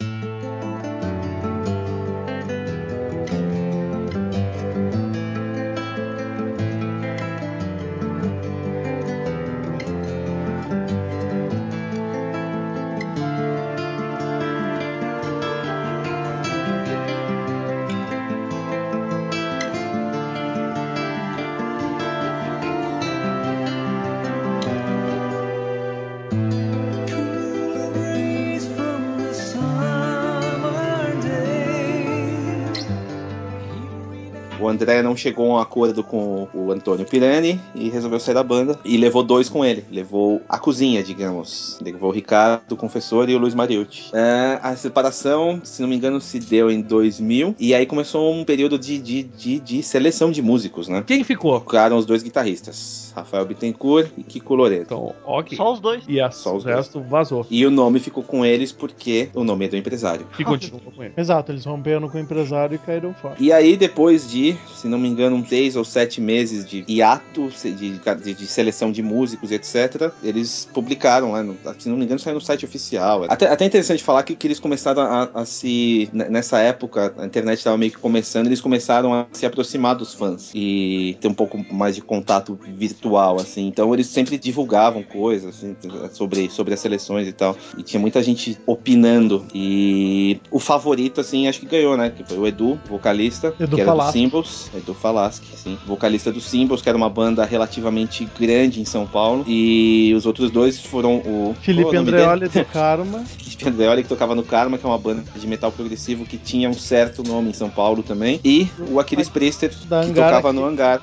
André 34.75 35.01
não 35.01 35.15
chegou 35.15 35.51
a 35.51 35.55
um 35.55 35.57
acordo 35.57 36.03
com 36.03 36.47
o 36.53 36.71
Antônio 36.71 37.05
Pirani 37.05 37.59
e 37.73 37.89
resolveu 37.89 38.19
sair 38.19 38.35
da 38.35 38.43
banda. 38.43 38.77
E 38.83 38.97
levou 38.97 39.23
dois 39.23 39.49
com 39.49 39.63
ele. 39.63 39.85
Levou 39.91 40.41
a 40.47 40.59
cozinha, 40.59 41.01
digamos. 41.01 41.79
Levou 41.81 42.09
o 42.09 42.13
Ricardo, 42.13 42.73
o 42.73 42.75
confessor 42.75 43.29
e 43.29 43.35
o 43.35 43.39
Luiz 43.39 43.55
Mariucci. 43.55 44.11
É, 44.13 44.59
a 44.61 44.75
separação, 44.75 45.61
se 45.63 45.81
não 45.81 45.89
me 45.89 45.95
engano, 45.95 46.19
se 46.19 46.39
deu 46.39 46.69
em 46.69 46.81
2000. 46.81 47.55
E 47.59 47.73
aí 47.73 47.85
começou 47.85 48.33
um 48.33 48.43
período 48.43 48.77
de, 48.77 48.99
de, 48.99 49.23
de, 49.23 49.59
de 49.59 49.83
seleção 49.83 50.31
de 50.31 50.41
músicos, 50.41 50.87
né? 50.87 51.03
Quem 51.05 51.23
ficou? 51.23 51.59
Ficaram 51.59 51.97
os 51.97 52.05
dois 52.05 52.21
guitarristas, 52.21 53.13
Rafael 53.15 53.45
Bittencourt 53.45 54.11
e 54.17 54.23
Kiko 54.23 54.55
Loreto. 54.55 54.83
Então, 54.83 55.15
ok. 55.25 55.57
Só 55.57 55.73
os 55.73 55.79
dois. 55.79 56.03
E 56.07 56.19
a, 56.19 56.29
Só 56.31 56.55
os 56.55 56.65
o 56.65 56.67
resto 56.67 57.01
vazou. 57.01 57.45
E 57.49 57.65
o 57.65 57.71
nome 57.71 57.99
ficou 57.99 58.23
com 58.23 58.45
eles 58.45 58.71
porque 58.71 59.29
o 59.33 59.43
nome 59.43 59.65
é 59.65 59.67
do 59.69 59.77
empresário. 59.77 60.27
Que 60.35 60.43
continuou 60.43 60.81
com 60.81 61.03
ele. 61.03 61.13
Exato, 61.15 61.51
eles 61.51 61.65
romperam 61.65 62.09
com 62.09 62.17
o 62.17 62.21
empresário 62.21 62.75
e 62.75 62.77
caíram 62.77 63.13
fora. 63.13 63.35
E 63.39 63.51
aí, 63.51 63.77
depois 63.77 64.29
de, 64.29 64.57
se 64.75 64.87
não 64.87 64.97
me 64.97 65.07
engano, 65.07 65.35
uns 65.35 65.49
seis 65.49 65.75
ou 65.75 65.83
sete 65.83 66.21
meses 66.21 66.65
de 66.65 66.83
hiato, 66.87 67.49
de, 67.63 67.97
de, 67.97 68.33
de 68.33 68.47
seleção 68.47 68.91
de 68.91 69.01
músicos, 69.01 69.51
etc., 69.51 70.11
eles 70.23 70.67
publicaram 70.73 71.31
lá, 71.31 71.43
no, 71.43 71.57
se 71.77 71.89
não 71.89 71.97
me 71.97 72.05
engano, 72.05 72.19
saiu 72.19 72.35
no 72.35 72.41
site 72.41 72.65
oficial. 72.65 73.25
Até, 73.29 73.47
até 73.47 73.65
interessante 73.65 74.03
falar 74.03 74.23
que, 74.23 74.35
que 74.35 74.47
eles 74.47 74.59
começaram 74.59 75.01
a, 75.01 75.29
a 75.33 75.45
se. 75.45 76.09
Nessa 76.13 76.59
época, 76.59 77.13
a 77.17 77.25
internet 77.25 77.57
estava 77.57 77.77
meio 77.77 77.91
que 77.91 77.97
começando, 77.97 78.47
eles 78.47 78.61
começaram 78.61 79.13
a 79.13 79.27
se 79.31 79.45
aproximar 79.45 79.95
dos 79.95 80.13
fãs 80.13 80.51
e 80.53 81.17
ter 81.19 81.27
um 81.27 81.33
pouco 81.33 81.57
mais 81.73 81.95
de 81.95 82.01
contato 82.01 82.57
virtual, 82.77 83.39
assim. 83.39 83.67
Então, 83.67 83.93
eles 83.93 84.07
sempre 84.07 84.37
divulgavam 84.37 85.03
coisas 85.03 85.55
assim, 85.55 85.75
sobre, 86.11 86.49
sobre 86.49 86.73
as 86.73 86.79
seleções 86.79 87.27
e 87.27 87.33
tal. 87.33 87.55
E 87.77 87.83
tinha 87.83 87.99
muita 87.99 88.21
gente 88.21 88.57
opinando. 88.65 89.45
E 89.53 90.39
o 90.51 90.59
favorito, 90.59 91.21
assim, 91.21 91.47
acho 91.47 91.59
que 91.59 91.65
ganhou, 91.65 91.97
né? 91.97 92.09
Que 92.09 92.23
foi 92.23 92.37
o 92.37 92.47
Edu, 92.47 92.79
vocalista, 92.89 93.53
Edu 93.59 93.75
que 93.75 93.81
era 93.81 93.91
Falaschi. 93.91 94.11
do 94.11 94.13
Symbols. 94.13 94.54
Edu 94.75 94.93
Falaschi, 94.93 95.41
sim. 95.55 95.77
Vocalista 95.85 96.31
do 96.31 96.39
Symbols, 96.41 96.81
que 96.81 96.89
era 96.89 96.97
uma 96.97 97.09
banda 97.09 97.45
relativamente 97.45 98.27
grande 98.39 98.81
em 98.81 98.85
São 98.85 99.05
Paulo. 99.05 99.43
E 99.47 100.13
os 100.15 100.25
outros 100.25 100.51
dois 100.51 100.79
foram 100.79 101.17
o. 101.17 101.55
Felipe 101.61 101.95
é 101.95 101.99
o 101.99 102.03
nome 102.03 102.09
Andreoli 102.09 102.47
do 102.49 102.65
Karma. 102.71 103.23
Felipe 103.25 103.69
Andreoli, 103.69 104.03
que 104.03 104.09
tocava 104.09 104.35
no 104.35 104.43
Karma, 104.43 104.77
que 104.77 104.85
é 104.85 104.89
uma 104.89 104.97
banda 104.97 105.23
de 105.35 105.47
metal 105.47 105.71
progressivo 105.71 106.25
que 106.25 106.37
tinha 106.37 106.69
um 106.69 106.73
certo 106.73 107.23
nome 107.23 107.49
em 107.49 107.53
São 107.53 107.69
Paulo 107.69 108.03
também. 108.03 108.39
E 108.43 108.67
o 108.89 108.99
Aquiles 108.99 109.29
Priester, 109.29 109.71
Da 109.85 110.01
que 110.01 110.13
tocava 110.13 110.49
aqui. 110.49 110.59
no 110.59 110.65
Hangar. 110.65 111.01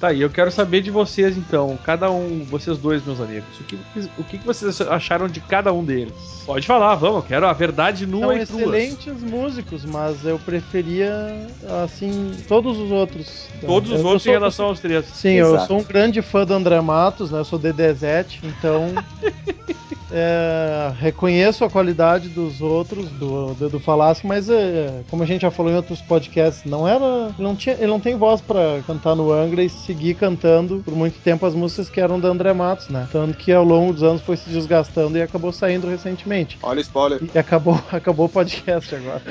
Tá, 0.00 0.12
e 0.12 0.20
eu 0.20 0.30
quero 0.30 0.50
saber 0.50 0.80
de 0.80 0.90
vocês 0.90 1.36
então, 1.36 1.78
cada 1.84 2.10
um, 2.10 2.44
vocês 2.44 2.78
dois, 2.78 3.04
meus 3.04 3.20
amigos, 3.20 3.48
o 3.60 3.64
que, 3.64 3.78
o 4.18 4.24
que 4.24 4.38
vocês 4.38 4.80
acharam 4.80 5.26
de 5.28 5.40
cada 5.40 5.72
um 5.72 5.84
deles? 5.84 6.14
Pode 6.46 6.66
falar, 6.66 6.94
vamos, 6.94 7.16
eu 7.16 7.22
quero 7.22 7.46
a 7.46 7.52
verdade 7.52 8.06
São 8.08 8.20
nua 8.20 8.36
e 8.36 8.46
crua. 8.46 8.60
excelentes 8.60 9.22
músicos, 9.22 9.84
mas 9.84 10.24
eu 10.24 10.38
preferia, 10.38 11.46
assim, 11.84 12.32
todos 12.46 12.78
os 12.78 12.87
outros. 12.90 13.48
Todos 13.60 13.90
os 13.90 14.00
Eu 14.00 14.04
outros 14.06 14.22
em 14.22 14.24
sou- 14.24 14.32
relação 14.32 14.66
aos 14.66 14.80
três. 14.80 15.04
Sim, 15.06 15.30
eu 15.34 15.48
Exato. 15.54 15.66
sou 15.66 15.78
um 15.80 15.84
grande 15.84 16.22
fã 16.22 16.44
do 16.44 16.54
André 16.54 16.80
Matos, 16.80 17.30
né? 17.30 17.38
Eu 17.40 17.44
sou 17.44 17.58
Dedezete, 17.58 18.40
então 18.44 18.94
é, 20.10 20.92
reconheço 20.98 21.64
a 21.64 21.70
qualidade 21.70 22.28
dos 22.28 22.60
outros, 22.60 23.08
do 23.10 23.38
do, 23.54 23.68
do 23.68 23.80
Falaschi, 23.80 24.26
mas 24.26 24.48
é, 24.48 25.02
como 25.10 25.22
a 25.22 25.26
gente 25.26 25.42
já 25.42 25.50
falou 25.50 25.72
em 25.72 25.76
outros 25.76 26.00
podcasts, 26.00 26.64
não 26.64 26.86
era, 26.86 27.04
ele 27.38 27.46
não 27.46 27.54
tinha, 27.54 27.74
ele 27.74 27.86
não 27.86 28.00
tem 28.00 28.16
voz 28.16 28.40
pra 28.40 28.80
cantar 28.86 29.14
no 29.14 29.32
Angra 29.32 29.62
e 29.62 29.68
seguir 29.68 30.14
cantando 30.14 30.82
por 30.84 30.94
muito 30.94 31.18
tempo 31.20 31.44
as 31.46 31.54
músicas 31.54 31.88
que 31.88 32.00
eram 32.00 32.18
do 32.18 32.26
André 32.26 32.52
Matos, 32.52 32.88
né? 32.88 33.08
Tanto 33.10 33.36
que 33.36 33.52
ao 33.52 33.64
longo 33.64 33.92
dos 33.92 34.02
anos 34.02 34.22
foi 34.22 34.36
se 34.36 34.48
desgastando 34.50 35.16
e 35.18 35.22
acabou 35.22 35.52
saindo 35.52 35.88
recentemente. 35.88 36.58
Olha 36.62 36.78
o 36.78 36.80
spoiler. 36.80 37.20
E 37.34 37.38
acabou, 37.38 37.80
acabou 37.92 38.26
o 38.26 38.28
podcast 38.28 38.94
agora. 38.94 39.22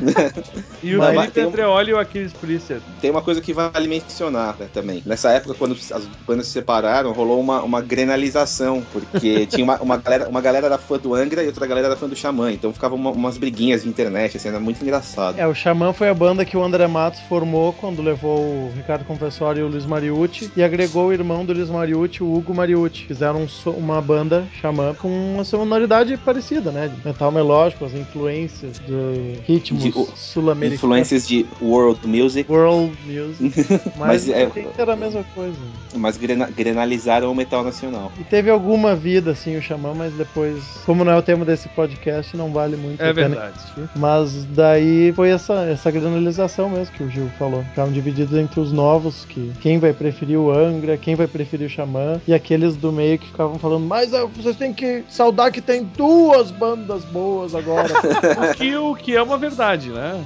E 0.82 0.94
o 0.94 0.98
Mas 0.98 1.14
Felipe 1.14 1.40
um- 1.40 1.48
Andreoli 1.48 1.90
e 1.90 1.94
o 1.94 1.98
Aquiles 1.98 2.32
Priester. 2.32 2.80
Tem 3.00 3.10
uma 3.10 3.22
coisa 3.22 3.40
que 3.40 3.52
vale 3.52 3.88
mencionar 3.88 4.56
né, 4.58 4.68
também. 4.72 5.02
Nessa 5.06 5.30
época, 5.30 5.54
quando 5.54 5.72
as 5.72 6.04
bandas 6.26 6.46
se 6.46 6.52
separaram, 6.52 7.12
rolou 7.12 7.40
uma, 7.40 7.62
uma 7.62 7.80
grenalização, 7.80 8.84
porque 8.92 9.46
tinha 9.48 9.64
uma, 9.64 9.78
uma, 9.84 9.96
galera, 9.98 10.28
uma 10.28 10.40
galera 10.40 10.66
era 10.66 10.78
fã 10.78 10.98
do 10.98 11.14
Angra 11.14 11.42
e 11.42 11.46
outra 11.46 11.66
galera 11.66 11.88
era 11.88 11.96
fã 11.96 12.08
do 12.08 12.16
Xamã. 12.16 12.50
Então 12.52 12.72
ficavam 12.72 12.96
uma- 12.98 13.10
umas 13.10 13.36
briguinhas 13.38 13.82
de 13.82 13.88
internet, 13.88 14.36
assim, 14.36 14.48
era 14.48 14.58
muito 14.60 14.82
engraçado. 14.82 15.38
É, 15.38 15.46
o 15.46 15.54
Xamã 15.54 15.92
foi 15.92 16.08
a 16.08 16.14
banda 16.14 16.44
que 16.44 16.56
o 16.56 16.62
André 16.64 16.86
Matos 16.86 17.20
formou 17.28 17.72
quando 17.72 18.02
levou 18.02 18.38
o 18.40 18.72
Ricardo 18.76 19.04
Confessori 19.04 19.60
e 19.60 19.62
o 19.62 19.68
Luiz 19.68 19.86
Mariucci 19.86 20.50
e 20.56 20.62
agregou 20.62 21.08
o 21.08 21.12
irmão 21.12 21.44
do 21.44 21.52
Luiz 21.52 21.68
Mariucci, 21.70 22.22
o 22.22 22.34
Hugo 22.34 22.54
Mariucci. 22.54 23.04
Fizeram 23.06 23.42
um 23.42 23.48
so- 23.48 23.70
uma 23.70 24.00
banda 24.00 24.46
Xamã 24.60 24.94
com 24.94 25.08
uma 25.08 25.44
sonoridade 25.44 26.16
parecida, 26.16 26.70
né? 26.70 26.88
De 26.88 27.06
metal 27.06 27.30
melódico, 27.30 27.84
as 27.84 27.92
influências 27.94 28.78
de 28.78 29.40
ritmos 29.46 29.82
sul-americanos. 30.16 30.82
Influências 30.82 31.26
de 31.28 31.46
world 31.60 32.06
music, 32.06 32.50
World 32.50 32.96
music. 33.06 33.66
Mas, 33.98 34.26
Mas 34.26 34.28
é- 34.28 34.50
era 34.78 34.92
a 34.92 34.96
mesma 34.96 35.24
coisa. 35.34 35.56
mas 35.96 36.16
grena- 36.16 36.48
grenalizaram 36.54 37.30
o 37.30 37.34
metal 37.34 37.62
nacional. 37.62 38.12
E 38.18 38.24
teve 38.24 38.50
alguma 38.50 38.94
vida, 38.94 39.32
assim, 39.32 39.56
o 39.56 39.62
Xamã, 39.62 39.73
mas 39.76 40.12
depois, 40.14 40.62
como 40.84 41.04
não 41.04 41.12
é 41.12 41.16
o 41.16 41.22
tema 41.22 41.44
desse 41.44 41.68
podcast, 41.70 42.36
não 42.36 42.52
vale 42.52 42.76
muito 42.76 43.00
É 43.00 43.10
a 43.10 43.14
pena 43.14 43.28
verdade. 43.28 43.54
assistir. 43.56 43.88
Mas 43.96 44.44
daí 44.50 45.12
foi 45.14 45.30
essa, 45.30 45.54
essa 45.66 45.90
granalização 45.90 46.68
mesmo 46.68 46.94
que 46.94 47.02
o 47.02 47.10
Gil 47.10 47.28
falou. 47.38 47.62
Ficaram 47.64 47.92
divididos 47.92 48.36
entre 48.36 48.60
os 48.60 48.72
novos, 48.72 49.24
que 49.24 49.52
quem 49.60 49.78
vai 49.78 49.92
preferir 49.92 50.38
o 50.38 50.50
Angra, 50.52 50.96
quem 50.96 51.14
vai 51.14 51.26
preferir 51.26 51.66
o 51.66 51.70
Xamã, 51.70 52.20
e 52.26 52.34
aqueles 52.34 52.76
do 52.76 52.92
meio 52.92 53.18
que 53.18 53.26
ficavam 53.26 53.58
falando, 53.58 53.84
mas 53.86 54.12
ah, 54.14 54.24
vocês 54.26 54.56
têm 54.56 54.72
que 54.72 55.04
saudar 55.08 55.50
que 55.50 55.60
tem 55.60 55.84
duas 55.96 56.50
bandas 56.50 57.04
boas 57.06 57.54
agora. 57.54 57.92
O 58.44 58.54
que, 58.54 58.76
o 58.76 58.94
que 58.94 59.16
é 59.16 59.22
uma 59.22 59.36
verdade, 59.38 59.90
né? 59.90 60.22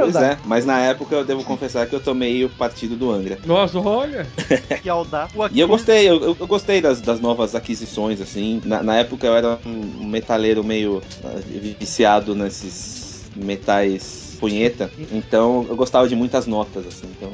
Pois 0.00 0.16
é, 0.16 0.38
mas 0.44 0.64
na 0.64 0.80
época 0.80 1.14
eu 1.14 1.24
devo 1.24 1.44
confessar 1.44 1.86
que 1.86 1.94
eu 1.94 2.00
tomei 2.00 2.44
o 2.44 2.50
partido 2.50 2.96
do 2.96 3.10
Angra. 3.10 3.38
Nossa, 3.44 3.78
olha. 3.78 4.26
Que 4.82 4.88
audaz. 4.88 5.30
O 5.34 5.46
E 5.52 5.60
eu 5.60 5.68
gostei, 5.68 6.08
eu, 6.08 6.22
eu- 6.38 6.46
gostei 6.46 6.80
das, 6.80 7.00
das 7.00 7.20
novas 7.20 7.54
aquisições, 7.54 8.20
assim. 8.20 8.60
Na, 8.64 8.82
na 8.82 8.96
época 8.96 9.26
eu 9.26 9.36
era 9.36 9.58
um 9.66 10.06
metaleiro 10.08 10.64
meio 10.64 11.02
ah, 11.24 11.40
viciado 11.78 12.34
nesses 12.34 13.30
metais 13.36 14.36
punheta, 14.40 14.90
então 15.12 15.64
eu 15.68 15.76
gostava 15.76 16.08
de 16.08 16.16
muitas 16.16 16.46
notas, 16.48 16.84
assim. 16.86 17.06
Então 17.16 17.30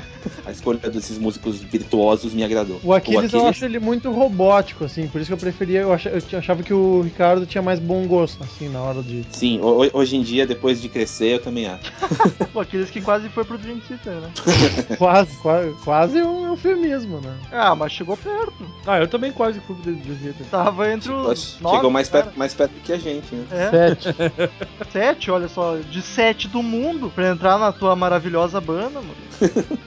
escolha 0.52 0.78
desses 0.78 1.18
músicos 1.18 1.60
virtuosos 1.60 2.32
me 2.34 2.44
agradou. 2.44 2.80
O 2.84 2.92
Aquiles, 2.92 3.32
eu 3.32 3.46
acho 3.46 3.64
ele 3.64 3.78
muito 3.78 4.10
robótico, 4.10 4.84
assim, 4.84 5.06
por 5.08 5.20
isso 5.20 5.28
que 5.28 5.34
eu 5.34 5.38
preferia, 5.38 5.80
eu 5.80 5.92
acha- 5.92 6.10
eu 6.10 6.38
achava 6.38 6.62
que 6.62 6.72
o 6.72 7.00
Ricardo 7.02 7.44
tinha 7.46 7.62
mais 7.62 7.78
bom 7.80 8.06
gosto, 8.06 8.42
assim, 8.44 8.68
na 8.68 8.80
hora 8.80 9.02
de... 9.02 9.24
Sim, 9.32 9.60
ho- 9.60 9.90
hoje 9.92 10.16
em 10.16 10.22
dia, 10.22 10.46
depois 10.46 10.80
de 10.80 10.88
crescer, 10.88 11.34
eu 11.34 11.38
também 11.42 11.66
acho. 11.66 11.92
O 12.54 12.60
Aquiles 12.60 12.90
que 12.90 13.00
quase 13.00 13.28
foi 13.30 13.44
pro 13.44 13.56
Dream 13.58 13.78
Theater, 13.80 14.12
né? 14.14 14.30
Quase, 14.98 15.36
quase, 15.38 15.72
quase 15.84 16.22
um 16.22 16.46
eufemismo, 16.48 17.18
né? 17.20 17.34
Ah, 17.50 17.74
mas 17.74 17.92
chegou 17.92 18.16
perto. 18.16 18.52
Ah, 18.86 18.98
eu 18.98 19.08
também 19.08 19.32
quase 19.32 19.58
fui 19.60 19.74
pro 19.74 19.92
Desvita. 19.92 20.44
Tava 20.50 20.90
entre 20.92 21.10
os 21.12 21.58
nove, 21.60 21.76
Chegou 21.76 21.90
mais 21.90 22.08
cara. 22.08 22.24
perto, 22.24 22.38
mais 22.38 22.54
perto 22.54 22.72
que 22.84 22.92
a 22.92 22.98
gente, 22.98 23.34
né? 23.34 23.44
É, 23.50 23.70
Sete. 23.70 24.08
sete, 24.92 25.30
olha 25.30 25.48
só. 25.48 25.76
De 25.76 26.02
sete 26.02 26.46
do 26.48 26.62
mundo 26.62 27.10
pra 27.14 27.30
entrar 27.30 27.58
na 27.58 27.72
tua 27.72 27.96
maravilhosa 27.96 28.60
banda, 28.60 29.00
mano. 29.00 29.14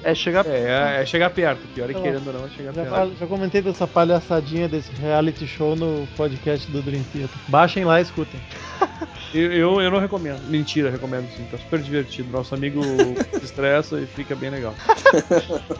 É 0.04 0.14
chegar 0.16 0.46
É, 0.46 0.55
é 0.58 1.06
chegar 1.06 1.30
perto. 1.30 1.62
Pior 1.74 1.90
é 1.90 1.94
que 1.94 2.02
querendo 2.02 2.28
ou 2.28 2.34
não, 2.34 2.46
é 2.46 2.50
chegar 2.50 2.74
Já, 2.74 2.84
perto. 2.84 3.18
já 3.20 3.28
comentei 3.28 3.62
dessa 3.62 3.88
palhaçadinha 3.88 4.68
desse 4.68 4.92
reality 4.94 5.46
show 5.48 5.76
no 5.76 6.08
podcast 6.16 6.70
do 6.72 6.82
Dream 6.82 7.04
Theater. 7.12 7.38
Baixem 7.48 7.86
lá 7.86 8.00
e 8.00 8.04
escutem. 8.04 8.40
Eu, 9.36 9.52
eu, 9.52 9.82
eu 9.82 9.92
não 9.92 10.00
recomendo. 10.00 10.42
Mentira, 10.48 10.90
recomendo 10.90 11.28
sim. 11.36 11.46
Tá 11.52 11.58
super 11.58 11.80
divertido. 11.80 12.32
Nosso 12.32 12.56
amigo 12.56 12.82
se 13.38 13.44
estressa 13.44 14.00
e 14.00 14.06
fica 14.06 14.34
bem 14.34 14.50
legal. 14.50 14.74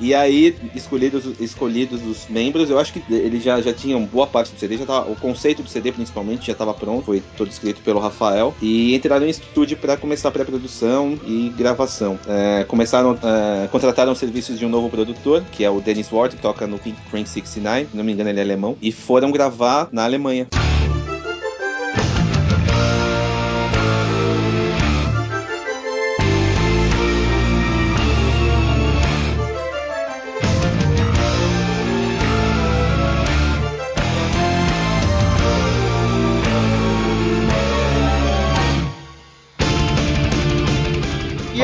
E 0.02 0.14
aí, 0.14 0.58
escolhidos, 0.76 1.40
escolhidos 1.40 2.06
os 2.06 2.28
membros, 2.28 2.70
eu 2.70 2.78
acho 2.78 2.92
que 2.92 3.02
eles 3.10 3.42
já, 3.42 3.62
já 3.62 3.72
tinham 3.72 4.06
boa 4.06 4.28
parte 4.28 4.54
do 4.54 4.60
CD, 4.60 4.78
já 4.78 4.86
tava, 4.86 5.10
o 5.10 5.16
conceito 5.16 5.64
do 5.64 5.70
CD 5.70 5.92
principalmente 5.94 6.48
já 6.48 6.52
estava 6.52 6.74
pronto, 6.74 7.06
foi 7.06 7.24
todo 7.38 7.50
escrito 7.50 7.82
pelo 7.82 8.00
Rafael, 8.00 8.54
e 8.62 8.94
entraram 8.94 9.26
em 9.26 9.30
estúdio 9.30 9.78
para 9.78 9.96
começar 9.96 10.30
a 10.30 10.32
pré-produção 10.32 11.18
e 11.26 11.50
gravação. 11.56 12.20
É, 12.28 12.66
começaram, 12.66 13.18
é, 13.24 13.68
contrataram 13.68 14.12
os 14.12 14.18
serviços 14.18 14.60
de 14.60 14.66
um 14.66 14.70
novo 14.70 14.90
produtor, 14.90 15.44
que 15.52 15.64
é 15.64 15.70
o 15.70 15.80
Dennis 15.80 16.12
Ward, 16.12 16.36
que 16.36 16.42
toca 16.42 16.68
no 16.68 16.78
King 16.78 16.98
Crank 17.10 17.30
69, 17.30 17.88
se 17.92 17.98
não 17.98 18.04
me 18.04 18.12
engano 18.12 18.30
ele 18.30 18.40
é 18.40 18.44
alemão, 18.44 18.78
e 18.82 18.92
foram 18.92 19.32
gravar 19.32 19.88
na 19.92 20.04
Alemanha. 20.04 20.48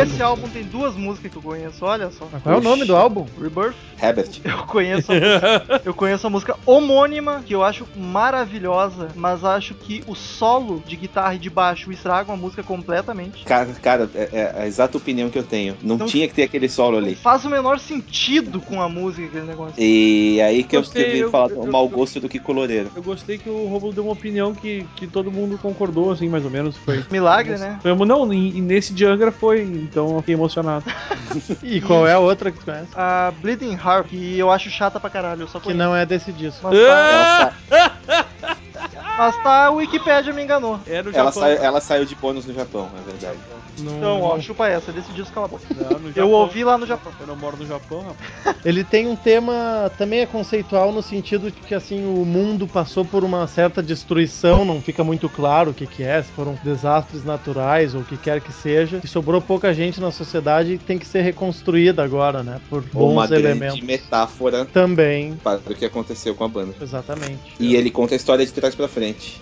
Esse 0.04 0.22
álbum 0.22 0.48
tem 0.50 0.64
duas 0.64 0.96
músicas 0.96 1.32
que 1.32 1.38
eu 1.38 1.42
conheço, 1.42 1.86
olha 1.86 2.10
só. 2.12 2.28
Mas 2.32 2.42
qual 2.44 2.56
é 2.56 2.58
o 2.58 2.62
nome 2.62 2.86
do 2.86 2.96
álbum? 2.96 3.26
Rebirth. 3.40 3.76
Herbert. 4.02 4.30
Eu 4.44 4.64
conheço 4.66 5.12
a 5.12 5.16
música, 5.16 5.82
eu 5.86 5.94
conheço 5.94 6.28
a 6.28 6.30
música 6.30 6.56
homônima, 6.66 7.44
que 7.46 7.54
eu 7.54 7.64
acho 7.64 7.86
maravilhosa, 7.96 9.10
mas 9.16 9.44
acho 9.44 9.74
que 9.76 10.04
o 10.08 10.16
solo 10.16 10.82
de 10.88 10.96
guitarra 10.96 11.36
e 11.36 11.38
de 11.38 11.50
baixo 11.50 11.92
estragam 11.92 12.34
a 12.34 12.38
música 12.38 12.64
completamente. 12.64 13.44
Cara, 13.46 13.68
cara 13.82 14.10
é, 14.16 14.30
é 14.32 14.62
a 14.64 14.68
exata 14.68 14.98
opinião 14.98 15.30
que 15.30 15.38
eu 15.38 15.44
tenho. 15.44 15.76
Não 15.84 15.98
Não- 15.98 16.06
tinha 16.08 16.28
que 16.28 16.34
ter 16.34 16.44
aquele 16.44 16.68
solo 16.70 16.98
ali. 16.98 17.16
faz 17.16 17.46
o 17.46 17.50
menor 17.50 17.80
sentido 17.80 18.60
com 18.62 18.82
a 18.82 18.90
música 18.90 19.28
aquele 19.28 19.46
negócio. 19.46 19.76
E 19.78 20.40
aí 20.42 20.64
que 20.64 20.76
eu, 20.76 20.82
Gostei, 20.82 21.04
que 21.06 21.18
eu 21.18 21.26
eu- 21.26 21.32
falar 21.32 21.50
eu- 21.50 21.62
do 21.62 21.66
eu- 21.68 21.72
mau 21.72 21.88
gosto 21.88 22.20
do 22.20 22.28
que 22.30 22.40
coloreiro. 22.40 22.90
Eu 22.96 23.04
gostei 23.04 23.38
que 23.38 23.50
o 23.50 23.68
Romulo 23.68 23.94
deu 23.94 24.04
uma 24.04 24.14
opinião 24.14 24.54
que, 24.56 24.86
que 24.96 25.06
todo 25.08 25.32
mundo 25.32 25.58
concordou, 25.58 26.12
assim, 26.12 26.28
mais 26.30 26.44
ou 26.46 26.50
menos. 26.52 26.76
Foi. 26.78 27.04
Milagre, 27.12 27.58
né? 27.58 27.80
Foi, 27.82 27.94
não, 28.06 28.34
e, 28.34 28.60
nesse 28.62 28.94
de 28.94 29.06
Angra 29.06 29.32
foi, 29.32 29.64
então 29.92 30.14
eu 30.16 30.20
fiquei 30.20 30.34
emocionado. 30.36 30.86
E 31.64 31.80
qual 31.80 32.06
é 32.06 32.12
a 32.14 32.20
outra 32.20 32.52
que 32.52 32.60
tu 32.60 32.66
conhece? 32.66 32.90
A 32.94 33.32
Bleeding 33.40 33.74
Heart, 33.76 34.08
que 34.08 34.38
eu 34.38 34.52
acho 34.52 34.70
chata 34.70 35.00
pra 35.00 35.10
caralho, 35.10 35.44
eu 35.44 35.48
só 35.48 35.60
Que 35.60 35.66
conheço. 35.68 35.78
não 35.78 35.96
é 35.96 36.06
desse 36.06 36.32
disco. 36.34 36.60
Mas 36.68 36.78
tá, 36.78 37.54
sa- 37.70 38.26
mas 39.18 39.44
tá, 39.44 39.66
a 39.68 39.72
Wikipedia 39.72 40.34
me 40.34 40.44
enganou. 40.44 40.80
É 40.88 41.02
no 41.02 41.12
ela, 41.12 41.32
Japão. 41.32 41.48
ela 41.48 41.80
saiu 41.80 42.04
de 42.06 42.16
bônus 42.16 42.46
no 42.46 42.54
Japão, 42.54 42.90
é 43.00 43.12
verdade. 43.12 43.40
Não- 43.78 43.98
Então, 43.98 44.22
ó, 44.22 44.40
chupa 44.40 44.68
essa, 44.68 44.92
desse 44.92 45.12
disco 45.12 45.34
cala 45.34 45.46
a 45.46 45.50
boca. 45.50 45.64
Não, 45.76 46.12
Eu 46.16 46.30
ouvi 46.32 46.64
lá 46.64 46.78
no 46.78 46.86
Japão. 46.86 47.12
Eu 47.20 47.28
não 47.28 47.36
moro 47.36 47.58
no 47.58 47.66
Japão, 47.66 48.04
rapaz. 48.04 48.58
Ele 48.66 48.84
tem 48.84 49.08
um 49.08 49.16
tema 49.16 49.92
também 49.98 50.20
é 50.20 50.26
conceitual 50.26 50.92
no 50.92 51.02
sentido 51.02 51.52
de 51.52 51.60
que 51.62 51.74
assim 51.74 52.06
o 52.06 52.26
mundo 52.26 52.68
passou 52.68 53.04
por 53.06 53.24
uma 53.24 53.48
certa 53.48 53.82
destruição, 53.82 54.64
não 54.66 54.82
fica 54.82 55.04
muito 55.04 55.28
claro 55.30 55.72
o 55.72 55.74
que, 55.74 55.88
que 55.88 56.04
é, 56.04 56.22
se 56.22 56.32
foram 56.32 56.58
desastres 56.64 57.24
naturais 57.24 57.96
ou 57.96 58.02
o 58.02 58.06
que 58.06 58.18
quer 58.18 58.42
que 58.42 58.52
seja, 58.52 59.00
e 59.04 59.08
sobrou 59.08 59.42
pouca 59.42 59.74
gente 59.74 60.00
na 60.00 60.12
sociedade 60.12 60.74
e 60.74 60.78
tem 60.78 60.98
que 61.00 61.06
ser 61.08 61.22
reconstruída 61.22 62.04
agora, 62.04 62.44
né? 62.44 62.60
Por 62.70 62.80
uma 62.94 63.24
bons 63.24 63.30
grande 63.30 63.46
elementos. 63.46 63.82
metáfora 63.82 64.66
Também, 64.66 65.36
para 65.44 65.60
o 65.60 65.76
que 65.76 65.86
aconteceu 65.86 66.36
com 66.36 66.44
a 66.44 66.48
banda. 66.48 66.74
exatamente. 66.82 67.40
E 67.60 67.76
ele 67.76 67.90
conta 67.90 68.14
a 68.14 68.18
história 68.18 68.46
de 68.46 68.52
trás 68.52 68.76
pra 68.76 68.88
frente. 68.88 69.42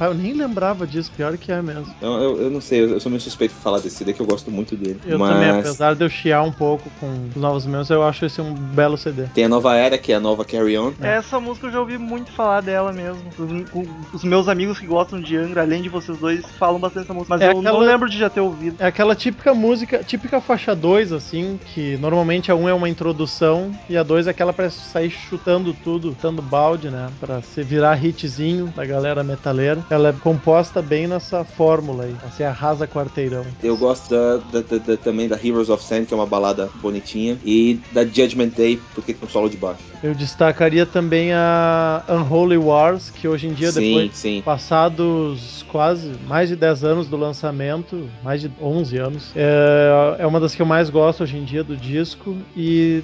Eu 0.00 0.14
nem 0.14 0.32
lembrava 0.34 0.86
disso, 0.86 1.10
pior 1.16 1.36
que 1.38 1.50
é 1.50 1.60
mesmo. 1.62 1.86
Então, 1.96 2.20
eu, 2.20 2.42
eu 2.42 2.50
não 2.50 2.60
sei, 2.60 2.80
eu, 2.82 2.90
eu 2.90 3.00
sou 3.00 3.10
meio 3.10 3.20
suspeito 3.20 3.54
de 3.54 3.60
falar 3.60 3.78
desse 3.78 3.96
CD 3.96 4.12
que 4.12 4.20
eu 4.20 4.26
gosto 4.26 4.50
muito 4.50 4.76
dele. 4.76 5.00
Eu 5.06 5.18
mas 5.18 5.32
também, 5.32 5.50
apesar 5.50 5.94
de 5.94 6.04
eu 6.04 6.08
chiar 6.10 6.42
um 6.42 6.52
pouco 6.52 6.90
com 7.00 7.28
os 7.34 7.36
novos 7.40 7.66
membros, 7.66 7.90
eu 7.90 8.02
acho 8.02 8.24
esse 8.26 8.40
um 8.40 8.52
belo 8.54 8.96
CD. 8.96 9.24
tem 9.34 9.44
a 9.44 9.48
nova 9.48 9.74
era, 9.76 9.96
que 9.98 10.12
é 10.12 10.16
a 10.16 10.20
nova 10.20 10.44
Carry 10.44 10.76
On. 10.78 10.92
Essa 11.00 11.40
música 11.40 11.66
eu 11.66 11.72
já 11.72 11.80
ouvi 11.80 11.98
muito 11.98 12.30
falar 12.32 12.60
dela 12.60 12.92
mesmo. 12.92 13.22
Os, 13.38 14.14
os 14.14 14.24
meus 14.24 14.48
amigos 14.48 14.78
que 14.78 14.86
gostam 14.86 15.20
de 15.20 15.36
Angra, 15.36 15.62
além 15.62 15.82
de 15.82 15.88
vocês 15.88 16.18
dois, 16.18 16.44
falam 16.58 16.78
bastante 16.78 17.04
dessa 17.04 17.14
música. 17.14 17.34
Mas 17.34 17.42
É 17.42 17.46
eu 17.46 17.58
aquela- 17.58 17.78
não 17.78 17.86
lembro 17.86 18.08
de 18.08 18.18
já 18.18 18.28
ter 18.30 18.40
ouvido. 18.40 18.76
É 18.78 18.86
aquela 18.86 19.14
típica 19.14 19.54
música, 19.54 20.02
típica 20.04 20.40
faixa 20.40 20.74
2, 20.74 21.12
assim, 21.12 21.58
que 21.74 21.96
normalmente 21.98 22.50
a 22.50 22.54
1 22.54 22.62
um 22.62 22.68
é 22.68 22.74
uma 22.74 22.88
introdução 22.88 23.72
e 23.88 23.96
a 23.96 24.02
2 24.02 24.26
é 24.26 24.30
aquela 24.30 24.52
pra 24.52 24.68
sair 24.70 25.10
chutando 25.10 25.74
tudo, 25.74 26.10
chutando 26.10 26.42
balde, 26.42 26.90
né? 26.90 27.08
Pra 27.20 27.40
se 27.42 27.62
virar 27.62 28.02
hitzinho 28.04 28.72
da 28.74 28.84
galera 28.84 29.22
metaleira. 29.24 29.84
Ela 29.88 30.08
é 30.08 30.12
composta 30.12 30.82
bem 30.82 31.06
nessa 31.06 31.44
fórmula 31.44 32.04
aí. 32.04 32.16
Assim, 32.24 32.42
arrasa 32.42 32.86
quarteirão. 32.86 33.46
Eu 33.62 33.76
gosto 33.76 34.10
da, 34.10 34.60
da- 34.60 34.78
da- 34.78 34.96
também 34.96 35.28
da 35.28 35.36
Heroes 35.36 35.68
of 35.68 35.82
Sand, 35.84 36.06
que 36.06 36.14
é 36.14 36.16
uma 36.16 36.26
balada 36.26 36.70
bonitinha. 36.80 37.38
E 37.44 37.80
da 37.92 38.04
Judgment 38.04 38.48
Day, 38.56 38.80
porque 38.94 39.14
tem 39.14 39.26
um 39.26 39.30
solo 39.30 39.48
de 39.48 39.56
baixo. 39.56 39.82
Eu 40.02 40.14
destacaria 40.14 40.84
também 40.84 41.32
a 41.32 42.02
Unholy 42.08 42.56
Wars, 42.58 43.10
que 43.10 43.26
hoje 43.28 43.46
em 43.46 43.52
dia, 43.52 43.70
sim, 43.72 43.80
depois 43.80 44.16
sim. 44.16 44.42
passados 44.44 45.64
quase 45.68 46.12
mais 46.26 46.48
de 46.48 46.56
10 46.56 46.84
anos 46.84 47.08
do 47.08 47.16
lançamento, 47.16 48.08
mais 48.22 48.40
de 48.40 48.50
11 48.60 48.98
anos, 48.98 49.32
é, 49.34 50.16
é 50.18 50.26
uma 50.26 50.38
das 50.40 50.54
que 50.54 50.62
eu 50.62 50.66
mais 50.66 50.90
gosto 50.90 51.22
hoje 51.22 51.36
em 51.36 51.44
dia 51.44 51.62
do 51.64 51.76
disco 51.76 52.36
e 52.56 53.02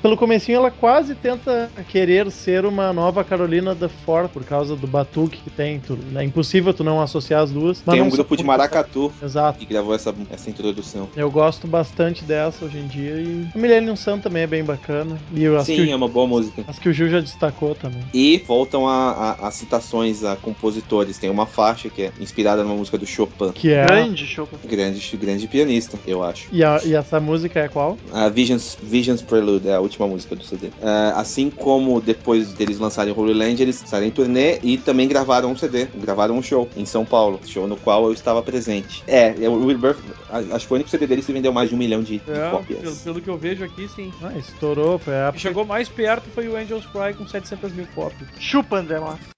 pelo 0.00 0.16
comecinho 0.16 0.56
ela 0.56 0.70
quase 0.70 1.14
tenta 1.14 1.70
querer 1.88 2.30
ser 2.30 2.64
uma 2.64 2.92
nova 2.92 3.24
Carolina 3.24 3.74
da 3.74 3.88
Ford 3.88 4.28
por 4.30 4.44
causa 4.44 4.76
do 4.76 4.86
batuque 4.86 5.38
que 5.42 5.50
tem, 5.50 5.80
tu, 5.80 5.98
é 6.22 6.24
impossível 6.26 6.72
tu 6.72 6.84
não 6.84 7.00
associar 7.00 7.42
as 7.42 7.50
duas. 7.50 7.82
mas 7.84 7.94
Tem 7.94 8.02
um 8.02 8.08
grupo 8.10 8.36
de 8.36 8.44
maracatu 8.44 9.12
Exato. 9.22 9.58
que 9.58 9.66
gravou 9.66 9.94
essa, 9.94 10.14
essa 10.30 10.48
introdução. 10.48 11.08
Eu 11.16 11.30
gosto 11.30 11.66
bastante 11.66 12.24
dessa 12.24 12.64
hoje 12.64 12.78
em 12.78 12.86
dia 12.86 13.12
e 13.20 13.46
o 13.54 13.58
Millennium 13.58 13.96
Sun 13.96 14.18
também 14.18 14.42
é 14.42 14.46
bem 14.46 14.62
bacana. 14.64 15.18
E 15.34 15.46
as, 15.46 15.66
Sim, 15.66 15.76
que, 15.84 15.90
é 15.90 15.96
uma 15.96 16.08
boa 16.08 16.26
música. 16.26 16.64
as 16.66 16.78
que 16.78 16.88
o 16.88 16.92
Gil 16.92 17.08
já 17.08 17.20
destacou 17.20 17.74
também. 17.74 18.02
E 18.14 18.42
voltam 18.46 18.86
a, 18.88 19.36
a- 19.40 19.48
a 19.48 19.50
citações 19.50 20.22
a 20.24 20.36
compositores. 20.36 21.18
Tem 21.18 21.30
uma 21.30 21.46
faixa 21.46 21.88
que 21.90 22.02
é 22.02 22.12
inspirada 22.20 22.62
numa 22.62 22.74
música 22.76 22.96
do 22.96 23.06
Chopin. 23.06 23.50
Que 23.52 23.72
é. 23.72 23.84
Grande 23.86 24.26
show. 24.26 24.48
Grande, 24.64 25.16
grande 25.16 25.46
pianista, 25.48 25.98
eu 26.06 26.22
acho. 26.22 26.46
E, 26.52 26.62
a- 26.62 26.80
e 26.84 26.94
essa 26.94 27.18
música 27.20 27.60
é 27.60 27.68
qual? 27.68 27.98
A 28.12 28.28
Visions, 28.28 28.76
Visions 28.82 29.22
Prelude 29.22 29.68
é 29.68 29.74
a 29.74 29.80
última 29.80 30.06
música 30.06 30.36
do 30.36 30.44
CD. 30.44 30.68
É, 30.80 31.12
assim 31.16 31.50
como 31.50 32.00
depois 32.00 32.52
deles 32.54 32.78
lançarem 32.78 33.12
Holy 33.16 33.34
Land, 33.34 33.60
eles 33.62 33.82
saíram 33.84 34.06
em 34.06 34.10
turnê 34.10 34.58
e 34.62 34.76
também 34.78 35.08
gravaram 35.08 35.50
um 35.50 35.56
CD, 35.56 35.86
gravaram 35.96 36.11
um 36.30 36.42
show 36.42 36.68
em 36.76 36.84
São 36.84 37.04
Paulo, 37.04 37.40
show 37.44 37.66
no 37.66 37.76
qual 37.76 38.04
eu 38.06 38.12
estava 38.12 38.42
presente. 38.42 39.02
É, 39.06 39.34
é, 39.44 39.48
o 39.48 39.66
Rebirth, 39.66 39.98
acho 40.30 40.60
que 40.60 40.66
foi 40.66 40.76
o 40.76 40.78
único 40.78 40.90
CD 40.90 41.06
deles 41.06 41.26
que 41.26 41.32
vendeu 41.32 41.52
mais 41.52 41.68
de 41.68 41.74
um 41.74 41.78
milhão 41.78 42.02
de, 42.02 42.18
de 42.18 42.30
É, 42.30 42.34
pelo, 42.34 42.50
cópias. 42.50 42.98
pelo 43.02 43.20
que 43.20 43.28
eu 43.28 43.36
vejo 43.38 43.64
aqui, 43.64 43.88
sim. 43.88 44.12
Ah, 44.22 44.36
estourou, 44.38 44.98
foi 44.98 45.14
a 45.14 45.16
O 45.16 45.20
época 45.20 45.32
que 45.34 45.40
chegou 45.40 45.64
mais 45.64 45.88
perto 45.88 46.30
foi 46.30 46.48
o 46.48 46.56
Angels 46.56 46.86
Cry 46.86 47.14
com 47.16 47.26
700 47.26 47.72
mil 47.72 47.86
cópias. 47.94 48.28
Chupa, 48.38 48.76
André 48.78 49.00
Matos. 49.00 49.32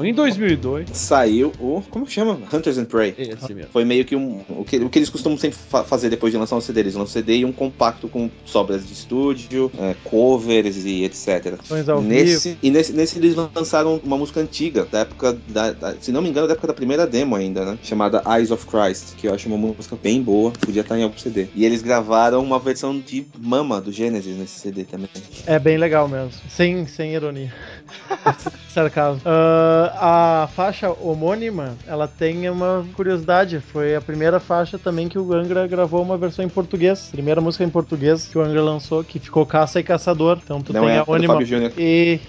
Então, 0.00 0.26
em 0.26 0.30
2002. 0.30 0.88
Saiu 0.92 1.52
o. 1.58 1.82
Como 1.90 2.06
que 2.06 2.12
chama? 2.12 2.38
Hunters 2.52 2.78
and 2.78 2.84
Prey. 2.86 3.14
Esse 3.18 3.54
mesmo. 3.54 3.70
Foi 3.72 3.84
meio 3.84 4.04
que 4.04 4.16
um. 4.16 4.40
O 4.48 4.64
que, 4.64 4.76
o 4.78 4.88
que 4.88 4.98
eles 4.98 5.08
costumam 5.08 5.38
sempre 5.38 5.58
fa- 5.58 5.84
fazer 5.84 6.08
depois 6.10 6.32
de 6.32 6.38
lançar 6.38 6.56
um 6.56 6.60
CD. 6.60 6.80
Eles 6.80 6.94
lançam 6.94 7.10
um 7.10 7.12
CD 7.12 7.36
e 7.38 7.44
um 7.44 7.52
compacto 7.52 8.08
com 8.08 8.30
sobras 8.44 8.86
de 8.86 8.92
estúdio, 8.92 9.70
é, 9.78 9.94
covers 10.04 10.84
e 10.84 11.04
etc. 11.04 11.56
Nesse, 12.02 12.58
e 12.62 12.70
nesse, 12.70 12.92
nesse 12.92 13.18
eles 13.18 13.34
lançaram 13.34 14.00
uma 14.04 14.16
música 14.16 14.40
antiga, 14.40 14.86
da 14.90 15.00
época, 15.00 15.38
da, 15.48 15.72
da- 15.72 15.94
se 16.00 16.12
não 16.12 16.22
me 16.22 16.28
engano, 16.28 16.46
da 16.46 16.52
época 16.52 16.68
da 16.68 16.74
primeira 16.74 17.06
demo 17.06 17.34
ainda, 17.36 17.64
né? 17.64 17.78
Chamada 17.82 18.22
Eyes 18.26 18.50
of 18.50 18.66
Christ, 18.66 19.14
que 19.16 19.26
eu 19.28 19.34
acho 19.34 19.48
uma 19.48 19.56
música 19.58 19.96
bem 20.00 20.22
boa, 20.22 20.52
podia 20.60 20.82
estar 20.82 20.98
em 20.98 21.02
algum 21.02 21.16
CD. 21.18 21.48
E 21.54 21.64
eles 21.64 21.82
gravaram 21.82 22.42
uma 22.42 22.58
versão 22.58 22.98
de 22.98 23.26
Mama, 23.38 23.80
do 23.80 23.92
Genesis, 23.92 24.36
nesse 24.36 24.60
CD 24.60 24.84
também. 24.84 25.08
É 25.46 25.58
bem 25.58 25.76
legal 25.78 26.08
mesmo. 26.08 26.32
Sem, 26.48 26.86
sem 26.86 27.14
ironia. 27.14 27.52
Sarcasmo. 28.68 29.20
Ah, 29.24 29.92
Ah, 30.02 30.42
a 30.44 30.46
faixa 30.48 30.90
homônima, 31.00 31.74
ela 31.86 32.06
tem 32.08 32.48
uma 32.48 32.84
curiosidade. 32.94 33.60
Foi 33.60 33.94
a 33.96 34.00
primeira 34.00 34.38
faixa 34.38 34.78
também 34.78 35.08
que 35.08 35.18
o 35.18 35.32
Angra 35.32 35.66
gravou 35.66 36.02
uma 36.02 36.16
versão 36.16 36.44
em 36.44 36.48
português. 36.48 37.08
Primeira 37.10 37.40
música 37.40 37.64
em 37.64 37.68
português 37.68 38.26
que 38.28 38.38
o 38.38 38.42
Angra 38.42 38.62
lançou, 38.62 39.02
que 39.02 39.18
ficou 39.18 39.44
Caça 39.44 39.80
e 39.80 39.82
Caçador. 39.82 40.38
Então 40.42 40.60
tu 40.62 40.72
Não 40.72 40.82
tem 40.82 40.90
é 40.90 40.98
a 40.98 41.02
homônima 41.02 41.44
Júnior. 41.44 41.72
e, 41.76 42.20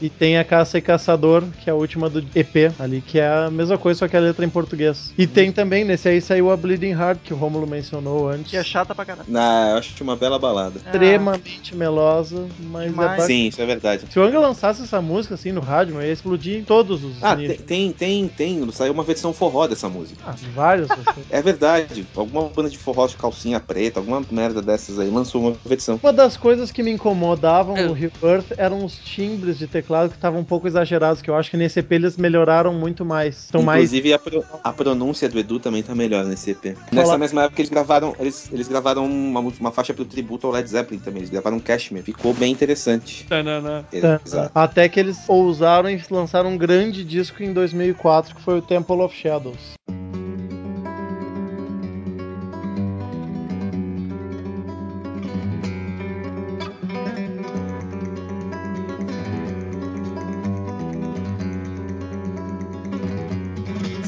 e 0.00 0.08
tem 0.08 0.38
a 0.38 0.44
Caça 0.44 0.78
e 0.78 0.80
Caçador, 0.80 1.44
que 1.62 1.68
é 1.68 1.72
a 1.72 1.76
última 1.76 2.08
do 2.08 2.20
EP 2.34 2.72
ali, 2.78 3.00
que 3.00 3.18
é 3.18 3.28
a 3.28 3.50
mesma 3.50 3.76
coisa, 3.76 3.98
só 4.00 4.08
que 4.08 4.16
a 4.16 4.20
letra 4.20 4.44
em 4.44 4.48
português. 4.50 5.12
E 5.18 5.26
tem 5.26 5.52
também, 5.52 5.84
nesse 5.84 6.08
aí 6.08 6.20
saiu 6.20 6.50
a 6.50 6.56
Bleeding 6.56 6.92
Heart, 6.92 7.18
que 7.24 7.34
o 7.34 7.36
Romulo 7.36 7.66
mencionou 7.66 8.28
antes. 8.28 8.50
Que 8.50 8.56
é 8.56 8.64
chata 8.64 8.94
pra 8.94 9.04
caralho. 9.04 9.26
Ah, 9.34 9.70
eu 9.72 9.78
acho 9.78 10.02
uma 10.02 10.16
bela 10.16 10.38
balada. 10.38 10.78
extremamente 10.78 11.74
melosa, 11.76 12.46
mas 12.60 12.86
Demais. 12.90 13.06
é 13.06 13.10
bacana. 13.10 13.26
Sim, 13.26 13.46
isso 13.48 13.60
é 13.60 13.66
verdade. 13.66 14.06
Se 14.10 14.18
o 14.18 14.22
Angra 14.22 14.40
lançasse 14.40 14.82
essa 14.82 15.01
música 15.02 15.34
assim 15.34 15.52
no 15.52 15.60
rádio, 15.60 16.00
ia 16.00 16.10
explodir 16.12 16.58
em 16.60 16.64
todos 16.64 17.04
os 17.04 17.22
Ah, 17.22 17.30
tem, 17.36 17.42
níveis. 17.48 17.60
tem, 17.62 17.92
tem, 17.92 18.28
tem. 18.28 18.72
Saiu 18.72 18.92
uma 18.92 19.02
versão 19.02 19.32
forró 19.32 19.66
dessa 19.66 19.88
música. 19.88 20.22
Ah, 20.26 20.34
vários. 20.54 20.88
É 21.30 21.42
verdade. 21.42 22.06
Alguma 22.16 22.48
banda 22.48 22.68
de 22.70 22.78
forró 22.78 23.06
de 23.06 23.16
calcinha 23.16 23.58
preta, 23.60 24.00
alguma 24.00 24.22
merda 24.30 24.62
dessas 24.62 24.98
aí, 24.98 25.10
lançou 25.10 25.40
uma 25.42 25.56
versão. 25.64 25.98
Uma 26.02 26.12
das 26.12 26.36
coisas 26.36 26.70
que 26.70 26.82
me 26.82 26.90
incomodavam 26.90 27.76
É. 27.76 27.86
no 27.86 27.92
Rebirth 27.92 28.52
eram 28.56 28.84
os 28.84 28.96
timbres 28.96 29.58
de 29.58 29.66
teclado 29.66 30.10
que 30.10 30.16
estavam 30.16 30.40
um 30.40 30.44
pouco 30.44 30.66
exagerados, 30.66 31.20
que 31.22 31.30
eu 31.30 31.36
acho 31.36 31.50
que 31.50 31.56
nesse 31.56 31.80
EP 31.80 31.92
eles 31.92 32.16
melhoraram 32.16 32.72
muito 32.74 33.04
mais. 33.04 33.48
São 33.50 33.62
mais. 33.62 33.84
Inclusive, 33.92 34.12
a, 34.12 34.18
pro- 34.18 34.44
a 34.62 34.72
pronúncia 34.72 35.28
do 35.28 35.38
Edu 35.38 35.58
também 35.58 35.82
tá 35.82 35.94
melhor 35.94 36.24
nesse 36.24 36.50
EP. 36.50 36.76
Nessa 36.92 37.16
mesma 37.18 37.44
época, 37.44 37.60
eles 37.60 37.70
gravaram, 37.70 38.14
eles, 38.18 38.48
eles 38.52 38.68
gravaram 38.68 39.04
uma, 39.06 39.40
uma 39.40 39.72
faixa 39.72 39.92
pro 39.94 40.04
tributo 40.04 40.46
ao 40.46 40.52
Led 40.52 40.68
Zeppelin 40.68 41.00
também. 41.00 41.20
Eles 41.20 41.30
gravaram 41.30 41.58
Cashmere. 41.58 42.04
Ficou 42.04 42.32
bem 42.34 42.52
interessante. 42.52 43.24
Tanana. 43.28 43.84
Exato. 43.92 44.50
Até 44.54 44.88
que 44.92 45.00
eles 45.00 45.26
ousaram 45.28 45.90
e 45.90 46.00
lançaram 46.10 46.50
um 46.50 46.56
grande 46.56 47.02
disco 47.02 47.42
em 47.42 47.52
2004, 47.52 48.36
que 48.36 48.42
foi 48.42 48.58
o 48.58 48.62
Temple 48.62 49.00
of 49.00 49.16
Shadows. 49.16 49.72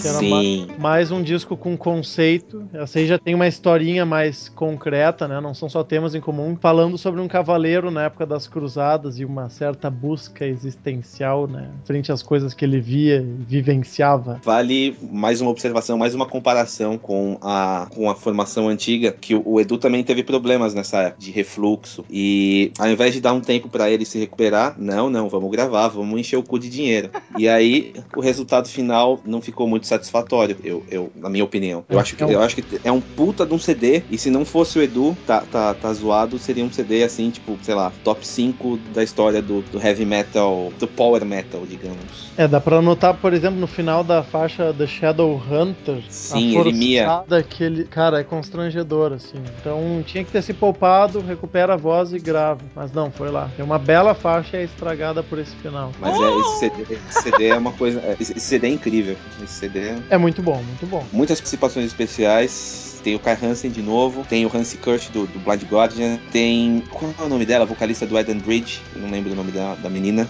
Que 0.04 0.08
era 0.08 0.18
Sim. 0.18 0.66
mais 0.78 1.10
um 1.10 1.22
disco 1.22 1.56
com 1.56 1.76
conceito. 1.76 2.68
Essa 2.74 2.98
aí 2.98 3.06
já 3.06 3.18
tem 3.18 3.34
uma 3.34 3.48
historinha 3.48 4.04
mais 4.04 4.50
concreta, 4.50 5.26
né? 5.26 5.40
Não 5.40 5.54
são 5.54 5.68
só 5.68 5.82
temas 5.82 6.14
em 6.14 6.20
comum. 6.20 6.56
Falando 6.60 6.98
sobre 6.98 7.22
um 7.22 7.28
cavaleiro 7.28 7.90
na 7.90 8.04
época 8.04 8.26
das 8.26 8.46
cruzadas 8.46 9.18
e 9.18 9.24
uma 9.24 9.48
certa 9.48 9.88
busca 9.90 10.44
existencial, 10.46 11.46
né? 11.46 11.70
Frente 11.86 12.12
às 12.12 12.22
coisas 12.22 12.52
que 12.52 12.64
ele 12.64 12.80
via 12.80 13.16
e 13.16 13.44
vivenciava. 13.44 14.40
Vale 14.44 14.94
mais 15.10 15.40
uma 15.40 15.50
observação, 15.50 15.96
mais 15.96 16.14
uma 16.14 16.26
comparação 16.26 16.98
com 16.98 17.38
a, 17.40 17.88
com 17.94 18.10
a 18.10 18.14
formação 18.14 18.68
antiga, 18.68 19.10
que 19.10 19.34
o, 19.34 19.42
o 19.46 19.60
Edu 19.60 19.78
também 19.78 20.04
teve 20.04 20.22
problemas 20.22 20.74
nessa 20.74 20.98
época 20.98 21.22
de 21.22 21.30
refluxo. 21.30 22.04
E 22.10 22.72
ao 22.78 22.88
invés 22.88 23.14
de 23.14 23.22
dar 23.22 23.32
um 23.32 23.40
tempo 23.40 23.70
pra 23.70 23.90
ele 23.90 24.04
se 24.04 24.18
recuperar, 24.18 24.74
não, 24.78 25.08
não, 25.08 25.30
vamos 25.30 25.50
gravar, 25.50 25.88
vamos 25.88 26.20
encher 26.20 26.36
o 26.36 26.42
cu 26.42 26.58
de 26.58 26.68
dinheiro. 26.68 27.08
E 27.38 27.48
aí 27.48 27.94
o 28.14 28.20
resultado 28.20 28.68
final 28.68 29.18
não 29.24 29.40
ficou 29.40 29.66
muito 29.66 29.86
satisfatório, 29.94 30.56
eu, 30.64 30.82
eu, 30.90 31.10
na 31.16 31.28
minha 31.28 31.44
opinião. 31.44 31.84
Eu 31.88 31.98
acho, 31.98 32.16
que, 32.16 32.22
eu 32.24 32.40
acho 32.42 32.56
que 32.56 32.64
é 32.84 32.92
um 32.92 33.00
puta 33.00 33.46
de 33.46 33.54
um 33.54 33.58
CD, 33.58 34.02
e 34.10 34.18
se 34.18 34.30
não 34.30 34.44
fosse 34.44 34.78
o 34.78 34.82
Edu, 34.82 35.16
tá, 35.26 35.42
tá, 35.50 35.74
tá 35.74 35.92
zoado, 35.92 36.38
seria 36.38 36.64
um 36.64 36.72
CD 36.72 37.02
assim, 37.04 37.30
tipo, 37.30 37.58
sei 37.62 37.74
lá, 37.74 37.92
top 38.02 38.26
5 38.26 38.78
da 38.92 39.02
história 39.02 39.40
do, 39.40 39.62
do 39.62 39.80
heavy 39.80 40.04
metal, 40.04 40.72
do 40.78 40.86
power 40.86 41.24
metal, 41.24 41.62
digamos. 41.68 42.30
É, 42.36 42.46
dá 42.48 42.60
pra 42.60 42.80
notar, 42.82 43.14
por 43.14 43.32
exemplo, 43.32 43.58
no 43.58 43.66
final 43.66 44.02
da 44.02 44.22
faixa 44.22 44.74
The 44.76 44.86
Shadow 44.86 45.40
Hunter, 45.50 46.02
Sim, 46.08 46.56
a 46.56 46.60
ele 46.60 46.72
mia. 46.72 47.04
forçada 47.04 47.42
que 47.42 47.64
ele, 47.64 47.84
cara, 47.84 48.20
é 48.20 48.24
constrangedor 48.24 49.12
assim. 49.12 49.38
Então 49.60 50.02
tinha 50.06 50.24
que 50.24 50.30
ter 50.30 50.42
se 50.42 50.52
poupado, 50.52 51.20
recupera 51.20 51.74
a 51.74 51.76
voz 51.76 52.12
e 52.12 52.18
grava. 52.18 52.60
Mas 52.74 52.92
não, 52.92 53.10
foi 53.10 53.30
lá. 53.30 53.48
Tem 53.56 53.64
uma 53.64 53.78
bela 53.78 54.14
faixa 54.14 54.56
e 54.56 54.60
é 54.60 54.64
estragada 54.64 55.22
por 55.22 55.38
esse 55.38 55.54
final. 55.56 55.92
Mas 56.00 56.18
é, 56.20 56.38
esse, 56.40 56.58
CD, 56.58 56.82
esse 57.08 57.22
CD 57.22 57.46
é 57.46 57.56
uma 57.56 57.72
coisa. 57.72 58.00
é, 58.00 58.16
Esse, 58.20 58.32
esse 58.32 58.46
CD 58.46 58.66
é 58.66 58.70
incrível. 58.70 59.16
Esse 59.42 59.52
CD 59.54 59.83
é 59.84 59.96
É 60.10 60.18
muito 60.18 60.42
bom, 60.42 60.56
muito 60.62 60.86
bom. 60.86 61.04
muitas 61.12 61.38
participações 61.40 61.86
especiais. 61.86 62.92
Tem 63.04 63.14
o 63.14 63.18
Kai 63.18 63.36
Hansen 63.42 63.70
de 63.70 63.82
novo, 63.82 64.24
tem 64.26 64.46
o 64.46 64.50
Hansi 64.56 64.78
Kirsch 64.78 65.10
do, 65.12 65.26
do 65.26 65.38
Blind 65.38 65.62
Guardian, 65.64 66.18
tem. 66.32 66.82
Qual 66.90 67.12
é 67.18 67.22
o 67.22 67.28
nome 67.28 67.44
dela? 67.44 67.64
A 67.64 67.66
vocalista 67.66 68.06
do 68.06 68.18
Eden 68.18 68.38
Bridge, 68.38 68.80
eu 68.96 69.02
não 69.02 69.10
lembro 69.10 69.30
o 69.30 69.34
nome 69.34 69.52
da, 69.52 69.74
da 69.74 69.90
menina. 69.90 70.26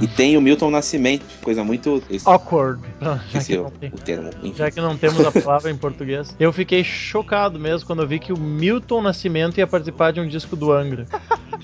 E 0.00 0.06
tem 0.08 0.34
o 0.34 0.40
Milton 0.40 0.70
Nascimento, 0.70 1.26
coisa 1.42 1.62
muito. 1.62 2.02
Awkward. 2.24 2.80
Já 3.30 3.40
que, 3.44 3.58
o, 3.58 3.64
não 3.64 3.70
tem, 3.70 3.88
o 3.90 3.98
termo. 3.98 4.30
já 4.54 4.70
que 4.70 4.80
não 4.80 4.96
temos 4.96 5.26
a 5.26 5.30
palavra 5.30 5.70
em 5.70 5.76
português. 5.76 6.34
Eu 6.40 6.54
fiquei 6.54 6.82
chocado 6.82 7.58
mesmo 7.60 7.86
quando 7.86 8.00
eu 8.00 8.08
vi 8.08 8.18
que 8.18 8.32
o 8.32 8.38
Milton 8.38 9.02
Nascimento 9.02 9.58
ia 9.58 9.66
participar 9.66 10.10
de 10.10 10.18
um 10.18 10.26
disco 10.26 10.56
do 10.56 10.72
Angra. 10.72 11.06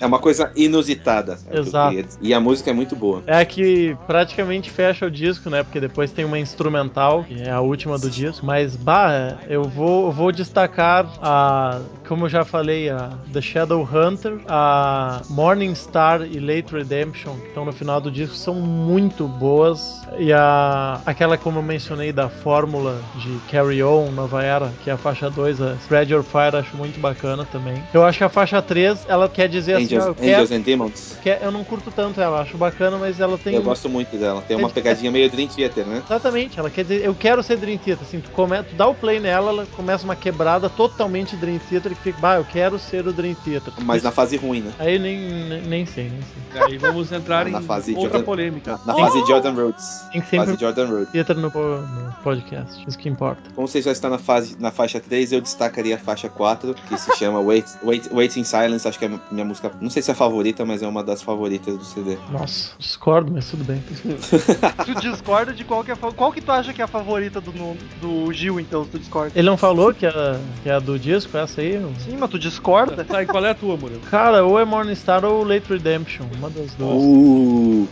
É 0.02 0.06
uma 0.06 0.18
coisa 0.18 0.50
inusitada. 0.56 1.38
é 1.48 1.60
Exato. 1.60 2.18
E 2.20 2.34
a 2.34 2.40
música 2.40 2.70
é 2.70 2.72
muito 2.72 2.96
boa. 2.96 3.22
É 3.24 3.38
a 3.38 3.44
que 3.44 3.96
praticamente 4.04 4.68
fecha 4.68 5.06
o 5.06 5.10
disco, 5.10 5.48
né? 5.48 5.62
Porque 5.62 5.78
depois 5.78 6.10
tem 6.10 6.24
uma 6.24 6.40
instrumental, 6.40 7.22
que 7.22 7.40
é 7.40 7.52
a 7.52 7.60
última 7.60 7.96
do 7.96 8.10
disco. 8.10 8.44
Mas, 8.44 8.74
bah, 8.74 9.38
eu 9.48 9.62
vou, 9.62 10.06
eu 10.06 10.12
vou 10.12 10.32
destacar 10.32 11.08
a. 11.22 11.80
Como 12.08 12.24
eu 12.24 12.28
já 12.28 12.44
falei, 12.44 12.90
a 12.90 13.10
The 13.32 13.40
Shadow 13.40 13.88
Hunter, 13.90 14.40
a 14.48 15.22
Morning 15.30 15.72
Star 15.76 16.22
e 16.22 16.40
Late 16.40 16.74
Redemption, 16.74 17.36
que 17.36 17.46
estão 17.46 17.64
no 17.64 17.72
final 17.72 18.00
do 18.00 18.10
disco, 18.10 18.34
são 18.34 18.54
muito 18.54 19.28
boas. 19.28 20.02
E 20.18 20.32
a 20.32 21.00
aquela, 21.06 21.38
como 21.38 21.60
eu 21.60 21.62
mencionei, 21.62 22.12
da 22.12 22.28
fórmula 22.28 23.00
de 23.16 23.38
Carry 23.50 23.82
On, 23.82 24.10
Nova 24.10 24.42
Era, 24.42 24.72
que 24.82 24.90
é 24.90 24.92
a 24.92 24.96
faixa 24.96 25.30
2, 25.30 25.60
a 25.60 25.74
Spread 25.74 26.12
Your 26.12 26.24
Fire, 26.24 26.56
acho 26.56 26.76
muito 26.76 26.98
bacana 27.00 27.44
também. 27.44 27.82
Eu 27.94 28.04
acho 28.04 28.18
que 28.18 28.24
a 28.24 28.28
faixa 28.28 28.60
3, 28.60 29.06
ela 29.08 29.28
quer 29.28 29.48
dizer 29.48 29.76
assim, 29.76 29.91
Angels, 29.98 30.16
Angels 30.20 30.52
and 30.52 30.60
Demons. 30.60 31.18
quer- 31.22 31.40
eu 31.42 31.50
não 31.50 31.64
curto 31.64 31.90
tanto 31.90 32.20
ela, 32.20 32.40
acho 32.40 32.56
bacana, 32.56 32.96
mas 32.98 33.20
ela 33.20 33.36
tem 33.38 33.54
Eu 33.54 33.62
gosto 33.62 33.88
muito 33.88 34.16
dela. 34.16 34.42
Tem 34.42 34.56
uma 34.56 34.68
É- 34.68 34.72
pegadinha 34.72 35.10
meio 35.10 35.30
Dream 35.30 35.48
Theater, 35.48 35.86
né? 35.86 36.02
Exatamente, 36.04 36.58
ela 36.58 36.70
quer 36.70 36.82
dizer, 36.82 37.04
eu 37.04 37.14
quero 37.14 37.42
ser 37.42 37.56
Dream 37.56 37.78
Theater. 37.78 38.04
Assim, 38.06 38.20
tu, 38.20 38.30
come, 38.30 38.62
tu 38.62 38.74
dá 38.74 38.86
o 38.88 38.94
play 38.94 39.20
nela, 39.20 39.50
ela 39.50 39.66
começa 39.76 40.04
uma 40.04 40.16
quebrada 40.16 40.68
totalmente 40.68 41.36
Dream 41.36 41.58
Theater 41.58 41.92
que 41.94 42.00
fica, 42.02 42.18
bah, 42.20 42.36
eu 42.36 42.44
quero 42.44 42.78
ser 42.78 43.06
o 43.06 43.12
Dream 43.12 43.34
Theater. 43.34 43.72
Mas 43.82 44.02
na 44.02 44.10
fase 44.10 44.36
ruim, 44.36 44.60
né? 44.60 44.72
Aí 44.78 44.98
nem, 44.98 45.18
nem, 45.18 45.60
nem 45.62 45.86
sei, 45.86 46.04
nem 46.10 46.20
sei. 46.22 46.62
Aí 46.62 46.78
vamos 46.78 47.10
entrar 47.12 47.46
Na 47.46 47.60
em 47.60 47.62
fase 47.62 47.92
outra 47.92 48.10
Jordan- 48.10 48.24
polêmica. 48.24 48.80
Na 48.84 48.94
fase 48.94 49.18
Jordan 49.26 49.52
Rhodes. 49.52 50.02
Tem 50.12 50.20
que 50.20 50.28
sempre 50.28 50.46
Fase 50.46 50.60
Jordan 50.60 50.86
Rhodes. 50.86 51.10
Theater 51.12 51.36
no, 51.36 51.48
no 51.50 52.12
podcast, 52.22 52.84
isso 52.86 52.98
que 52.98 53.08
importa. 53.08 53.42
Como 53.54 53.66
você 53.66 53.80
já 53.80 53.92
está 53.92 54.08
na, 54.10 54.18
fase, 54.18 54.56
na 54.58 54.70
faixa 54.70 55.00
3, 55.00 55.32
eu 55.32 55.40
destacaria 55.40 55.94
a 55.94 55.98
faixa 55.98 56.28
4, 56.28 56.74
que 56.88 56.98
se 56.98 57.14
chama 57.16 57.40
Wait, 57.40 57.66
Wait, 57.82 58.08
Wait 58.12 58.36
in 58.36 58.44
Silence. 58.44 58.86
Acho 58.86 58.98
que 58.98 59.04
é 59.04 59.08
a 59.08 59.18
minha 59.30 59.44
música, 59.44 59.70
não 59.82 59.90
sei 59.90 60.00
se 60.00 60.10
é 60.10 60.14
a 60.14 60.16
favorita, 60.16 60.64
mas 60.64 60.82
é 60.82 60.86
uma 60.86 61.02
das 61.02 61.20
favoritas 61.20 61.76
do 61.76 61.84
CD. 61.84 62.16
Nossa, 62.30 62.72
discordo, 62.78 63.32
mas 63.32 63.50
tudo 63.50 63.64
bem. 63.64 63.82
Tu 64.86 64.94
discorda 65.00 65.52
de 65.52 65.64
qual 65.64 65.82
que 65.82 65.90
é 65.90 65.96
Qual 65.96 66.32
que 66.32 66.40
tu 66.40 66.52
acha 66.52 66.72
que 66.72 66.80
é 66.80 66.84
a 66.84 66.88
favorita 66.88 67.40
do, 67.40 67.52
do 68.00 68.32
Gil, 68.32 68.60
então, 68.60 68.84
se 68.84 68.90
tu 68.90 68.98
discorda? 68.98 69.32
Ele 69.34 69.48
não 69.48 69.56
falou 69.56 69.92
que 69.92 70.06
é, 70.06 70.40
que 70.62 70.68
é 70.68 70.74
a 70.74 70.78
do 70.78 70.98
disco, 70.98 71.36
essa 71.36 71.60
aí? 71.60 71.80
Sim, 71.98 72.16
mas 72.18 72.30
tu 72.30 72.38
discorda? 72.38 73.04
Tá, 73.04 73.22
e 73.22 73.26
qual 73.26 73.44
é 73.44 73.50
a 73.50 73.54
tua, 73.54 73.76
Murilo? 73.76 74.00
Cara, 74.02 74.44
ou 74.44 74.58
é 74.58 74.64
Morningstar 74.64 75.24
ou 75.24 75.42
Late 75.44 75.72
Redemption, 75.72 76.26
uma 76.38 76.48
das 76.48 76.72
duas. 76.74 77.02
Uh, 77.02 77.88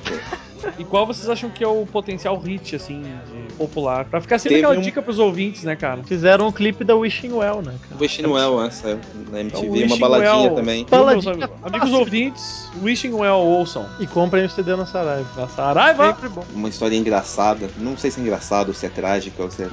E 0.78 0.84
qual 0.84 1.06
vocês 1.06 1.28
acham 1.28 1.50
que 1.50 1.62
é 1.64 1.68
o 1.68 1.86
potencial 1.86 2.38
hit, 2.38 2.76
assim, 2.76 3.02
de 3.02 3.54
popular? 3.54 4.04
Pra 4.06 4.20
ficar 4.20 4.38
sempre 4.38 4.56
Teve 4.56 4.66
aquela 4.66 4.78
um- 4.78 4.82
dica 4.82 5.00
pros 5.02 5.18
ouvintes, 5.18 5.64
né, 5.64 5.76
cara? 5.76 6.02
Fizeram 6.04 6.48
um 6.48 6.52
clipe 6.52 6.84
da 6.84 6.94
Wishing 6.94 7.32
Well, 7.32 7.62
né, 7.62 7.74
cara? 7.88 8.00
Wishing 8.00 8.26
Well, 8.26 8.62
essa 8.64 8.98
na 9.30 9.40
MTV, 9.40 9.42
Então, 9.42 9.62
uma 9.62 9.72
Wishing 9.84 9.98
baladinha 9.98 10.32
Well. 10.36 10.54
também. 10.54 10.76
Meus 10.78 10.90
Baladinha 10.90 11.32
amigos, 11.34 11.50
amigos 11.62 11.92
ouvintes, 11.92 12.70
Wishing 12.82 13.12
Well 13.12 13.36
ouçam. 13.38 13.86
E 13.98 14.06
comprem 14.06 14.44
o 14.44 14.50
CD 14.50 14.74
na 14.76 14.86
Saraiva. 14.86 15.28
Da 15.36 15.48
Saraiva. 15.48 16.06
Sempre 16.14 16.28
bom. 16.28 16.44
Uma 16.54 16.68
história 16.68 16.96
engraçada, 16.96 17.70
não 17.78 17.96
sei 17.96 18.10
se 18.10 18.20
é 18.20 18.22
engraçado 18.22 18.72
se 18.74 18.86
é 18.86 18.88
trágica 18.88 19.42
ou 19.42 19.50
se 19.50 19.62
é... 19.62 19.68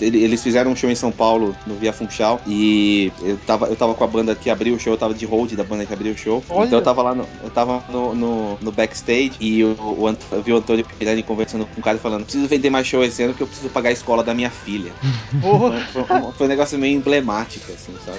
Ele- 0.00 0.22
Eles 0.24 0.42
fizeram 0.42 0.70
um 0.72 0.76
show 0.76 0.90
em 0.90 0.94
São 0.94 1.12
Paulo, 1.12 1.54
no 1.66 1.74
Via 1.76 1.92
Funchal, 1.92 2.40
e 2.46 3.12
eu 3.22 3.36
tava, 3.46 3.66
eu 3.66 3.76
tava 3.76 3.94
com 3.94 4.04
a 4.04 4.06
banda 4.06 4.34
que 4.34 4.50
abriu 4.50 4.74
o 4.74 4.78
show, 4.80 4.92
eu 4.92 4.96
tava 4.98 5.14
de 5.14 5.24
hold 5.26 5.52
da 5.52 5.62
banda 5.64 5.84
que 5.86 5.92
abriu 5.92 6.12
o 6.12 6.16
show. 6.16 6.42
Olha. 6.48 6.66
Então 6.66 6.78
eu 6.78 6.84
tava 6.84 7.02
lá, 7.02 7.14
no, 7.14 7.24
eu 7.42 7.50
tava 7.50 7.82
no, 7.88 8.14
no, 8.14 8.58
no 8.60 8.72
backstage, 8.72 9.32
e 9.40 9.62
o, 9.62 9.76
o 9.98 10.06
Ant- 10.08 10.23
eu 10.30 10.42
vi 10.42 10.52
o 10.52 10.56
Antônio 10.56 10.84
Pirani 10.98 11.22
conversando 11.22 11.66
com 11.66 11.80
um 11.80 11.82
cara 11.82 11.98
falando, 11.98 12.24
preciso 12.24 12.46
vender 12.48 12.70
mais 12.70 12.86
show 12.86 13.02
esse 13.04 13.22
acontecendo 13.22 13.36
que 13.36 13.42
eu 13.42 13.46
preciso 13.46 13.68
pagar 13.70 13.90
a 13.90 13.92
escola 13.92 14.22
da 14.24 14.34
minha 14.34 14.50
filha. 14.50 14.92
Porra, 15.40 15.80
Foi, 15.92 16.02
um- 16.02 16.32
foi 16.32 16.46
um 16.46 16.48
negócio 16.48 16.78
meio 16.78 16.96
emblemático, 16.96 17.70
assim, 17.72 17.94
sabe? 18.04 18.18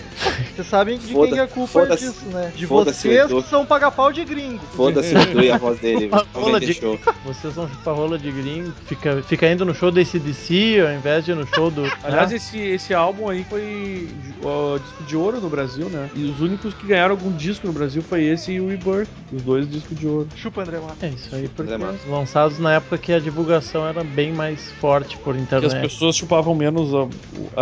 vocês 0.56 0.68
sabem 0.68 0.98
de 0.98 1.14
Foda- 1.14 1.28
quem 1.28 1.34
que 1.36 1.40
é 1.40 1.44
a 1.44 1.48
culpa 1.48 1.68
foda-se- 1.72 2.06
disso, 2.08 2.26
né? 2.28 2.52
De 2.56 2.68
foda-se 2.68 3.08
o 3.08 3.12
vocês 3.12 3.44
que 3.44 3.50
são 3.50 3.66
paga-pau 3.66 4.12
de 4.12 4.24
gringo. 4.26 4.60
Foda-se 4.76 5.14
o 5.16 5.20
Edu 5.22 5.42
e 5.44 5.52
a 5.52 5.58
voz 5.58 5.80
dele. 5.80 6.08
Vão 6.34 6.44
rola 6.44 6.60
de- 6.60 6.74
show. 6.74 7.00
Vocês 7.26 7.54
são 7.54 7.68
chupa-rola 7.70 8.18
de 8.18 8.32
gringo, 8.32 8.72
fica, 8.86 9.22
fica 9.24 9.50
indo 9.52 9.66
no 9.66 9.74
show 9.74 9.92
do 9.92 10.00
ACDC 10.00 10.80
ao 10.86 10.94
invés 10.94 11.26
de 11.26 11.32
ir 11.32 11.36
no 11.36 11.46
show 11.48 11.70
do. 11.72 11.84
Aliás, 12.04 12.30
né? 12.32 12.38
esse, 12.38 12.58
esse 12.60 12.94
álbum 12.94 13.30
aí 13.30 13.44
foi 13.50 14.08
ó, 14.44 14.78
disco 14.78 15.04
de 15.04 15.16
ouro 15.18 15.40
no 15.42 15.50
Brasil, 15.50 15.90
né? 15.90 16.10
E 16.16 16.24
os 16.26 16.40
únicos 16.42 16.74
que 16.74 16.88
ganharam 16.88 17.12
algum 17.16 17.32
disco 17.32 17.68
no 17.68 17.74
Brasil 17.74 18.02
foi 18.02 18.24
esse 18.26 18.54
e 18.54 18.62
o 18.62 18.68
Rebirth. 18.70 19.08
Os 19.34 19.42
dois 19.42 19.70
discos 19.70 19.98
de 19.98 20.08
ouro. 20.08 20.28
Chupa, 20.36 20.62
André 20.62 20.80
Matos. 20.80 21.04
É 21.04 21.08
isso 21.10 21.36
aí, 21.36 21.48
porque 21.48 21.74
André 21.74 21.86
lançados 22.08 22.60
na 22.60 22.74
época 22.74 22.98
que 22.98 23.14
a 23.14 23.20
divulgação 23.20 23.88
era 23.88 24.04
bem 24.04 24.32
mais 24.34 24.72
forte 24.74 25.18
por 25.18 25.34
Que 25.36 25.42
as 25.42 25.44
internet. 25.46 25.82
pessoas 25.82 26.16
chupavam 26.16 26.54
menos 26.56 26.94
a, 26.94 27.08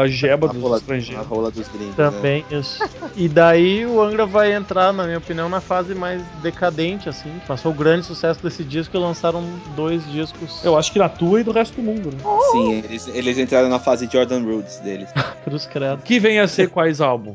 a 0.02 0.08
jeba 0.08 0.48
A 0.48 0.54
dos 0.54 0.62
rola, 0.62 0.76
a 0.76 0.80
estrangeiros. 0.80 1.28
rola 1.28 1.52
dos 1.52 1.68
gringos. 1.68 1.96
né? 1.98 2.10
Também, 2.12 2.46
isso. 2.52 2.84
E 3.16 3.28
daí 3.28 3.86
o 3.86 4.02
Angra 4.02 4.26
vai 4.26 4.54
entrar, 4.54 4.92
na 4.94 5.04
minha 5.06 5.18
opinião, 5.18 5.48
na 5.50 5.62
fase 5.62 5.94
mais 5.94 6.22
decadente, 6.42 7.08
assim. 7.10 7.32
Passou 7.48 7.72
o 7.72 7.76
grande 7.76 8.06
sucesso 8.06 8.42
desse 8.42 8.64
disco 8.64 8.96
e 8.96 9.00
lançaram 9.00 9.44
dois 9.76 10.06
discos 10.12 10.64
Eu 10.64 10.78
acho 10.78 10.92
que 10.92 11.00
na 11.00 11.10
tua 11.10 11.42
e 11.42 11.44
do 11.44 11.52
resto 11.52 11.76
do 11.76 11.82
mundo, 11.84 12.10
né? 12.12 12.18
Sim, 12.52 12.72
eles, 12.86 13.08
eles 13.08 13.38
entraram 13.38 13.70
na 13.70 13.80
fase 13.80 14.10
Jordan 14.12 14.44
Roots 14.44 14.78
deles. 14.80 15.10
cruz 15.44 15.66
credo. 15.66 16.02
Que 16.04 16.20
vem 16.20 16.40
a 16.40 16.48
ser 16.48 16.70
quais 16.70 17.02
álbum? 17.02 17.34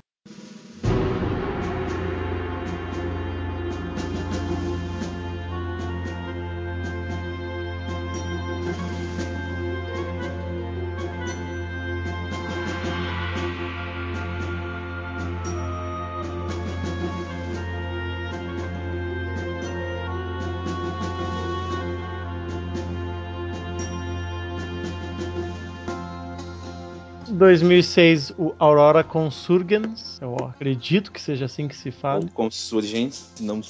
2006, 27.39 28.33
o 28.37 28.55
Aurora 28.59 29.03
Consurgens. 29.05 30.19
Eu 30.21 30.37
acredito 30.51 31.11
que 31.13 31.21
seja 31.21 31.45
assim 31.47 31.69
que 31.69 31.77
se 31.77 31.91
fala. 31.91 32.21
Ou 32.21 32.29
Consurgentes, 32.29 33.31
não, 33.41 33.61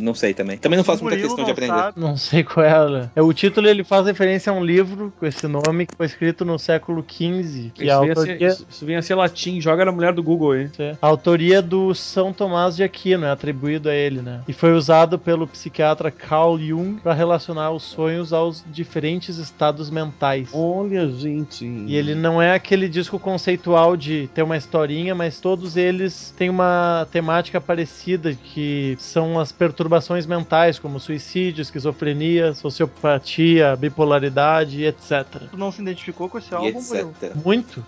não 0.00 0.14
sei 0.14 0.34
também. 0.34 0.58
Também 0.58 0.76
não 0.76 0.84
faço 0.84 1.02
muita 1.04 1.18
questão 1.18 1.36
de 1.36 1.42
não 1.44 1.50
aprender. 1.50 1.72
sabe. 1.72 2.00
Não 2.00 2.16
sei 2.16 2.42
qual 2.42 2.64
é. 2.66 2.70
ela. 2.70 3.12
É 3.14 3.22
o 3.22 3.32
título 3.32 3.68
ele 3.68 3.84
faz 3.84 4.06
referência 4.06 4.50
a 4.50 4.54
um 4.54 4.64
livro 4.64 5.12
com 5.18 5.26
esse 5.26 5.46
nome 5.46 5.86
que 5.86 5.94
foi 5.96 6.06
escrito 6.06 6.44
no 6.44 6.58
século 6.58 7.02
XV, 7.08 7.70
que 7.74 7.84
Isso, 7.84 7.92
a 7.92 8.00
vem 8.00 8.10
a 8.10 8.14
ser, 8.14 8.20
autoria, 8.20 8.48
isso- 8.48 8.66
isso 8.68 8.86
vem 8.86 8.96
a 8.96 9.02
ser 9.02 9.14
latim, 9.14 9.60
joga 9.60 9.84
na 9.84 9.92
mulher 9.92 10.12
do 10.12 10.22
Google 10.22 10.52
aí. 10.52 10.70
a 11.00 11.06
autoria 11.06 11.60
do 11.62 11.94
São 11.94 12.32
Tomás 12.32 12.76
de 12.76 12.82
Aquino 12.82 13.24
é 13.26 13.30
atribuído 13.30 13.88
a 13.88 13.94
ele, 13.94 14.20
né? 14.22 14.40
E 14.48 14.52
foi 14.52 14.72
usado 14.72 15.18
pelo 15.18 15.46
psiquiatra 15.46 16.10
Carl 16.10 16.58
Jung 16.58 17.00
para 17.02 17.12
relacionar 17.12 17.70
os 17.72 17.82
sonhos 17.82 18.32
aos 18.32 18.64
diferentes 18.66 19.36
estados 19.38 19.90
mentais. 19.90 20.50
Olha, 20.52 21.08
gente. 21.08 21.64
E 21.64 21.94
ele 21.96 22.14
não 22.14 22.40
é 22.40 22.54
aquele 22.54 22.88
disco 22.88 23.17
conceitual 23.18 23.96
de 23.96 24.28
ter 24.34 24.42
uma 24.42 24.56
historinha, 24.56 25.14
mas 25.14 25.40
todos 25.40 25.76
eles 25.76 26.34
têm 26.36 26.50
uma 26.50 27.06
temática 27.10 27.60
parecida, 27.60 28.34
que 28.34 28.96
são 28.98 29.38
as 29.38 29.52
perturbações 29.52 30.26
mentais, 30.26 30.78
como 30.78 30.98
suicídio, 31.00 31.62
esquizofrenia, 31.62 32.54
sociopatia, 32.54 33.76
bipolaridade, 33.76 34.84
etc. 34.84 35.26
Tu 35.50 35.56
não 35.56 35.72
se 35.72 35.82
identificou 35.82 36.28
com 36.28 36.38
esse 36.38 36.52
E 36.52 36.54
álbum? 36.54 36.80
Muito. 37.44 37.84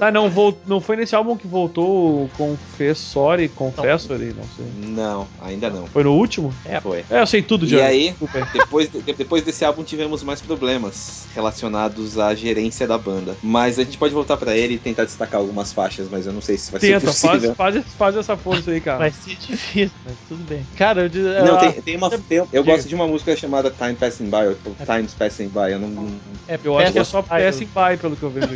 Ah, 0.00 0.10
não, 0.12 0.30
vol- 0.30 0.56
não 0.66 0.80
foi 0.80 0.96
nesse 0.96 1.14
álbum 1.14 1.36
que 1.36 1.46
voltou 1.46 2.24
o 2.24 2.30
Confessore, 2.36 3.48
Confessore, 3.48 4.32
não 4.36 4.44
sei. 4.56 4.66
Não, 4.90 5.26
ainda 5.42 5.68
não. 5.70 5.86
Foi 5.86 6.04
no 6.04 6.12
último? 6.14 6.52
Foi. 6.82 7.04
É, 7.10 7.20
eu 7.20 7.26
sei 7.26 7.42
tudo, 7.42 7.64
E 7.64 7.68
Diego. 7.68 7.84
aí, 7.84 8.14
depois, 8.52 8.88
de- 8.90 9.00
depois 9.14 9.42
desse 9.42 9.64
álbum 9.64 9.82
tivemos 9.82 10.22
mais 10.22 10.40
problemas 10.40 11.26
relacionados 11.34 12.18
à 12.18 12.34
gerência 12.34 12.86
da 12.86 12.96
banda. 12.96 13.36
Mas 13.42 13.78
a 13.78 13.84
gente 13.84 13.98
pode 13.98 14.14
voltar 14.14 14.36
pra 14.36 14.56
ele 14.56 14.74
e 14.74 14.78
tentar 14.78 15.04
destacar 15.04 15.40
algumas 15.40 15.72
faixas, 15.72 16.08
mas 16.10 16.26
eu 16.26 16.32
não 16.32 16.40
sei 16.40 16.56
se 16.56 16.70
vai 16.70 16.80
Tenta, 16.80 17.00
ser 17.00 17.06
possível. 17.28 17.54
faz, 17.54 17.74
faz, 17.74 17.86
faz 17.94 18.16
essa 18.16 18.36
força 18.36 18.70
aí, 18.70 18.80
cara. 18.80 18.98
Vai 18.98 19.10
ser 19.10 19.34
difícil, 19.36 19.96
mas 20.04 20.14
tudo 20.28 20.44
bem. 20.48 20.64
Cara, 20.76 21.02
eu, 21.02 21.08
diz- 21.08 21.24
Não, 21.24 21.46
eu- 21.46 21.58
tem, 21.58 21.72
tem 21.82 21.96
uma. 21.96 22.10
tem- 22.10 22.38
eu 22.38 22.46
Diga. 22.46 22.62
gosto 22.62 22.88
de 22.88 22.94
uma 22.94 23.06
música 23.06 23.34
chamada 23.36 23.70
Time 23.70 23.94
Passing 23.94 24.24
By, 24.30 24.56
ou 24.64 24.74
Times 24.86 25.14
Passing 25.14 25.48
By. 25.48 25.72
Eu 25.72 25.78
não, 25.80 26.08
é, 26.48 26.58
Eu 26.62 26.78
acho 26.78 26.92
que 26.92 26.98
é 26.98 27.04
só 27.04 27.22
passing 27.22 27.66
by, 27.66 27.96
pelo 28.00 28.16
que 28.16 28.22
eu 28.22 28.30
vejo 28.30 28.48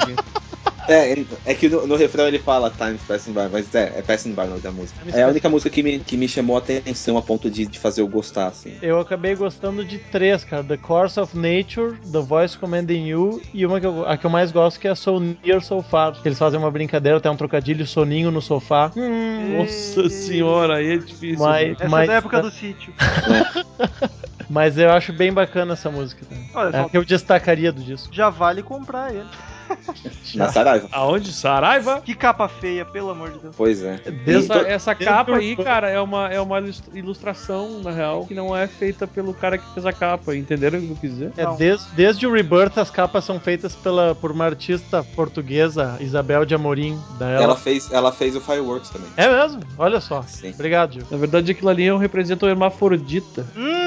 é, 0.89 1.25
é 1.45 1.55
que 1.55 1.69
no, 1.69 1.87
no 1.87 1.95
refrão 1.97 2.27
ele 2.27 2.39
fala 2.41 2.69
Times 2.71 3.03
Passing 3.03 3.33
By, 3.33 3.49
mas 3.53 3.73
é, 3.75 3.99
é 3.99 4.03
Passing 4.03 4.35
By 4.35 4.43
o 4.43 4.47
nome 4.49 4.61
da 4.61 4.73
música. 4.73 5.01
É 5.13 5.23
a 5.23 5.29
única 5.29 5.49
música 5.49 5.71
que 5.71 5.83
me, 5.85 6.01
que 6.01 6.17
me 6.17 6.27
chamou 6.27 6.57
a 6.57 6.59
atenção 6.59 7.17
a 7.17 7.23
ponto 7.23 7.49
de, 7.49 7.65
de 7.67 7.79
fazer 7.79 8.01
eu 8.01 8.09
gostar, 8.09 8.49
assim. 8.49 8.77
Eu 8.83 8.99
acabei 8.99 9.37
gostando 9.37 9.85
de 9.85 9.99
três, 9.99 10.43
cara. 10.43 10.65
The 10.65 10.77
Course 10.77 11.21
of 11.21 11.37
Nature, 11.37 11.97
The 12.11 12.19
Voice 12.21 12.59
Commanding 12.59 13.07
You 13.07 13.41
e 13.55 13.65
uma 13.65 13.79
que 13.81 13.87
eu, 13.87 14.05
a 14.09 14.17
que 14.17 14.27
eu 14.27 14.31
mais 14.31 14.51
gosto 14.51 14.81
que 14.81 14.89
é 14.89 14.95
So 14.97 15.21
Near 15.21 15.63
So 15.63 15.81
Far. 15.83 16.21
Que 16.21 16.27
eles 16.27 16.39
fazem 16.39 16.59
uma 16.59 16.71
brincadeira, 16.71 17.19
até 17.19 17.31
um 17.31 17.37
trocadilho, 17.37 17.87
soninho 17.87 18.31
no 18.33 18.43
sofá. 18.43 18.91
Hum, 18.97 19.59
Nossa 19.59 20.09
senhora, 20.09 20.77
aí 20.77 20.95
é 20.95 20.97
difícil. 20.97 21.39
Mas-? 21.45 21.77
Essa 21.79 21.89
Mas- 21.89 22.05
é 22.05 22.07
da 22.09 22.15
época 22.15 22.43
do 22.43 22.51
sítio. 22.51 22.93
mas 24.51 24.77
eu 24.77 24.91
acho 24.91 25.13
bem 25.13 25.33
bacana 25.33 25.75
essa 25.75 25.91
música. 25.91 26.25
Também. 26.27 26.51
Olha, 26.55 26.77
É 26.77 26.81
a 26.81 26.83
só, 26.83 26.89
que 26.89 26.97
eu 26.97 27.05
destacaria 27.05 27.71
do 27.71 27.81
disco. 27.83 28.13
já 28.13 28.29
vale 28.31 28.63
comprar 28.63 29.15
ele. 29.15 29.29
Na 30.35 30.51
Saraiva. 30.53 30.89
Aonde? 30.93 31.33
Saraiva? 31.33 32.01
Que 32.01 32.15
capa 32.15 32.49
feia, 32.49 32.85
pelo 32.85 33.11
amor 33.11 33.31
de 33.31 33.39
Deus. 33.39 33.55
Pois 33.57 33.83
é. 33.83 33.99
Desde 34.25 34.51
Essa, 34.53 34.69
essa 34.69 34.95
desde 34.95 35.05
capa 35.15 35.37
aí, 35.37 35.57
cara, 35.57 35.89
é 35.91 36.01
uma, 36.01 36.29
é 36.29 36.41
uma 36.41 36.59
ilus- 36.61 36.83
ilustração, 36.95 37.81
na 37.81 37.91
real, 37.91 38.25
que 38.27 38.35
não 38.35 38.57
é 38.57 38.67
feita 38.67 39.07
pelo 39.07 39.35
cara 39.35 39.59
que 39.59 39.75
fez 39.75 39.85
a 39.87 39.93
capa. 39.93 40.35
Entenderam 40.35 40.79
o 40.79 40.83
que 40.83 40.91
eu 40.91 40.97
quis 40.97 41.11
dizer? 41.13 41.33
É, 41.37 41.47
desde, 41.57 41.87
desde 41.95 42.27
o 42.27 42.33
Rebirth, 42.33 42.79
as 42.79 42.91
capas 42.91 43.25
são 43.25 43.41
feitas 43.41 43.75
pela, 43.75 44.15
por 44.15 44.31
uma 44.31 44.45
artista 44.45 45.03
portuguesa, 45.15 45.97
Isabel 46.01 46.45
de 46.45 46.55
Amorim. 46.55 46.99
Da 47.19 47.29
ela. 47.29 47.43
Ela 47.45 47.57
fez, 47.57 47.91
ela 47.93 48.13
fez 48.13 48.37
o 48.37 48.41
Fireworks 48.41 48.91
também. 48.91 49.09
É 49.17 49.29
mesmo? 49.29 49.61
Olha 49.79 50.01
só. 50.01 50.23
Sim. 50.23 50.51
Obrigado, 50.55 50.95
Gil. 50.95 51.03
Na 51.11 51.17
verdade, 51.17 51.51
aquilo 51.53 51.69
ali 51.71 51.91
representa 51.99 52.47
o 52.47 52.49
hermafrodita. 52.49 53.47
Hum. 53.57 53.80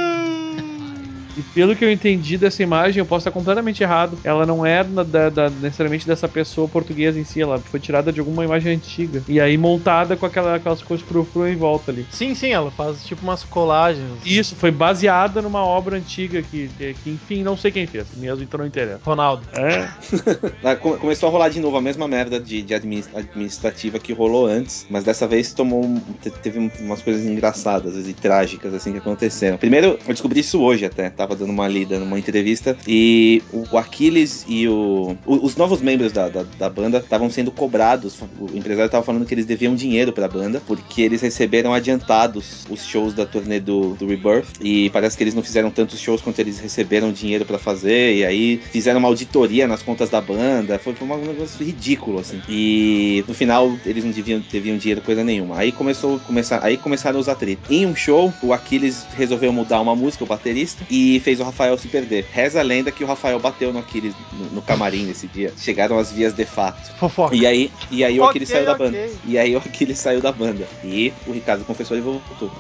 E 1.36 1.42
pelo 1.44 1.76
que 1.76 1.84
eu 1.84 1.92
entendi 1.92 2.38
dessa 2.38 2.62
imagem, 2.64 3.00
eu 3.00 3.06
posso 3.06 3.22
estar 3.28 3.32
completamente 3.32 3.82
errado. 3.84 4.20
Ela 4.24 4.46
não 4.46 4.66
é 4.66 4.84
da- 4.84 5.30
da- 5.30 5.50
necessariamente 5.50 6.06
dessa 6.08 6.28
pessoa 6.28 6.68
portuguesa 6.68 7.20
em 7.20 7.24
si, 7.24 7.42
ela 7.42 7.62
foi 7.66 7.80
tirada 7.80 8.12
de 8.12 8.20
alguma 8.20 8.44
imagem 8.44 8.76
antiga. 8.76 9.24
E 9.28 9.40
aí 9.40 9.58
montada 9.58 10.16
com 10.16 10.26
aquela, 10.26 10.56
aquelas 10.56 10.82
coisas 10.82 11.06
frufru 11.08 11.48
em 11.48 11.56
volta 11.56 11.92
ali. 11.92 12.06
Sim, 12.10 12.36
sim, 12.36 12.52
ela 12.52 12.72
faz 12.72 13.04
tipo 13.06 13.24
umas 13.24 13.44
colagens. 13.44 14.26
Isso, 14.26 14.56
foi 14.56 14.72
baseada 14.72 15.42
numa 15.42 15.64
obra 15.66 15.98
antiga 15.98 16.42
que, 16.42 16.68
que, 16.70 16.94
que, 16.94 17.10
enfim, 17.10 17.44
não 17.44 17.56
sei 17.58 17.72
quem 17.72 17.88
fez, 17.88 18.08
mesmo, 18.16 18.44
então 18.44 18.60
não 18.60 18.68
interessa. 18.68 19.02
Ronaldo. 19.04 19.44
É, 19.54 19.88
Ah, 20.64 20.76
come- 20.76 20.98
Começou 20.98 21.28
a 21.30 21.32
rolar 21.32 21.50
de 21.50 21.60
novo 21.60 21.78
a 21.78 21.82
mesma 21.82 22.08
merda 22.08 22.40
de, 22.40 22.62
de 22.62 22.74
admi- 22.74 23.04
administrativa 23.14 24.00
que 24.00 24.14
rolou 24.14 24.46
antes, 24.46 24.86
mas 24.90 25.04
dessa 25.04 25.28
vez 25.28 25.54
tomou 25.54 25.84
um- 25.84 26.00
te- 26.22 26.30
teve 26.32 26.60
um- 26.60 26.72
umas 26.80 27.02
coisas 27.02 27.26
engraçadas 27.26 28.08
e 28.08 28.14
trágicas 28.14 28.74
assim 28.74 28.92
que 28.92 28.98
aconteceram. 29.00 29.58
Primeiro, 29.58 29.98
eu 30.08 30.14
descobri 30.14 30.40
isso 30.40 30.62
hoje 30.62 30.86
até, 30.86 31.10
tava 31.24 31.36
dando 31.36 31.52
uma 31.52 31.68
lida 31.68 32.00
numa 32.00 32.20
entrevista 32.20 32.78
e 32.88 33.42
o 33.52 33.78
Aquiles 33.78 34.46
e 34.48 34.68
o, 34.68 35.16
os 35.26 35.56
novos 35.56 35.82
membros 35.82 36.12
da, 36.12 36.30
da, 36.30 36.44
da 36.44 36.70
banda 36.70 36.98
estavam 37.00 37.30
sendo 37.30 37.52
cobrados. 37.52 38.18
O 38.40 38.56
empresário 38.56 38.92
tava 38.92 39.04
falando 39.04 39.26
que 39.26 39.34
eles 39.34 39.46
deviam 39.46 39.76
dinheiro 39.76 40.12
pra 40.12 40.28
banda 40.28 40.62
porque 40.66 41.02
eles 41.02 41.22
receberam 41.22 41.74
adiantados 41.74 42.66
os 42.70 42.86
shows 42.86 43.14
da 43.14 43.26
turnê 43.26 43.60
do, 43.60 43.94
do 43.96 44.06
Rebirth 44.06 44.48
e 44.62 44.90
parece 44.90 45.18
que 45.18 45.24
eles 45.24 45.34
não 45.34 45.42
fizeram 45.42 45.72
tantos 45.72 46.00
shows 46.00 46.22
quanto 46.22 46.40
eles 46.40 46.60
receberam 46.60 47.12
dinheiro 47.12 47.46
pra 47.46 47.58
fazer 47.58 48.16
e 48.16 48.26
aí 48.26 48.58
fizeram 48.72 49.00
uma 49.00 49.08
auditoria 49.08 49.68
nas 49.68 49.82
contas 49.82 50.10
da 50.10 50.20
banda. 50.20 50.78
Foi, 50.78 50.94
foi 50.94 51.08
um 51.08 51.26
negócio 51.26 51.66
ridículo 51.66 52.20
assim. 52.20 52.42
E 52.50 53.24
no 53.28 53.34
final 53.34 53.72
eles 53.86 54.04
não 54.04 54.12
deviam, 54.12 54.44
deviam 54.52 54.78
dinheiro 54.78 55.02
coisa 55.02 55.24
nenhuma. 55.24 55.58
Aí 55.58 55.72
começou 55.72 56.20
começar, 56.20 56.64
aí 56.64 56.78
começaram 56.78 57.20
os 57.20 57.30
atritos. 57.30 57.70
Em 57.70 57.86
um 57.86 57.96
show, 57.96 58.34
o 58.42 58.54
Aquiles 58.54 59.06
resolveu 59.16 59.54
mudar 59.54 59.80
uma 59.82 59.96
música, 59.96 60.24
o 60.24 60.28
baterista, 60.28 60.86
e 60.90 61.12
fez 61.20 61.39
o 61.39 61.43
Rafael 61.43 61.78
se 61.78 61.88
perder. 61.88 62.26
Reza 62.32 62.59
a 62.59 62.64
lenda 62.64 62.91
que 62.91 63.03
o 63.03 63.07
Rafael 63.07 63.39
bateu 63.39 63.72
no 63.74 63.80
Aquiles 63.80 64.14
no, 64.32 64.45
no 64.55 64.61
camarim 64.61 65.03
nesse 65.05 65.28
dia. 65.28 65.53
Chegaram 65.57 65.97
as 65.97 66.11
vias 66.11 66.34
de 66.34 66.45
fato. 66.45 66.91
Fofoca. 66.97 67.36
E 67.36 67.45
aí, 67.45 67.72
e 67.91 68.03
aí 68.03 68.20
o 68.20 68.24
Aquiles 68.26 68.49
saiu 68.49 68.66
da 68.66 68.74
ok. 68.74 68.86
banda. 68.86 69.09
E 69.26 69.38
aí 69.38 69.55
o 69.55 69.59
Aquiles 69.59 69.97
saiu 69.97 70.22
da 70.22 70.32
banda. 70.32 70.66
E 70.84 71.14
o 71.28 71.32
Ricardo 71.32 71.64
confessou 71.66 71.97
e 71.97 72.01
voltou. 72.01 72.51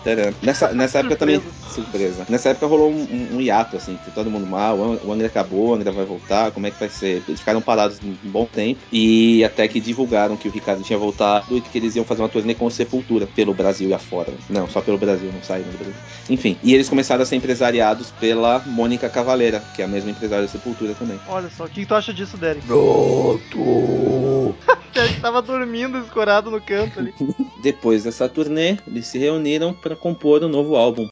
Nessa, 0.41 0.73
nessa 0.73 0.99
época 0.99 1.15
também. 1.15 1.41
Surpresa. 1.73 2.25
Nessa 2.29 2.49
época 2.49 2.67
rolou 2.67 2.91
um, 2.91 3.01
um- 3.01 3.37
um 3.37 3.41
hiato, 3.41 3.75
assim, 3.77 3.97
todo 4.13 4.29
mundo 4.29 4.45
mal, 4.45 4.77
o 4.77 4.83
Ang- 4.93 4.99
o 5.05 5.11
Angra 5.11 5.27
acabou, 5.27 5.69
o 5.69 5.73
Angra 5.73 5.91
vai 5.91 6.05
voltar, 6.05 6.51
como 6.51 6.67
é 6.67 6.71
que 6.71 6.79
vai 6.79 6.89
ser? 6.89 7.23
Eles 7.27 7.39
ficaram 7.39 7.61
parados 7.61 7.99
um 8.03 8.15
bom 8.29 8.45
tempo. 8.45 8.79
E 8.91 9.43
até 9.43 9.67
que 9.67 9.79
divulgaram 9.79 10.35
que 10.37 10.47
o 10.47 10.51
Ricardo 10.51 10.83
tinha 10.83 10.97
voltado 10.99 11.57
e 11.57 11.61
que 11.61 11.77
eles 11.77 11.95
iam 11.95 12.05
fazer 12.05 12.21
uma 12.21 12.29
turnê 12.29 12.53
com 12.53 12.69
Sepultura 12.69 13.27
pelo 13.35 13.53
Brasil 13.53 13.89
e 13.89 13.93
afora. 13.93 14.31
Não, 14.49 14.67
só 14.69 14.81
pelo 14.81 14.97
Brasil, 14.97 15.31
não 15.33 15.41
saiu 15.41 15.63
do 15.63 15.77
Brasil. 15.77 15.93
Enfim, 16.29 16.57
e 16.63 16.73
eles 16.73 16.89
começaram 16.89 17.23
a 17.23 17.25
ser 17.25 17.35
empresariados 17.35 18.11
pela 18.19 18.42
Mônica 18.65 19.09
Cavaleira, 19.09 19.61
que 19.73 19.81
é 19.81 19.85
a 19.85 19.87
mesma 19.87 20.11
empresária 20.11 20.45
da 20.45 20.51
Sepultura 20.51 20.93
também. 20.93 21.19
Olha 21.27 21.49
só, 21.49 21.65
o 21.65 21.69
que 21.69 21.85
tu 21.85 21.95
acha 21.95 22.13
disso, 22.13 22.37
Derek? 22.37 22.65
Broto. 22.67 24.55
Derek 24.93 25.19
tava 25.21 25.41
dormindo 25.41 25.97
escorado 25.99 26.51
no 26.51 26.61
canto 26.61 26.99
ali. 26.99 27.13
Depois 27.61 28.03
dessa 28.03 28.29
turnê, 28.29 28.77
eles 28.85 29.07
se 29.07 29.17
reuniram 29.17 29.73
para 29.73 29.95
compor 29.95 30.43
um 30.43 30.49
novo 30.49 30.75
álbum. 30.75 31.07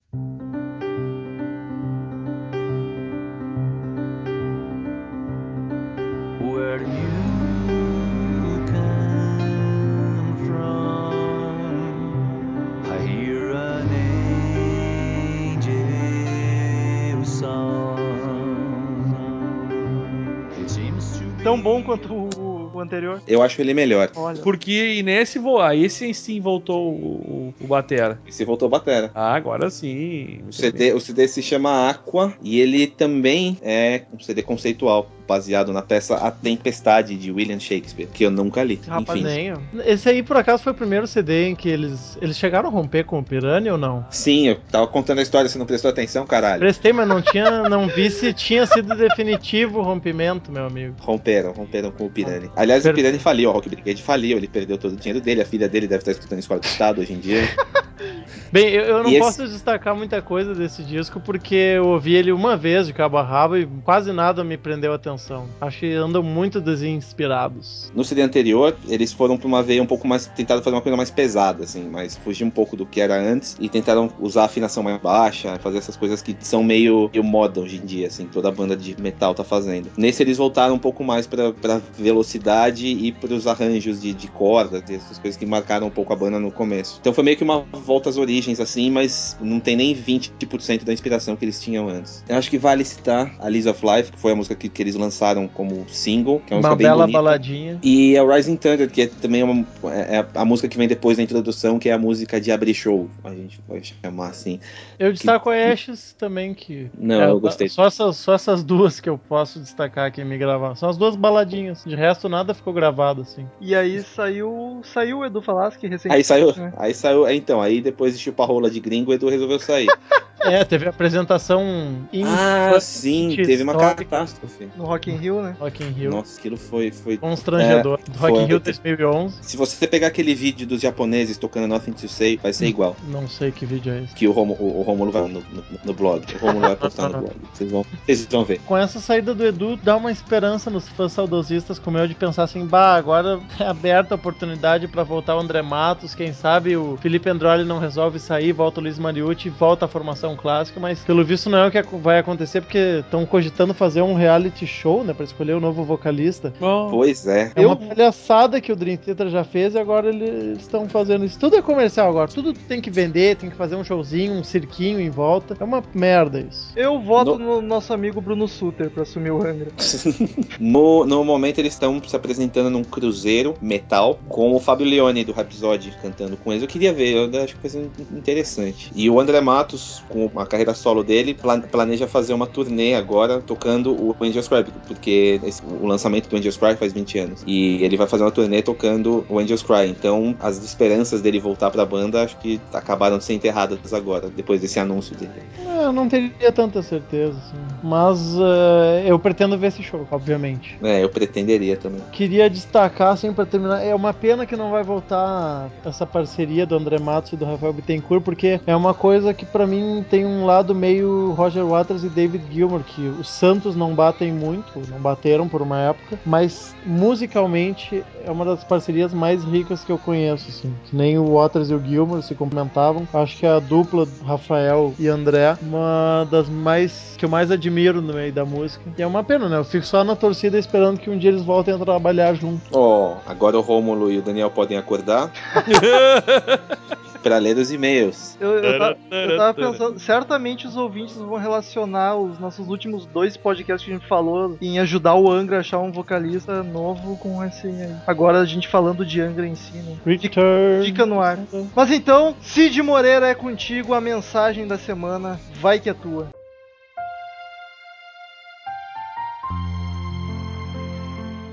Bom 21.62 21.84
quanto 21.84 22.14
o, 22.14 22.72
o 22.74 22.80
anterior. 22.80 23.22
Eu 23.28 23.42
acho 23.42 23.62
ele 23.62 23.74
melhor. 23.74 24.10
Olha. 24.16 24.42
Porque 24.42 25.02
nesse 25.04 25.40
voar, 25.40 25.76
esse 25.76 26.14
sim 26.14 26.40
voltou 26.40 26.92
o, 26.92 26.96
o, 26.96 27.54
o 27.62 27.68
Batera. 27.68 28.20
E 28.26 28.32
se 28.32 28.44
voltou 28.44 28.70
batera. 28.70 29.12
Ah, 29.14 29.36
agora 29.36 29.70
sim. 29.70 30.42
O 30.48 30.54
CD, 30.54 30.94
o 30.94 31.00
CD 31.00 31.28
se 31.28 31.42
chama 31.42 31.90
Aqua 31.90 32.34
e 32.42 32.60
ele 32.60 32.88
também 32.88 33.58
é 33.62 34.04
um 34.14 34.20
CD 34.20 34.42
conceitual, 34.42 35.10
baseado 35.32 35.72
na 35.72 35.82
peça 35.82 36.16
A 36.16 36.30
Tempestade 36.30 37.16
de 37.16 37.32
William 37.32 37.60
Shakespeare, 37.60 38.08
que 38.14 38.24
eu 38.26 38.30
nunca 38.32 38.62
li. 38.64 38.80
Rapaz. 38.88 39.22
Nem. 39.22 39.54
Esse 39.86 40.10
aí, 40.10 40.22
por 40.22 40.36
acaso, 40.36 40.62
foi 40.62 40.74
o 40.74 40.76
primeiro 40.76 41.08
CD 41.08 41.48
em 41.48 41.56
que 41.56 41.70
eles. 41.70 42.18
Eles 42.22 42.38
chegaram 42.38 42.68
a 42.68 42.72
romper 42.72 43.06
com 43.06 43.20
o 43.20 43.24
Piranha 43.24 43.72
ou 43.72 43.78
não? 43.78 44.06
Sim, 44.10 44.50
eu 44.50 44.58
tava 44.72 44.88
contando 44.88 45.20
a 45.20 45.22
história, 45.22 45.48
você 45.50 45.58
não 45.58 45.66
prestou 45.66 45.90
atenção, 45.90 46.26
caralho. 46.26 46.60
Prestei, 46.60 46.92
mas 46.92 47.08
não 47.08 47.22
tinha. 47.22 47.70
Não 47.70 47.88
vi 47.88 48.10
se 48.10 48.34
tinha 48.34 48.66
sido 48.66 48.96
definitivo 48.96 49.80
o 49.80 49.82
rompimento, 49.82 50.52
meu 50.52 50.66
amigo. 50.66 50.96
Romperam, 51.00 51.52
romperam 51.54 51.92
com 51.92 52.06
o 52.06 52.10
Pirani. 52.10 52.50
Aliás, 52.56 52.84
Per- 52.84 52.92
o 52.92 52.96
Pirani 52.96 53.20
faliu, 53.20 53.50
o 53.50 53.54
Rock 53.54 53.70
Brigade 53.70 54.02
faliu, 54.04 54.38
ele 54.38 54.48
perdeu 54.48 54.78
todo 54.78 54.94
o 54.94 54.96
dinheiro 54.98 55.22
dele, 55.22 55.42
a 55.42 55.46
filha 55.46 55.70
dele 55.70 55.88
deve 55.88 56.02
estar 56.02 56.12
escutando 56.12 56.40
Escola 56.40 56.60
do 56.60 56.66
Estado 56.66 57.02
hoje 57.02 57.14
em 57.14 57.20
dia. 57.20 57.42
Bem, 58.52 58.70
eu, 58.70 58.84
eu 58.84 59.04
não 59.04 59.10
E 59.10 59.16
esse- 59.16 59.20
posso 59.20 59.48
destacar 59.48 59.96
muita 59.96 60.22
coisa 60.22 60.54
desse 60.54 60.84
disco 60.84 61.20
porque 61.22 61.56
eu 61.56 61.88
ouvi 61.88 62.16
ele 62.16 62.32
uma 62.32 62.58
vez 62.58 62.86
de 62.88 62.94
cabo 62.94 63.18
a 63.18 63.24
rabo 63.24 63.56
e 63.58 63.66
quase 63.84 64.12
nada 64.12 64.44
me 64.44 64.58
prendeu 64.58 64.92
a 64.92 64.96
atenção. 64.96 65.48
Acho 65.62 65.80
que 65.80 65.94
andam 65.94 66.22
muito 66.22 66.60
desinspirados. 66.60 67.92
No 67.96 68.04
CD 68.04 68.22
anterior, 68.22 68.76
eles 68.88 69.12
foram 69.14 69.38
pra 69.38 69.48
uma 69.48 69.64
veia 69.64 69.82
um 69.82 69.86
pouco 69.86 70.08
mais. 70.08 70.26
Tentaram 70.28 70.62
fazer 70.62 70.76
uma 70.76 70.82
coisa 70.82 70.96
mais 70.98 71.10
pesada, 71.12 71.64
assim, 71.64 71.88
mas 71.90 72.18
fugir 72.18 72.44
um 72.44 72.50
pouco 72.50 72.76
do 72.76 72.86
que 72.86 73.00
era 73.02 73.16
antes 73.20 73.56
e 73.60 73.70
tentaram 73.70 74.10
usar 74.20 74.44
a 74.44 74.46
afinação 74.46 74.84
mais 74.84 75.00
baixa, 75.02 75.58
fazer 75.60 75.78
essas 75.78 75.96
coisas 75.98 76.22
que 76.22 76.36
são 76.42 76.64
meio, 76.64 77.10
meio 77.14 77.24
moda 77.24 77.60
hoje 77.62 77.78
em 77.78 77.86
dia, 77.86 78.08
assim, 78.08 78.26
toda 78.28 78.52
banda 78.52 78.76
de 78.76 78.96
metal 79.02 79.34
tá 79.34 79.44
fazendo. 79.44 79.90
Nesse 79.98 80.24
eles 80.24 80.38
voltaram 80.38 80.76
um 80.76 80.80
pouco 80.80 81.04
mais 81.04 81.26
pra, 81.28 81.52
pra 81.54 81.82
velocidade 81.98 82.88
e 82.88 83.12
pros 83.12 83.48
arranjos 83.48 84.02
de, 84.02 84.14
de 84.14 84.28
cordas, 84.28 84.84
essas 84.90 85.18
coisas 85.18 85.38
que 85.38 85.46
marcaram 85.46 85.88
um 85.88 85.92
pouco 85.92 86.12
a 86.14 86.16
banda 86.16 86.40
no 86.40 86.52
começo. 86.52 86.98
Então 87.00 87.14
foi 87.14 87.24
meio 87.24 87.38
que 87.38 87.44
uma 87.44 87.60
volta 87.72 88.10
às 88.10 88.18
origens, 88.18 88.41
assim, 88.60 88.90
mas 88.90 89.38
não 89.42 89.60
tem 89.60 89.76
nem 89.76 89.96
20% 89.96 90.84
da 90.84 90.94
inspiração 90.94 91.36
que 91.36 91.46
eles 91.46 91.62
tinham 91.62 91.88
antes. 91.88 92.24
Eu 92.28 92.38
acho 92.38 92.50
que 92.50 92.58
vale 92.58 92.84
citar 92.84 93.34
a 93.40 93.50
Lies 93.50 93.66
of 93.66 93.82
Life, 93.86 94.12
que 94.12 94.20
foi 94.20 94.32
a 94.32 94.36
música 94.36 94.56
que, 94.56 94.70
que 94.70 94.82
eles 94.82 94.96
lançaram 94.96 95.48
como 95.48 95.86
single, 95.90 96.42
que 96.46 96.54
é 96.54 96.58
uma, 96.58 96.70
Uma 96.70 96.76
bela 96.76 97.04
bonita. 97.04 97.18
baladinha. 97.18 97.80
E 97.84 98.18
a 98.18 98.24
Rising 98.24 98.56
Thunder, 98.56 98.90
que 98.90 99.04
é 99.04 99.08
também 99.08 99.44
uma, 99.44 99.66
é 99.92 100.26
a 100.34 100.46
música 100.46 100.68
que 100.68 100.78
vem 100.78 100.88
depois 100.88 101.18
da 101.18 101.24
introdução, 101.24 101.78
que 101.80 101.90
é 101.90 101.94
a 101.94 101.98
música 101.98 102.40
de 102.40 102.52
abrir 102.52 102.74
show, 102.74 103.10
a 103.24 103.30
gente 103.30 103.60
pode 103.60 103.96
chamar 104.04 104.30
assim. 104.30 104.60
Eu 104.98 105.12
destaco 105.12 105.50
a 105.50 105.56
Ashes 105.56 106.14
também, 106.18 106.54
que. 106.54 106.90
Não, 106.98 107.22
é, 107.22 107.30
eu 107.30 107.40
gostei. 107.40 107.68
Só 107.70 107.86
essas, 107.88 108.18
só 108.18 108.34
essas 108.34 108.64
duas 108.64 109.00
que 109.00 109.10
eu 109.10 109.18
posso 109.18 109.60
destacar 109.60 110.08
aqui 110.08 110.24
me 110.24 110.38
gravar. 110.38 110.76
São 110.76 110.90
as 110.90 110.98
duas 110.98 111.16
baladinhas. 111.16 111.84
De 111.86 111.96
resto, 111.96 112.30
nada 112.30 112.54
ficou 112.54 112.74
gravado 112.74 113.22
assim. 113.22 113.46
E 113.60 113.76
aí 113.76 114.02
saiu. 114.04 114.82
Saiu 114.84 115.20
o 115.20 115.26
Edu 115.26 115.42
Falaschi 115.42 115.88
recentemente. 115.88 116.16
Aí 116.16 116.24
saiu, 116.24 116.56
né? 116.56 116.74
aí 116.78 116.94
saiu, 116.94 117.28
é, 117.28 117.36
então, 117.36 117.62
aí 117.62 117.82
depois 117.82 118.14
de 118.14 118.24
chupar 118.32 118.48
rola 118.48 118.70
de 118.70 118.80
gringo, 118.80 119.12
o 119.12 119.14
Edu 119.14 119.30
resolveu 119.30 119.60
sair. 119.60 119.88
É, 120.44 120.64
teve 120.64 120.86
a 120.86 120.90
apresentação 120.90 122.08
em 122.12 122.24
ah, 122.26 122.80
sim, 122.80 123.36
teve 123.36 123.64
uma 123.64 123.76
catástrofe. 123.76 124.70
No 124.76 124.86
Rock 124.86 125.12
in 125.12 125.18
Rio, 125.18 125.42
né? 125.42 125.56
Rock 125.60 125.84
in 125.84 125.90
Rio. 125.90 126.12
Nossa, 126.12 126.40
aquilo 126.40 126.58
foi, 126.58 126.92
foi 126.92 127.18
Constrangedor. 127.18 128.00
É, 128.00 128.18
Rock 128.18 128.40
in. 128.40 128.46
Rio 128.46 128.60
2011. 128.60 129.38
Se 129.42 129.58
você 129.58 129.88
pegar 129.88 130.08
aquele 130.08 130.34
vídeo 130.34 130.66
dos 130.66 130.82
japoneses 130.82 131.38
tocando 131.38 131.68
Nothing 131.68 131.94
to 131.94 132.08
Say, 132.08 132.38
vai 132.38 132.54
ser 132.54 132.68
igual. 132.68 132.96
Não 133.08 133.28
sei 133.28 133.52
que 133.52 133.66
vídeo 133.66 133.94
é 133.94 134.04
esse. 134.04 134.16
Que 134.16 134.28
o, 134.28 134.32
Romo, 134.32 134.56
o, 134.60 134.80
o 134.80 134.82
Romulo 134.82 135.12
vai 135.12 135.24
no, 135.24 135.40
no, 135.40 135.64
no 135.84 135.94
blog. 135.94 136.24
O 136.36 136.38
Romulo 136.46 136.62
vai 136.62 136.76
postar 136.76 137.10
no 137.10 137.20
blog. 137.20 137.36
Vocês 137.54 137.72
vão, 137.72 137.86
vocês 138.06 138.26
vão 138.26 138.44
ver. 138.44 138.60
Com 138.62 138.78
essa 138.78 139.00
saída 139.00 139.34
do 139.34 139.46
Edu, 139.46 139.76
dá 139.78 139.96
uma 139.98 140.12
esperança 140.12 140.70
nos 140.70 140.88
fãs 140.90 141.12
saudosistas 141.12 141.80
como 141.80 141.98
eu 141.98 142.08
de 142.08 142.16
pensar 142.16 142.44
assim, 142.44 142.66
bah, 142.66 142.96
agora 142.96 143.40
é 143.60 143.66
aberta 143.66 144.14
a 144.14 144.16
oportunidade 144.16 144.88
pra 144.88 145.04
voltar 145.04 145.36
o 145.36 145.40
André 145.40 145.62
Matos, 145.62 146.16
quem 146.16 146.34
sabe 146.34 146.76
o 146.78 146.98
Felipe 146.98 147.30
Androli 147.30 147.64
não 147.64 147.80
resolve 147.80 148.20
sair, 148.20 148.52
volta 148.52 148.80
o 148.80 148.84
Luiz 148.84 148.98
Mariucci, 148.98 149.50
volta 149.50 149.86
a 149.86 149.88
formação 149.88 150.31
clássica, 150.36 150.80
mas 150.80 151.00
pelo 151.04 151.24
visto 151.24 151.50
não 151.50 151.58
é 151.60 151.68
o 151.68 151.72
que 151.72 151.82
vai 151.98 152.20
acontecer 152.20 152.62
porque 152.62 153.00
estão 153.04 153.26
cogitando 153.26 153.74
fazer 153.74 154.02
um 154.02 154.14
reality 154.14 154.66
show, 154.68 155.04
né, 155.04 155.14
pra 155.14 155.26
escolher 155.26 155.54
o 155.54 155.60
novo 155.60 155.84
vocalista. 155.84 156.54
Bom, 156.60 156.90
Pois 156.92 157.28
é. 157.28 157.52
É 157.56 157.66
uma 157.66 157.76
palhaçada 157.76 158.60
que 158.62 158.72
o 158.72 158.76
Dream 158.76 158.98
Theater 158.98 159.30
já 159.30 159.44
fez 159.44 159.74
e 159.76 159.80
agora 159.80 160.10
eles 160.10 160.60
estão 160.62 160.88
fazendo 160.90 161.26
isso. 161.26 161.40
Tudo 161.40 161.56
é 161.56 161.62
comercial 161.62 162.10
agora, 162.10 162.28
tudo 162.30 162.54
tem 162.54 162.80
que 162.82 162.90
vender, 162.90 163.36
tem 163.36 163.50
que 163.50 163.56
fazer 163.56 163.76
um 163.76 163.84
showzinho, 163.84 164.34
um 164.34 164.44
cirquinho 164.44 165.00
em 165.00 165.10
volta. 165.10 165.56
É 165.60 165.64
uma 165.64 165.84
merda 165.94 166.40
isso. 166.40 166.72
Eu 166.76 167.00
voto 167.00 167.38
No- 167.38 167.62
no 167.62 167.62
nosso 167.62 167.94
amigo 167.94 168.20
Bruno 168.22 168.48
Suter 168.48 168.90
pra 168.90 169.04
assumir 169.04 169.32
o 169.32 169.38
Angra. 169.46 169.68
No, 170.60 171.06
no 171.06 171.24
momento 171.24 171.60
eles 171.60 171.74
estão 171.74 172.02
se 172.06 172.16
apresentando 172.16 172.70
num 172.70 172.84
cruzeiro 172.84 173.56
metal 173.62 174.20
com 174.30 174.54
o 174.54 174.60
Fábio 174.60 174.86
Leone 174.86 175.24
do 175.24 175.32
Rhapsody 175.32 175.94
cantando 176.02 176.38
com 176.38 176.52
eles. 176.52 176.62
Eu 176.62 176.68
queria 176.68 176.94
ver, 176.94 177.14
eu 177.16 177.44
acho 177.44 177.56
que 177.56 177.62
vai 177.62 177.70
ser 177.70 177.90
interessante. 178.12 178.92
E 178.96 179.10
o 179.10 179.20
André 179.20 179.42
Matos, 179.42 180.04
com 180.10 180.21
a 180.36 180.46
carreira 180.46 180.74
solo 180.74 181.04
dele, 181.04 181.34
pla- 181.34 181.60
planeja 181.60 182.08
fazer 182.08 182.34
uma 182.34 182.46
turnê 182.48 182.94
agora 182.96 183.40
tocando 183.42 183.94
o 183.94 184.16
Angels 184.22 184.48
Cry, 184.48 184.66
porque 184.88 185.40
esse- 185.44 185.62
o 185.66 185.86
lançamento 185.88 186.28
do 186.30 186.36
Angels 186.36 186.58
Cry 186.58 186.76
faz 186.76 186.92
20 186.94 187.18
anos. 187.20 187.44
E 187.48 187.84
ele 187.84 187.96
vai 187.98 188.08
fazer 188.08 188.24
uma 188.24 188.32
turnê 188.32 188.62
tocando 188.62 189.26
o 189.30 189.40
Angels 189.40 189.64
Cry. 189.64 189.88
Então 189.90 190.36
as 190.40 190.58
esperanças 190.64 191.22
dele 191.22 191.40
voltar 191.40 191.70
pra 191.72 191.86
banda 191.86 192.24
acho 192.24 192.38
que 192.38 192.60
acabaram 192.74 193.18
de 193.18 193.24
ser 193.24 193.34
enterradas 193.34 193.94
agora, 193.94 194.30
depois 194.30 194.60
desse 194.62 194.80
anúncio 194.80 195.16
dele. 195.16 195.32
É, 195.66 195.86
Eu 195.86 195.92
não 195.94 196.08
teria 196.08 196.52
tanta 196.52 196.82
certeza, 196.82 197.38
assim. 197.38 197.58
Mas 197.84 198.20
eh, 198.40 199.06
eu 199.08 199.18
pretendo 199.18 199.58
ver 199.58 199.68
esse 199.68 199.82
show, 199.84 200.08
obviamente. 200.12 200.78
É, 200.84 201.04
eu 201.04 201.10
pretenderia 201.10 201.76
também. 201.78 202.02
Queria 202.12 202.50
destacar, 202.50 203.14
assim, 203.14 203.34
pra 203.34 203.46
terminar, 203.46 203.84
é 203.84 203.94
uma 203.96 204.14
pena 204.14 204.46
que 204.46 204.56
não 204.56 204.70
vai 204.72 204.84
voltar 204.84 205.70
essa 205.86 206.06
parceria 206.06 206.66
do 206.66 206.76
André 206.76 207.00
Matos 207.00 207.34
e 207.34 207.36
do 207.36 207.46
Rafael 207.46 207.74
Bittencourt, 207.74 208.24
porque 208.24 208.60
é 208.66 208.76
uma 208.76 208.94
coisa 208.94 209.34
que 209.34 209.46
pra 209.46 209.66
mim 209.66 210.06
tem 210.12 210.26
um 210.26 210.46
lado 210.46 210.76
meio 210.76 211.32
Roger 211.32 211.66
Waters 211.66 212.04
e 212.04 212.10
David 212.10 212.44
Gilmour, 212.52 212.82
que 212.82 213.08
os 213.08 213.30
Santos 213.30 213.78
não 213.78 213.96
batem 213.96 214.30
muito, 214.30 214.74
não 214.90 215.00
bateram 215.00 215.48
por 215.48 215.62
uma 215.62 215.80
época, 215.80 216.20
mas 216.26 216.76
musicalmente 216.86 218.04
é 218.26 218.30
uma 218.30 218.44
das 218.44 218.62
parcerias 218.62 219.14
mais 219.14 219.42
ricas 219.46 219.86
que 219.86 219.92
eu 219.92 219.98
conheço, 219.98 220.50
assim. 220.50 220.76
Que 220.86 220.96
nem 220.96 221.18
o 221.18 221.36
Waters 221.36 221.70
e 221.70 221.74
o 221.74 221.82
Gilmour 221.82 222.22
se 222.22 222.36
complementavam. 222.36 223.08
Acho 223.14 223.38
que 223.38 223.46
a 223.46 223.60
dupla 223.60 224.06
Rafael 224.26 224.94
e 225.00 225.08
André, 225.08 225.58
uma 225.62 226.28
das 226.30 226.50
mais 226.50 227.16
que 227.18 227.24
eu 227.24 227.30
mais 227.30 227.50
admiro 227.50 228.02
no 228.02 228.14
meio 228.14 228.34
da 228.34 228.44
música. 228.44 228.84
E 228.98 229.02
é 229.02 229.08
uma 229.08 229.24
pena, 229.24 229.48
né? 229.48 229.58
Eu 229.58 229.64
fico 229.64 229.86
só 229.86 230.04
na 230.04 230.16
torcida 230.16 230.60
esperando 230.60 231.00
que 231.00 231.10
um 231.10 231.18
dia 231.18 231.30
eles 231.30 231.44
voltem 231.44 231.74
a 231.74 231.78
trabalhar 231.78 232.34
junto. 232.34 232.62
Ó, 232.74 233.16
agora 233.26 233.58
o 233.58 233.62
Rômulo 233.62 234.12
e 234.12 234.18
o 234.18 234.22
Daniel 234.22 234.52
podem 234.52 234.78
acordar 234.78 235.32
pra 237.22 237.38
ler 237.38 237.58
os 237.58 237.72
e-mails. 237.72 238.38
Eu, 238.40 238.52
eu, 238.60 238.80
ta- 238.80 238.96
eu 239.12 239.38
tava 239.38 239.54
pensando, 239.54 240.00
certamente 240.00 240.68
os 240.68 240.76
ouvintes 240.76 241.16
vão 241.16 241.38
relacionar 241.38 242.16
os 242.16 242.40
nossos 242.40 242.68
últimos 242.68 243.06
dois 243.06 243.38
podcasts 243.38 243.86
que 243.86 243.92
a 243.94 243.98
gente 243.98 244.08
falou 244.08 244.58
em 244.62 244.80
ajudar 244.80 245.16
o 245.16 245.32
Angra 245.32 245.58
a 245.58 245.60
achar 245.60 245.80
um 245.80 245.92
vocalista 245.92 246.64
novo 246.64 247.18
com 247.18 247.44
esse 247.44 247.68
aí. 247.68 247.96
Agora 248.08 248.40
a 248.40 248.46
gente 248.46 248.68
falando 248.68 249.06
de 249.06 249.22
Angra 249.22 249.46
em 249.48 249.56
si, 249.56 249.78
né? 249.78 249.98
Return. 250.06 250.86
Fica 250.86 251.06
no 251.06 251.20
ar. 251.22 251.40
Mas 251.76 251.92
então, 251.92 252.36
Cid 252.42 252.82
Moreira 252.82 253.28
é 253.28 253.36
contigo, 253.36 253.94
a 253.94 254.02
mensagem 254.02 254.68
da 254.68 254.78
semana 254.78 255.40
vai 255.60 255.80
que 255.80 255.90
é 255.90 255.94
tua. 255.94 256.28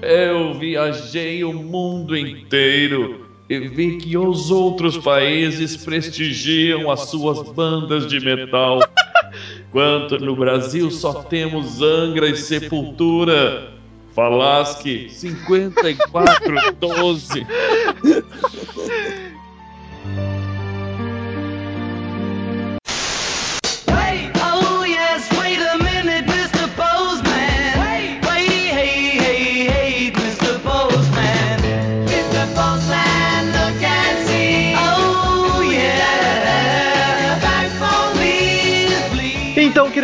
Eu 0.02 0.54
viajei 0.54 1.44
o 1.44 1.52
mundo 1.52 2.16
inteiro 2.16 3.27
e 3.48 3.60
vi 3.60 3.96
que 3.96 4.14
os 4.16 4.50
outros 4.50 4.98
países 4.98 5.76
prestigiam 5.76 6.90
as 6.90 7.08
suas 7.08 7.48
bandas 7.50 8.06
de 8.06 8.20
metal. 8.20 8.80
Quanto 9.72 10.18
no 10.18 10.36
Brasil 10.36 10.90
só 10.90 11.22
temos 11.24 11.80
Angra 11.82 12.28
e 12.28 12.36
Sepultura. 12.36 13.72
Falasque 14.14 15.08
5412. 15.10 17.46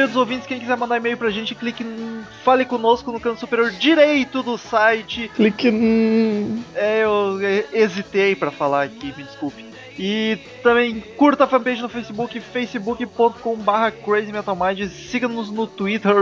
queridos 0.05 0.17
ouvintes, 0.17 0.47
quem 0.47 0.61
quiser 0.61 0.77
mandar 0.77 0.99
e-mail 0.99 1.17
pra 1.17 1.31
gente, 1.31 1.55
clique 1.55 1.83
em 1.83 2.23
Fale 2.45 2.65
Conosco 2.65 3.11
no 3.11 3.19
canto 3.19 3.41
superior 3.41 3.71
direito 3.71 4.43
do 4.43 4.59
site. 4.59 5.31
Clique. 5.35 5.71
Hum, 5.71 6.63
É, 6.75 7.05
eu 7.05 7.39
hesitei 7.73 8.35
pra 8.35 8.51
falar 8.51 8.83
aqui, 8.85 9.15
me 9.17 9.23
desculpe. 9.25 9.65
E 9.99 10.39
também 10.63 11.01
curta 11.17 11.45
a 11.45 11.47
fanpage 11.47 11.81
no 11.81 11.89
Facebook, 11.89 12.39
facebook.com.br 12.41 13.91
crazymetalmind, 14.05 14.89
siga-nos 14.91 15.51
no 15.51 15.67
Twitter 15.67 16.15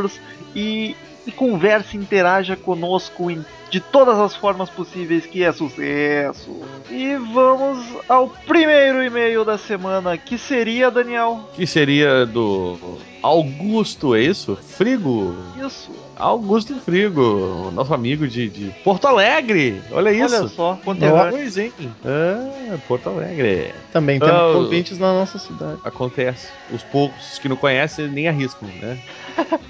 e, 0.55 0.95
e 1.27 1.31
converse, 1.33 1.97
interaja 1.97 2.57
conosco 2.57 3.31
em- 3.31 3.45
de 3.71 3.81
todas 3.81 4.19
as 4.19 4.35
formas 4.37 4.69
possíveis, 4.69 5.25
que 5.25 5.43
é 5.43 5.51
sucesso. 5.53 6.51
E 6.91 7.17
vamos 7.33 7.79
ao 8.09 8.29
primeiro 8.29 9.03
e-mail 9.03 9.45
da 9.45 9.57
semana, 9.57 10.17
que 10.19 10.37
seria, 10.37 10.91
Daniel? 10.91 11.49
Que 11.55 11.67
seria 11.67 12.27
do 12.27 12.77
Augusto, 13.23 14.15
é 14.15 14.21
isso? 14.21 14.57
Frigo. 14.57 15.35
Isso. 15.59 15.91
Augusto 16.17 16.75
Frigo, 16.81 17.71
nosso 17.73 17.95
amigo 17.95 18.29
de, 18.29 18.49
de 18.49 18.71
Porto 18.85 19.07
Alegre. 19.09 19.81
Olha 19.91 20.13
isso. 20.13 20.37
Olha 20.37 20.49
só, 20.49 20.79
conterrâneo. 20.85 21.33
Pois, 21.33 21.57
hein? 21.57 21.73
É, 22.05 22.77
Porto 22.87 23.09
Alegre. 23.09 23.73
Também 23.93 24.21
temos 24.21 24.93
Ah, 24.93 24.95
na 25.01 25.13
nossa 25.15 25.39
cidade. 25.39 25.79
Acontece. 25.85 26.49
Os 26.71 26.83
poucos 26.83 27.39
que 27.39 27.49
não 27.49 27.57
conhecem 27.57 28.07
nem 28.09 28.29
arriscam, 28.29 28.69
né? 28.81 28.99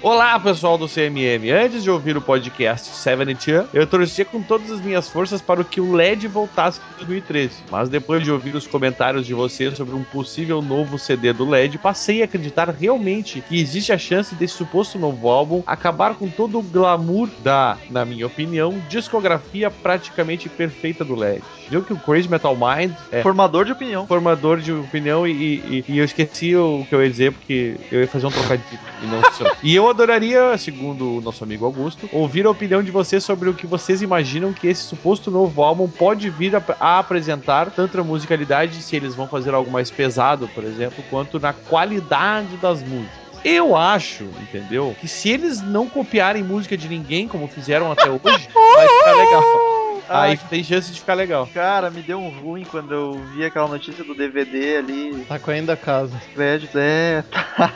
Olá, 0.01 0.37
pessoal 0.39 0.77
do 0.77 0.87
CMM. 0.87 1.49
Antes 1.51 1.83
de 1.83 1.89
ouvir 1.89 2.17
o 2.17 2.21
podcast 2.21 2.87
72, 2.89 3.67
eu 3.73 3.87
torcia 3.87 4.25
com 4.25 4.41
todas 4.41 4.69
as 4.71 4.81
minhas 4.81 5.07
forças 5.07 5.41
para 5.41 5.63
que 5.63 5.79
o 5.79 5.93
LED 5.93 6.27
voltasse 6.27 6.79
em 6.93 6.97
2013. 7.05 7.63
Mas 7.71 7.87
depois 7.89 8.23
de 8.23 8.31
ouvir 8.31 8.55
os 8.55 8.67
comentários 8.67 9.25
de 9.25 9.33
vocês 9.33 9.75
sobre 9.77 9.95
um 9.95 10.03
possível 10.03 10.61
novo 10.61 10.97
CD 10.99 11.31
do 11.33 11.47
LED, 11.49 11.77
passei 11.77 12.21
a 12.21 12.25
acreditar 12.25 12.69
realmente 12.69 13.41
que 13.47 13.59
existe 13.59 13.91
a 13.93 13.97
chance 13.97 14.35
desse 14.35 14.55
suposto 14.55 14.99
novo 14.99 15.29
álbum 15.29 15.63
acabar 15.65 16.15
com 16.15 16.27
todo 16.29 16.59
o 16.59 16.63
glamour 16.63 17.29
da, 17.39 17.77
na 17.89 18.03
minha 18.03 18.27
opinião, 18.27 18.81
discografia 18.89 19.71
praticamente 19.71 20.49
perfeita 20.49 21.05
do 21.05 21.15
LED. 21.15 21.41
Viu 21.69 21.81
que 21.81 21.93
o 21.93 21.97
Crazy 21.97 22.29
Metal 22.29 22.55
Mind 22.55 22.91
é 23.11 23.21
Formador 23.23 23.65
de 23.65 23.71
opinião. 23.71 24.05
formador 24.05 24.59
de 24.59 24.71
opinião 24.73 25.25
e, 25.27 25.31
e- 25.31 25.85
e 25.87 25.97
eu 25.97 26.03
esqueci 26.05 26.55
o 26.55 26.85
que 26.87 26.93
eu 26.93 27.01
ia 27.01 27.09
dizer 27.09 27.31
porque 27.31 27.77
eu 27.91 28.01
ia 28.01 28.07
fazer 28.07 28.25
um 28.27 28.31
trocadilho 28.31 28.79
e 29.01 29.05
não 29.07 29.21
funcionou. 29.23 29.52
E 29.61 29.75
eu 29.75 29.89
adoraria, 29.89 30.57
segundo 30.57 31.17
o 31.17 31.21
nosso 31.21 31.43
amigo 31.43 31.65
Augusto, 31.65 32.09
ouvir 32.11 32.45
a 32.45 32.49
opinião 32.49 32.81
de 32.83 32.91
vocês 32.91 33.23
sobre 33.23 33.49
o 33.49 33.53
que 33.53 33.65
vocês 33.67 34.01
imaginam 34.01 34.51
que 34.53 34.67
esse 34.67 34.83
suposto 34.83 35.29
novo 35.31 35.61
álbum 35.63 35.87
pode 35.87 36.29
vir 36.29 36.55
a, 36.55 36.61
a 36.79 36.99
apresentar, 36.99 37.71
tanto 37.71 37.97
na 37.97 38.03
musicalidade, 38.03 38.81
se 38.81 38.95
eles 38.95 39.15
vão 39.15 39.27
fazer 39.27 39.53
algo 39.53 39.71
mais 39.71 39.89
pesado, 39.91 40.47
por 40.49 40.63
exemplo, 40.63 41.03
quanto 41.09 41.39
na 41.39 41.53
qualidade 41.53 42.57
das 42.57 42.81
músicas. 42.81 43.23
Eu 43.45 43.75
acho, 43.75 44.23
entendeu? 44.41 44.95
Que 44.99 45.07
se 45.07 45.29
eles 45.29 45.61
não 45.61 45.87
copiarem 45.87 46.43
música 46.43 46.77
de 46.77 46.87
ninguém, 46.87 47.27
como 47.27 47.47
fizeram 47.47 47.91
até 47.91 48.09
hoje, 48.09 48.21
vai 48.23 48.87
ficar 48.87 49.13
legal. 49.17 49.43
Aí 50.09 50.37
tem 50.49 50.63
chance 50.63 50.91
de 50.91 50.99
ficar 50.99 51.13
legal. 51.13 51.47
Cara, 51.53 51.89
me 51.89 52.01
deu 52.01 52.19
um 52.19 52.29
ruim 52.29 52.63
quando 52.65 52.93
eu 52.93 53.21
vi 53.33 53.45
aquela 53.45 53.67
notícia 53.67 54.03
do 54.03 54.13
DVD 54.13 54.77
ali, 54.77 55.25
Tá 55.27 55.39
correndo 55.39 55.69
a 55.71 55.77
casa. 55.77 56.21
créditos. 56.33 56.75
É, 56.75 57.23
tá 57.31 57.73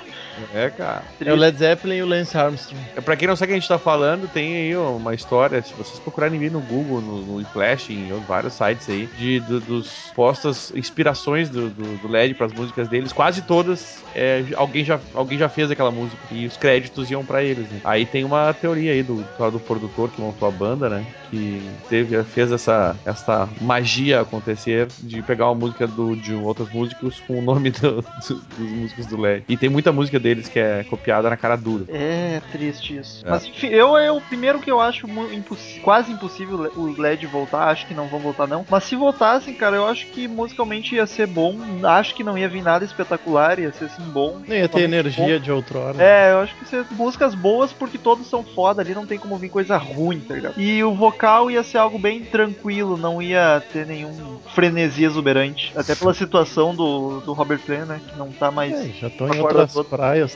É, 0.54 0.70
cara. 0.70 1.04
É 1.20 1.32
o 1.34 1.36
Led 1.36 1.58
Zeppelin 1.58 1.96
e 1.98 2.04
o 2.04 2.06
Lance 2.06 2.38
Armstrong. 2.38 2.82
É, 2.96 3.02
Pra 3.02 3.16
quem 3.16 3.28
não 3.28 3.36
sabe 3.36 3.46
o 3.46 3.54
que 3.54 3.58
a 3.58 3.60
gente 3.60 3.68
tá 3.68 3.80
falando, 3.80 4.28
tem 4.28 4.56
aí 4.56 4.76
uma 4.76 5.14
história, 5.14 5.62
se 5.62 5.74
vocês 5.74 6.00
procurarem 6.00 6.40
vir 6.40 6.52
no 6.52 6.60
Google, 6.60 7.02
no, 7.02 7.40
no 7.40 7.46
Flash, 7.46 7.90
em 7.90 8.08
vários 8.28 8.54
sites 8.54 8.88
aí, 8.90 9.08
de, 9.18 9.40
do- 9.42 9.60
dos 9.60 10.12
postas, 10.16 10.72
inspirações 10.76 11.50
do, 11.50 11.70
do, 11.70 11.98
do 11.98 12.08
LED 12.08 12.34
pras 12.34 12.52
músicas 12.54 12.88
deles, 12.88 13.12
quase 13.14 13.42
todas, 13.42 14.04
é, 14.16 14.44
alguém, 14.56 14.84
já, 14.84 15.00
alguém 15.14 15.38
já 15.38 15.50
fez 15.50 15.70
aquela 15.72 15.92
música 15.92 16.18
e 16.32 16.46
os 16.46 16.58
créditos 16.58 17.10
iam 17.12 17.24
pra 17.26 17.44
eles, 17.44 17.68
né? 17.70 17.80
Aí 17.84 18.06
tem 18.06 18.24
uma 18.24 18.54
teoria 18.54 18.92
aí 18.92 19.04
do, 19.04 19.16
do 19.52 19.60
produtor 19.60 20.10
que 20.10 20.22
montou 20.22 20.48
a 20.48 20.52
banda, 20.52 20.90
né? 20.90 21.06
Que 21.30 21.62
teve, 21.90 22.24
fez 22.24 22.52
essa, 22.52 22.96
essa 23.06 23.50
magia 23.60 24.22
acontecer 24.22 24.88
de 25.00 25.22
pegar 25.22 25.48
uma 25.48 25.56
música 25.56 25.86
do, 25.86 26.16
de 26.16 26.34
outros 26.34 26.70
músicos 26.72 27.20
com 27.28 27.40
o 27.40 27.42
nome 27.42 27.70
do- 27.72 28.02
do- 28.28 28.36
dos 28.58 28.72
músicos 28.72 29.06
do 29.08 29.18
LED. 29.20 29.44
E 29.50 29.58
tem 29.58 29.70
muita 29.70 29.92
música 29.92 30.20
deles 30.28 30.50
que 30.50 30.60
é 30.60 30.84
copiada 30.84 31.30
na 31.30 31.38
cara 31.38 31.56
dura. 31.56 31.86
É 31.90 32.42
triste 32.52 32.98
isso. 32.98 33.26
É. 33.26 33.30
Mas 33.30 33.46
enfim, 33.46 33.68
eu 33.68 33.98
é 33.98 34.12
o 34.12 34.20
primeiro 34.20 34.60
que 34.60 34.70
eu 34.70 34.82
acho 34.82 35.08
quase 35.82 36.12
impossível 36.12 36.72
o 36.76 37.00
LED 37.00 37.26
voltar. 37.26 37.70
Acho 37.70 37.88
que 37.88 37.94
não 37.94 38.08
vão 38.08 38.20
voltar, 38.20 38.48
não. 38.48 38.66
Mas 38.70 38.84
se 38.84 38.96
voltassem, 38.96 39.54
cara, 39.54 39.78
eu 39.78 39.88
acho 39.88 40.08
que 40.08 40.28
musicalmente 40.28 40.96
ia 40.96 41.06
ser 41.06 41.28
bom. 41.28 41.58
Acho 41.84 42.14
que 42.14 42.24
não 42.24 42.38
ia 42.38 42.50
vir 42.50 42.62
nada 42.62 42.84
espetacular, 42.84 43.60
ia 43.60 43.72
ser 43.72 43.86
assim 43.86 44.04
bom. 44.04 44.42
Não 44.46 44.56
ia 44.56 44.68
ter 44.68 44.82
energia 44.82 45.40
de 45.40 45.52
outrora. 45.52 46.02
É, 46.02 46.34
eu 46.34 46.40
acho 46.40 46.56
que 46.56 46.64
ia 46.64 46.68
ser 46.68 46.86
músicas 46.92 47.34
boas 47.34 47.72
porque 47.72 47.98
todos 47.98 48.28
são 48.28 48.44
foda 48.44 48.82
ali, 48.82 48.94
não 48.94 49.06
tem 49.06 49.18
como 49.18 49.38
vir 49.38 49.50
coisa 49.50 49.78
ruim, 49.78 50.20
tá 50.20 50.34
ligado? 50.34 50.60
E 50.60 50.84
o 50.84 50.94
vocal 50.94 51.50
ia 51.50 51.64
ser 51.64 51.78
algo 51.78 51.98
bem 51.98 52.24
tranquilo, 52.24 52.98
não 52.98 53.22
ia 53.22 53.64
ter 53.72 53.86
nenhum 53.86 54.40
frenesi 54.54 55.04
exuberante. 55.04 55.72
Até 55.76 55.96
pela 55.96 56.14
situação 56.14 56.76
do, 56.76 57.22
do 57.22 57.34
Robert 57.34 57.60
Plant, 57.60 57.88
né? 57.88 58.02
Que 58.08 58.18
não 58.18 58.32
tá 58.32 58.52
mais. 58.52 58.74
É, 58.74 58.90
já 59.00 59.08
estão 59.08 59.28
em 59.34 59.40
outras 59.40 59.74
todo. 59.74 59.88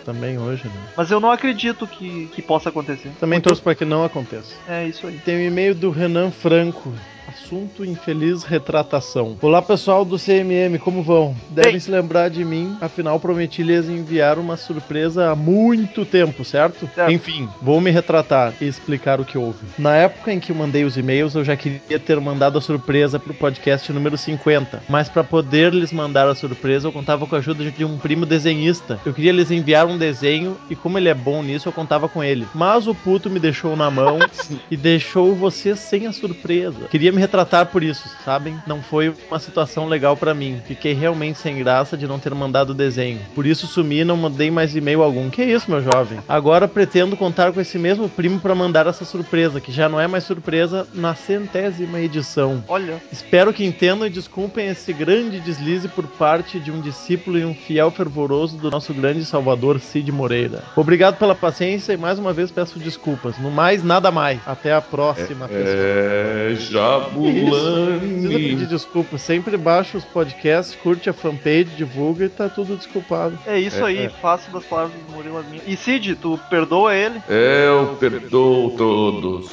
Também 0.03 0.37
hoje, 0.37 0.65
né? 0.65 0.73
Mas 0.95 1.11
eu 1.11 1.19
não 1.19 1.31
acredito 1.31 1.87
que, 1.87 2.27
que 2.27 2.41
possa 2.41 2.69
acontecer. 2.69 3.11
Também 3.19 3.39
torço 3.41 3.61
pra 3.61 3.75
que 3.75 3.85
não 3.85 4.03
aconteça. 4.03 4.53
É 4.67 4.87
isso 4.87 5.07
aí. 5.07 5.17
Tem 5.25 5.37
um 5.37 5.47
e-mail 5.47 5.73
do 5.73 5.89
Renan 5.89 6.31
Franco. 6.31 6.93
Assunto 7.31 7.85
infeliz 7.85 8.43
retratação. 8.43 9.37
Olá 9.41 9.61
pessoal 9.61 10.03
do 10.03 10.19
CMM, 10.19 10.77
como 10.79 11.01
vão? 11.01 11.33
Devem 11.49 11.71
Bem. 11.71 11.79
se 11.79 11.89
lembrar 11.89 12.29
de 12.29 12.43
mim, 12.43 12.75
afinal 12.81 13.17
prometi 13.21 13.63
lhes 13.63 13.87
enviar 13.87 14.37
uma 14.37 14.57
surpresa 14.57 15.31
há 15.31 15.35
muito 15.35 16.03
tempo, 16.05 16.43
certo? 16.43 16.89
Certo. 16.93 17.09
Enfim, 17.09 17.47
vou 17.61 17.79
me 17.79 17.89
retratar 17.89 18.53
e 18.59 18.65
explicar 18.65 19.21
o 19.21 19.25
que 19.25 19.37
houve. 19.37 19.59
Na 19.79 19.95
época 19.95 20.33
em 20.33 20.41
que 20.41 20.51
eu 20.51 20.55
mandei 20.55 20.83
os 20.83 20.97
e-mails, 20.97 21.33
eu 21.33 21.45
já 21.45 21.55
queria 21.55 21.97
ter 21.97 22.19
mandado 22.19 22.57
a 22.57 22.61
surpresa 22.61 23.17
pro 23.17 23.33
podcast 23.33 23.93
número 23.93 24.17
50, 24.17 24.83
mas 24.89 25.07
para 25.07 25.23
poder 25.23 25.73
lhes 25.73 25.93
mandar 25.93 26.27
a 26.27 26.35
surpresa, 26.35 26.89
eu 26.89 26.91
contava 26.91 27.25
com 27.25 27.35
a 27.35 27.37
ajuda 27.37 27.71
de 27.71 27.85
um 27.85 27.97
primo 27.97 28.25
desenhista. 28.25 28.99
Eu 29.05 29.13
queria 29.13 29.31
lhes 29.31 29.51
enviar 29.51 29.85
um 29.87 29.97
desenho 29.97 30.57
e 30.69 30.75
como 30.75 30.97
ele 30.97 31.07
é 31.07 31.13
bom 31.13 31.41
nisso, 31.41 31.69
eu 31.69 31.73
contava 31.73 32.09
com 32.09 32.21
ele. 32.21 32.45
Mas 32.53 32.87
o 32.87 32.93
puto 32.93 33.29
me 33.29 33.39
deixou 33.39 33.77
na 33.77 33.89
mão 33.89 34.19
e 34.69 34.75
deixou 34.75 35.33
vocês 35.33 35.79
sem 35.79 36.07
a 36.07 36.11
surpresa. 36.11 36.89
Queria 36.89 37.11
me 37.11 37.20
retratar 37.21 37.67
por 37.67 37.83
isso, 37.83 38.09
sabem? 38.25 38.57
Não 38.67 38.81
foi 38.81 39.13
uma 39.29 39.39
situação 39.39 39.87
legal 39.87 40.17
pra 40.17 40.33
mim. 40.33 40.61
Fiquei 40.65 40.93
realmente 40.93 41.39
sem 41.39 41.57
graça 41.57 41.95
de 41.95 42.07
não 42.07 42.19
ter 42.19 42.33
mandado 42.33 42.71
o 42.71 42.75
desenho. 42.75 43.19
Por 43.33 43.45
isso 43.45 43.67
sumi 43.67 43.99
e 43.99 44.05
não 44.05 44.17
mandei 44.17 44.49
mais 44.51 44.75
e-mail 44.75 45.01
algum. 45.03 45.29
Que 45.29 45.43
isso, 45.43 45.69
meu 45.69 45.81
jovem? 45.81 46.19
Agora 46.27 46.67
pretendo 46.67 47.15
contar 47.15 47.51
com 47.51 47.61
esse 47.61 47.77
mesmo 47.77 48.09
primo 48.09 48.39
pra 48.39 48.55
mandar 48.55 48.87
essa 48.87 49.05
surpresa, 49.05 49.61
que 49.61 49.71
já 49.71 49.87
não 49.87 49.99
é 49.99 50.07
mais 50.07 50.23
surpresa 50.23 50.87
na 50.93 51.15
centésima 51.15 51.99
edição. 51.99 52.63
Olha, 52.67 53.01
Espero 53.11 53.53
que 53.53 53.63
entendam 53.63 54.07
e 54.07 54.09
desculpem 54.09 54.67
esse 54.67 54.91
grande 54.93 55.39
deslize 55.39 55.87
por 55.87 56.07
parte 56.07 56.59
de 56.59 56.71
um 56.71 56.81
discípulo 56.81 57.37
e 57.37 57.45
um 57.45 57.53
fiel 57.53 57.91
fervoroso 57.91 58.57
do 58.57 58.71
nosso 58.71 58.93
grande 58.93 59.23
salvador 59.25 59.79
Cid 59.79 60.11
Moreira. 60.11 60.63
Obrigado 60.75 61.17
pela 61.17 61.35
paciência 61.35 61.93
e 61.93 61.97
mais 61.97 62.17
uma 62.17 62.33
vez 62.33 62.49
peço 62.51 62.79
desculpas. 62.79 63.37
No 63.37 63.51
mais, 63.51 63.83
nada 63.83 64.09
mais. 64.11 64.39
Até 64.45 64.73
a 64.73 64.81
próxima, 64.81 65.47
pessoal. 65.47 65.75
É, 65.77 66.51
Isso, 66.53 66.71
não 67.13 67.99
precisa 67.99 68.29
pedir 68.33 68.65
desculpa. 68.67 69.17
Sempre 69.17 69.57
baixa 69.57 69.97
os 69.97 70.05
podcasts, 70.05 70.75
curte 70.75 71.09
a 71.09 71.13
fanpage, 71.13 71.65
divulga 71.77 72.25
e 72.25 72.29
tá 72.29 72.47
tudo 72.49 72.75
desculpado. 72.75 73.37
é 73.45 73.57
isso 73.59 73.79
É, 73.83 73.87
aí. 73.87 74.05
é. 74.05 74.09
Faço 74.09 74.49
das 74.51 74.63
palavras 74.65 74.93
do 75.07 75.11
Murilo 75.13 75.37
as 75.37 75.45
minhas. 75.47 75.63
E 75.67 75.75
Cid, 75.75 76.15
tu 76.15 76.39
perdoa 76.49 76.95
ele? 76.95 77.21
Eu 77.27 77.95
perdoo 77.99 78.71
todos. 78.77 79.49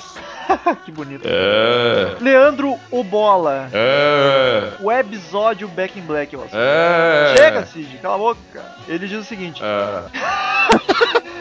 que 0.86 0.90
bonito. 0.90 1.22
É, 1.26 2.16
Leandro 2.20 2.76
Obola. 2.90 3.68
é, 3.72 4.72
O 4.80 4.90
episódio 4.90 5.68
Back 5.68 5.98
in 5.98 6.02
Black, 6.02 6.32
eu 6.34 6.42
acho. 6.42 6.56
é. 6.56 7.34
Chega, 7.36 7.66
Cid, 7.66 7.98
cala 8.00 8.14
a 8.14 8.18
boca. 8.18 8.38
Ele 8.88 9.06
diz 9.06 9.18
o 9.18 9.24
seguinte: 9.24 9.61
É. 9.62 11.28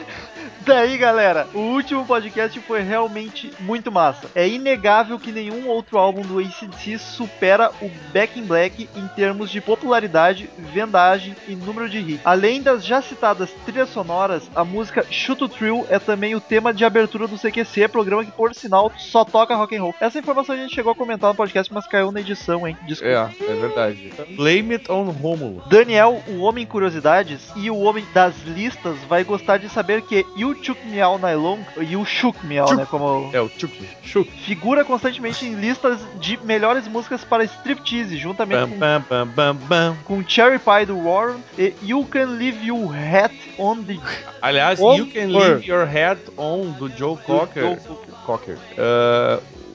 Daí, 0.68 0.98
galera, 0.98 1.48
o 1.54 1.60
último 1.60 2.06
podcast 2.06 2.60
foi 2.60 2.82
realmente 2.82 3.50
muito 3.62 3.90
massa. 3.90 4.28
É 4.36 4.46
inegável 4.46 5.18
que 5.18 5.32
nenhum 5.32 5.66
outro 5.70 5.98
álbum 5.98 6.24
do 6.24 6.40
ACDC 6.40 6.98
supera 6.98 7.72
o 7.82 7.90
Back 8.12 8.38
in 8.38 8.44
Black 8.44 8.90
em 8.94 9.08
termos 9.16 9.50
de 9.50 9.62
popularidade, 9.62 10.50
vendagem 10.74 11.38
e 11.48 11.56
número 11.56 11.88
de 11.88 12.00
hits. 12.00 12.20
Além 12.26 12.62
das 12.62 12.84
já 12.84 13.02
citadas 13.02 13.50
trilhas 13.66 13.88
sonoras, 13.88 14.52
a 14.54 14.66
música 14.66 15.06
Shoot 15.10 15.40
to 15.40 15.48
Thrill 15.48 15.88
é 15.90 16.00
também 16.00 16.36
o 16.36 16.42
tema 16.42 16.74
de 16.74 16.84
abertura 16.84 17.30
do 17.30 17.38
CQC, 17.38 17.88
programa 17.88 18.26
que, 18.26 18.32
por 18.34 18.54
sinal, 18.54 18.92
só 18.98 19.24
toca 19.24 19.56
rock 19.56 19.74
and 19.74 19.82
roll. 19.82 19.96
Essa 20.02 20.20
informação 20.20 20.54
a 20.54 20.58
gente 20.58 20.76
chegou 20.76 20.92
a 20.92 20.96
comentar 20.96 21.30
no 21.30 21.36
podcast, 21.36 21.74
mas 21.74 21.88
caiu 21.88 22.12
na 22.12 22.20
edição, 22.20 22.68
hein? 22.68 22.76
Desculpa. 22.86 23.34
É, 23.40 23.52
é 23.52 23.56
verdade. 23.56 24.14
Blame 24.36 24.74
it 24.74 24.92
on 24.92 25.12
Romulo. 25.12 25.64
Daniel, 25.70 26.22
o 26.28 26.40
Homem 26.40 26.66
Curiosidades 26.66 27.54
e 27.56 27.72
o 27.72 27.80
Homem 27.80 28.06
das 28.14 28.36
Listas 28.44 28.98
vai 29.08 29.24
gostar 29.24 29.56
de 29.60 29.70
saber 29.70 30.02
que 30.02 30.26
Chuk 30.62 30.80
Miao 30.86 31.18
Nylon, 31.18 31.60
Shuk 32.06 32.46
Miao, 32.46 32.68
Chuk. 32.68 32.78
né? 32.80 32.88
Como 32.90 33.30
É 33.34 33.42
o 33.42 33.50
Chuck. 33.50 33.74
Chuck. 34.04 34.30
figura 34.46 34.84
constantemente 34.84 35.46
em 35.46 35.56
listas 35.56 36.00
de 36.20 36.38
melhores 36.44 36.88
músicas 36.88 37.24
para 37.24 37.44
striptease, 37.44 38.18
juntamente 38.18 38.66
Bam, 38.76 39.02
com 39.02 39.26
bam, 39.26 39.56
bam, 39.56 39.98
com 40.04 40.24
Cherry 40.28 40.60
Pie 40.60 40.86
do 40.86 40.98
Warren 41.04 41.44
e 41.58 41.74
You 41.84 42.06
Can 42.06 42.26
Leave 42.38 42.66
Your 42.66 42.94
Hat 42.94 43.34
on 43.58 43.84
the 43.84 43.98
Aliás, 44.42 44.80
Oh, 44.80 44.96
You 44.96 45.08
Can 45.08 45.28
Leave 45.28 45.66
Your 45.68 45.86
Head 45.86 46.20
On, 46.38 46.72
do 46.72 46.90
Joe 46.90 47.18
Cocker. 47.18 47.64
Joe 47.64 47.78
Cocker. 48.26 48.56
Cocker. 48.58 48.58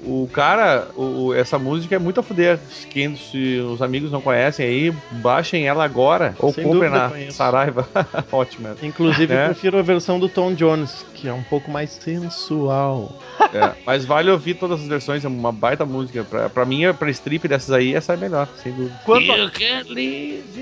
O 0.05 0.29
cara, 0.33 0.89
o- 0.97 1.27
o- 1.27 1.35
essa 1.35 1.59
música 1.59 1.95
é 1.95 1.99
muito 1.99 2.19
a 2.19 2.23
fuder. 2.23 2.59
Quem, 2.91 3.15
se 3.17 3.59
os 3.59 3.81
amigos 3.81 4.11
não 4.11 4.21
conhecem 4.21 4.67
aí, 4.67 4.95
baixem 5.13 5.67
ela 5.69 5.85
agora. 5.85 6.35
Ou 6.39 6.53
Sem 6.53 6.65
comprem 6.65 6.91
na 6.91 7.09
conheço. 7.09 7.37
Saraiva. 7.37 7.89
Ótimo. 8.33 8.69
Inclusive, 8.83 9.33
É. 9.33 9.43
eu 9.43 9.47
prefiro 9.51 9.79
a 9.79 9.83
versão 9.83 10.19
do 10.19 10.29
Tom 10.29 10.55
Jones, 10.55 11.05
que 11.15 11.29
é 11.29 11.33
um 11.33 11.43
pouco 11.45 11.71
mais 11.71 11.91
sensual. 11.91 13.13
É, 13.55 13.73
mas 13.87 14.05
vale 14.05 14.31
ouvir 14.31 14.55
todas 14.55 14.81
as 14.81 14.87
versões, 14.89 15.25
é 15.25 15.29
uma 15.29 15.53
baita 15.53 15.85
música. 15.85 16.25
Pra, 16.25 16.49
pra 16.49 16.65
mim, 16.65 16.83
pra 16.99 17.11
strip 17.11 17.47
dessas 17.47 17.71
aí, 17.71 17.95
essa 17.95 18.15
é 18.15 18.17
melhor, 18.17 18.49
sem 18.63 18.73
dúvida. 18.73 19.01
Quanto 19.05 19.31
a, 19.31 19.51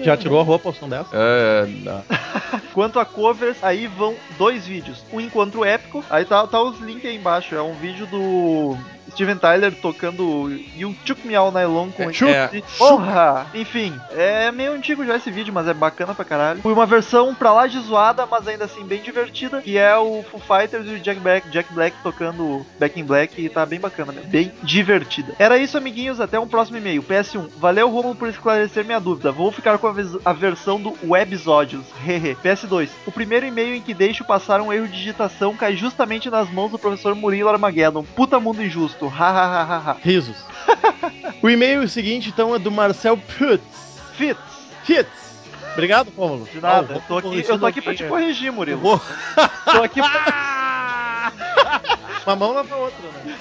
Já 0.04 0.16
tirou 0.16 0.40
a 0.40 0.42
roupa 0.44 0.68
ao 0.68 0.74
som 0.74 0.88
dessa? 0.88 1.08
É, 1.12 1.66
não. 1.82 2.02
quanto 2.74 2.98
a 3.00 3.04
covers, 3.04 3.56
aí 3.62 3.86
vão 3.86 4.14
dois 4.38 4.66
vídeos. 4.66 5.02
Um 5.12 5.20
encontro 5.20 5.64
épico, 5.64 6.04
aí 6.10 6.24
tá, 6.24 6.46
tá 6.46 6.60
os 6.62 6.78
links 6.80 7.04
aí 7.08 7.16
embaixo. 7.16 7.54
É 7.54 7.62
um 7.62 7.74
vídeo 7.74 8.06
do 8.06 8.76
Steven 9.20 9.36
Tyler 9.36 9.74
tocando 9.74 10.50
You 10.74 10.94
Took 11.04 11.26
Me 11.26 11.34
All 11.36 11.52
Night 11.52 11.68
Long 11.68 11.90
com 11.90 12.04
É, 12.04 12.30
é. 12.32 12.50
e- 12.54 12.64
Porra! 12.78 13.46
Enfim, 13.54 13.92
é 14.12 14.50
meio 14.50 14.72
antigo 14.72 15.04
já 15.04 15.16
esse 15.16 15.30
vídeo, 15.30 15.52
mas 15.52 15.68
é 15.68 15.74
bacana 15.74 16.14
pra 16.14 16.24
caralho. 16.24 16.62
Foi 16.62 16.72
uma 16.72 16.86
versão 16.86 17.34
pra 17.34 17.52
lá 17.52 17.66
de 17.66 17.78
zoada, 17.80 18.24
mas 18.24 18.48
ainda 18.48 18.64
assim 18.64 18.82
bem 18.82 19.02
divertida, 19.02 19.60
que 19.60 19.76
é 19.76 19.94
o 19.94 20.22
Foo 20.30 20.40
Fighters 20.40 20.86
e 20.86 20.94
o 20.94 20.98
Jack 21.00 21.20
Black, 21.20 21.50
Jack 21.50 21.70
Black 21.74 21.94
tocando 22.02 22.64
Back 22.78 22.98
in 22.98 23.04
Black 23.04 23.38
e 23.44 23.48
tá 23.50 23.66
bem 23.66 23.78
bacana 23.78 24.10
mesmo. 24.10 24.30
Bem 24.30 24.50
divertida. 24.62 25.34
Era 25.38 25.58
isso, 25.58 25.76
amiguinhos. 25.76 26.18
Até 26.18 26.40
um 26.40 26.48
próximo 26.48 26.78
e-mail. 26.78 27.02
PS1. 27.02 27.48
Valeu, 27.58 27.90
Romulo, 27.90 28.14
por 28.14 28.28
esclarecer 28.28 28.86
minha 28.86 29.00
dúvida. 29.00 29.30
Vou 29.30 29.52
ficar 29.52 29.76
com 29.76 29.86
a, 29.86 29.94
a 30.24 30.32
versão 30.32 30.80
do 30.80 30.96
Webisódios. 31.04 31.84
Hehe. 32.06 32.34
PS2. 32.42 32.88
O 33.06 33.12
primeiro 33.12 33.44
e-mail 33.44 33.74
em 33.74 33.82
que 33.82 33.92
deixo 33.92 34.24
passar 34.24 34.62
um 34.62 34.72
erro 34.72 34.86
de 34.88 34.96
digitação 34.96 35.54
cai 35.54 35.76
justamente 35.76 36.30
nas 36.30 36.50
mãos 36.50 36.70
do 36.70 36.78
professor 36.78 37.14
Murilo 37.14 37.50
Armageddon. 37.50 38.02
Puta 38.16 38.40
mundo 38.40 38.62
injusto. 38.62 39.09
Hahaha. 39.10 39.96
Risos. 40.02 40.36
o 41.42 41.50
e-mail 41.50 41.88
seguinte, 41.88 42.28
então, 42.28 42.54
é 42.54 42.58
do 42.58 42.70
Marcel 42.70 43.16
Putz. 43.16 43.62
Fitz. 44.16 44.40
Fitz. 44.84 45.08
Obrigado, 45.72 46.12
Rômulo. 46.16 46.48
De 46.52 46.60
nada. 46.60 46.94
Ah, 46.94 46.96
eu, 46.96 47.02
tô 47.02 47.18
aqui, 47.18 47.44
eu 47.48 47.58
tô 47.58 47.66
aqui 47.66 47.80
pra 47.80 47.94
te 47.94 48.04
é. 48.04 48.08
corrigir, 48.08 48.52
Murilo. 48.52 48.80
Vou- 48.80 49.00
Tô 49.64 49.82
aqui 49.82 50.00
pra... 50.00 51.32
Uma 52.26 52.36
mão 52.36 52.52
lava 52.52 52.74
a 52.74 52.78
outra, 52.78 53.08
né? 53.24 53.36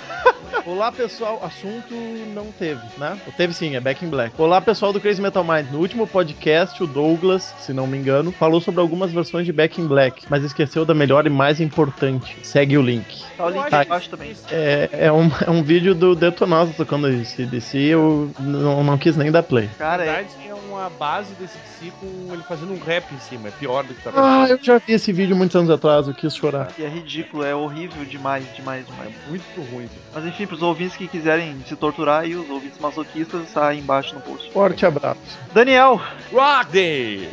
Olá, 0.65 0.91
pessoal. 0.91 1.41
Assunto 1.43 1.93
não 2.33 2.51
teve, 2.51 2.81
né? 2.97 3.17
Ou 3.25 3.33
Teve 3.33 3.53
sim, 3.53 3.75
é 3.75 3.79
Back 3.79 4.03
in 4.05 4.09
Black. 4.09 4.33
Olá, 4.37 4.59
pessoal 4.61 4.91
do 4.91 4.99
Crazy 4.99 5.21
Metal 5.21 5.43
Mind. 5.43 5.71
No 5.71 5.79
último 5.79 6.05
podcast, 6.05 6.81
o 6.83 6.87
Douglas, 6.87 7.53
se 7.59 7.73
não 7.73 7.87
me 7.87 7.97
engano, 7.97 8.31
falou 8.31 8.59
sobre 8.59 8.81
algumas 8.81 9.11
versões 9.11 9.45
de 9.45 9.53
Back 9.53 9.79
in 9.81 9.87
Black, 9.87 10.25
mas 10.29 10.43
esqueceu 10.43 10.85
da 10.85 10.93
melhor 10.93 11.25
e 11.25 11.29
mais 11.29 11.59
importante. 11.59 12.37
Segue 12.43 12.77
o 12.77 12.81
link. 12.81 13.23
Tá 13.37 13.45
o 13.45 13.49
link 13.49 13.69
Tá. 13.69 13.83
embaixo 13.83 14.09
também. 14.09 14.35
É, 14.51 14.89
é, 14.91 15.11
um, 15.11 15.29
é 15.45 15.49
um 15.49 15.63
vídeo 15.63 15.95
do 15.95 16.15
Detonosa 16.15 16.73
tocando 16.75 17.07
esse 17.09 17.45
DC, 17.45 17.77
eu 17.77 18.31
não, 18.39 18.83
não 18.83 18.97
quis 18.97 19.15
nem 19.15 19.31
dar 19.31 19.43
play. 19.43 19.69
Cara, 19.77 20.03
é... 20.03 20.23
verdade, 20.23 20.47
é 20.47 20.53
uma 20.53 20.89
base 20.89 21.33
desse 21.35 21.57
DC 21.57 21.91
com 21.99 22.33
ele 22.33 22.43
fazendo 22.43 22.73
um 22.73 22.79
rap 22.79 23.05
em 23.13 23.19
cima. 23.19 23.47
É 23.47 23.51
pior 23.51 23.83
do 23.83 23.93
que 23.93 24.01
tá 24.01 24.11
Ah, 24.15 24.47
eu 24.49 24.59
já 24.61 24.77
vi 24.77 24.93
esse 24.93 25.11
vídeo 25.11 25.35
muitos 25.35 25.55
anos 25.55 25.69
atrás, 25.69 26.07
eu 26.07 26.13
quis 26.13 26.35
chorar. 26.35 26.71
E 26.77 26.83
é 26.83 26.87
ridículo, 26.87 27.43
é 27.43 27.55
horrível 27.55 28.03
demais, 28.05 28.45
demais, 28.55 28.85
demais. 28.85 29.13
muito 29.27 29.61
ruim. 29.71 29.89
Mas 30.13 30.25
enfim, 30.25 30.38
pros 30.47 30.61
ouvintes 30.61 30.95
que 30.97 31.07
quiserem 31.07 31.55
se 31.67 31.75
torturar 31.75 32.25
e 32.27 32.35
os 32.35 32.49
ouvintes 32.49 32.79
masoquistas, 32.79 33.51
tá 33.53 33.69
aí 33.69 33.79
embaixo 33.79 34.13
no 34.15 34.21
post. 34.21 34.51
Forte 34.51 34.85
abraço. 34.85 35.19
Daniel, 35.53 36.01
Rock! 36.31 37.27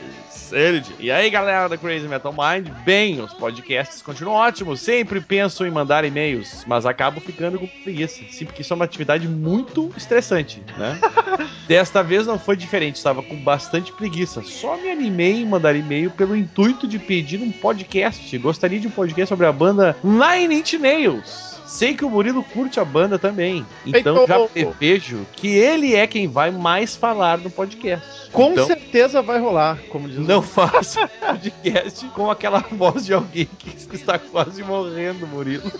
Ele- 0.52 0.82
E 1.00 1.10
aí, 1.10 1.28
galera 1.28 1.68
da 1.68 1.76
Crazy 1.76 2.06
Metal 2.06 2.32
Mind? 2.32 2.68
Bem, 2.84 3.20
os 3.20 3.34
podcasts 3.34 4.00
continuam 4.00 4.36
ótimos. 4.36 4.80
Sempre 4.80 5.20
penso 5.20 5.66
em 5.66 5.70
mandar 5.72 6.04
e-mails, 6.04 6.62
mas 6.68 6.86
acabo 6.86 7.20
ficando 7.20 7.58
com 7.58 7.66
preguiça. 7.66 8.22
Sim, 8.30 8.44
porque 8.44 8.62
isso 8.62 8.72
é 8.72 8.76
uma 8.76 8.84
atividade 8.84 9.26
muito 9.26 9.92
estressante, 9.96 10.62
né? 10.78 11.00
Desta 11.66 12.00
vez 12.00 12.28
não 12.28 12.38
foi 12.38 12.56
diferente, 12.56 12.94
estava 12.94 13.24
com 13.24 13.34
bastante 13.34 13.90
preguiça. 13.92 14.40
Só 14.42 14.76
me 14.76 14.88
animei 14.88 15.42
em 15.42 15.46
mandar 15.46 15.74
e-mail 15.74 16.12
pelo 16.12 16.36
intuito 16.36 16.86
de 16.86 17.00
pedir 17.00 17.40
um 17.42 17.50
podcast. 17.50 18.38
Gostaria 18.38 18.78
de 18.78 18.86
um 18.86 18.90
podcast 18.92 19.28
sobre 19.28 19.46
a 19.46 19.52
banda 19.52 19.96
Nine 20.04 20.60
Inch 20.60 20.74
Nails. 20.78 21.55
Sei 21.66 21.94
que 21.94 22.04
o 22.04 22.10
Murilo 22.10 22.42
curte 22.42 22.78
a 22.78 22.84
banda 22.84 23.18
também. 23.18 23.66
Então 23.84 24.20
Eita, 24.20 24.26
já 24.26 24.48
prevejo 24.48 25.26
que 25.32 25.48
ele 25.48 25.94
é 25.94 26.06
quem 26.06 26.28
vai 26.28 26.50
mais 26.50 26.94
falar 26.94 27.38
no 27.38 27.50
podcast. 27.50 28.30
Com 28.30 28.52
então, 28.52 28.66
certeza 28.66 29.20
vai 29.20 29.40
rolar, 29.40 29.78
como 29.88 30.08
diz 30.08 30.18
o 30.18 30.22
não 30.22 30.42
faça 30.42 31.08
podcast 31.20 32.06
com 32.08 32.30
aquela 32.30 32.60
voz 32.60 33.04
de 33.04 33.14
alguém 33.14 33.48
que 33.58 33.96
está 33.96 34.18
quase 34.18 34.62
morrendo, 34.62 35.26
Murilo. 35.26 35.70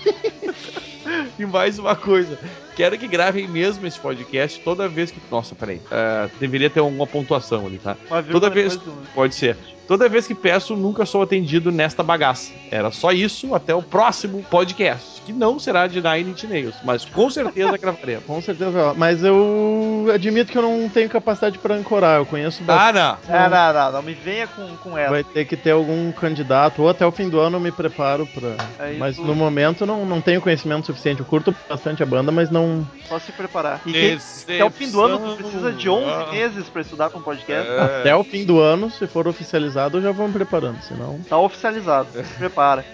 e 1.38 1.46
mais 1.46 1.78
uma 1.78 1.94
coisa. 1.94 2.38
Quero 2.74 2.98
que 2.98 3.06
gravem 3.06 3.46
mesmo 3.46 3.86
esse 3.86 3.98
podcast 3.98 4.60
toda 4.60 4.88
vez 4.88 5.10
que. 5.10 5.20
Nossa, 5.30 5.54
peraí. 5.54 5.80
Ah, 5.90 6.28
deveria 6.40 6.68
ter 6.68 6.80
uma 6.80 7.06
pontuação 7.06 7.66
ali, 7.66 7.78
tá? 7.78 7.96
uma 8.10 8.22
Toda 8.22 8.50
vez. 8.50 8.78
Pode 9.14 9.34
ser. 9.34 9.56
Toda 9.86 10.08
vez 10.08 10.26
que 10.26 10.34
peço, 10.34 10.74
nunca 10.74 11.06
sou 11.06 11.22
atendido 11.22 11.70
nesta 11.70 12.02
bagaça. 12.02 12.52
Era 12.70 12.90
só 12.90 13.12
isso 13.12 13.54
até 13.54 13.74
o 13.74 13.82
próximo 13.82 14.44
podcast, 14.50 15.22
que 15.22 15.32
não 15.32 15.58
será 15.58 15.86
de 15.86 16.02
Nine 16.02 16.30
Inch 16.30 16.44
Nails, 16.44 16.74
mas 16.84 17.04
com 17.04 17.30
certeza 17.30 17.76
gravaremos. 17.76 18.24
Com 18.26 18.40
certeza. 18.42 18.94
Mas 18.96 19.22
eu 19.22 20.06
admito 20.12 20.50
que 20.50 20.58
eu 20.58 20.62
não 20.62 20.88
tenho 20.88 21.08
capacidade 21.08 21.58
pra 21.58 21.74
ancorar. 21.74 22.18
Eu 22.18 22.26
conheço 22.26 22.62
bastante. 22.62 22.98
Ah, 22.98 23.18
não. 23.28 23.34
Ah, 23.34 23.48
não, 23.48 23.72
não, 23.72 23.92
não 23.92 24.02
me 24.02 24.14
venha 24.14 24.46
com, 24.46 24.66
com 24.78 24.98
ela. 24.98 25.10
Vai 25.10 25.24
ter 25.24 25.44
que 25.44 25.56
ter 25.56 25.70
algum 25.70 26.10
candidato, 26.12 26.82
ou 26.82 26.88
até 26.88 27.06
o 27.06 27.12
fim 27.12 27.28
do 27.28 27.38
ano 27.40 27.56
eu 27.56 27.60
me 27.60 27.70
preparo 27.70 28.26
pra. 28.26 28.56
É 28.78 28.96
mas 28.98 29.16
no 29.16 29.34
momento 29.34 29.86
não, 29.86 30.04
não 30.04 30.20
tenho 30.20 30.40
conhecimento 30.40 30.86
suficiente. 30.86 31.20
Eu 31.20 31.26
curto 31.26 31.54
bastante 31.68 32.02
a 32.02 32.06
banda, 32.06 32.32
mas 32.32 32.50
não. 32.50 32.86
Só 33.08 33.18
se 33.18 33.32
preparar. 33.32 33.80
E 33.86 34.18
até 34.42 34.64
o 34.64 34.70
fim 34.70 34.90
do 34.90 35.00
ano 35.00 35.18
tu 35.18 35.36
precisa 35.36 35.72
de 35.72 35.88
11 35.88 36.30
meses 36.32 36.68
pra 36.68 36.82
estudar 36.82 37.10
pra 37.10 37.18
um 37.18 37.22
podcast. 37.22 37.70
É. 37.70 38.00
Até 38.00 38.16
o 38.16 38.24
fim 38.24 38.44
do 38.44 38.60
ano, 38.60 38.90
se 38.90 39.06
for 39.06 39.28
oficializado, 39.28 39.75
eu 39.84 40.02
já 40.02 40.12
vou 40.12 40.26
me 40.26 40.32
preparando. 40.34 40.80
Senão. 40.82 41.20
Tá 41.28 41.38
oficializado. 41.38 42.08
Se 42.12 42.34
prepara. 42.34 42.84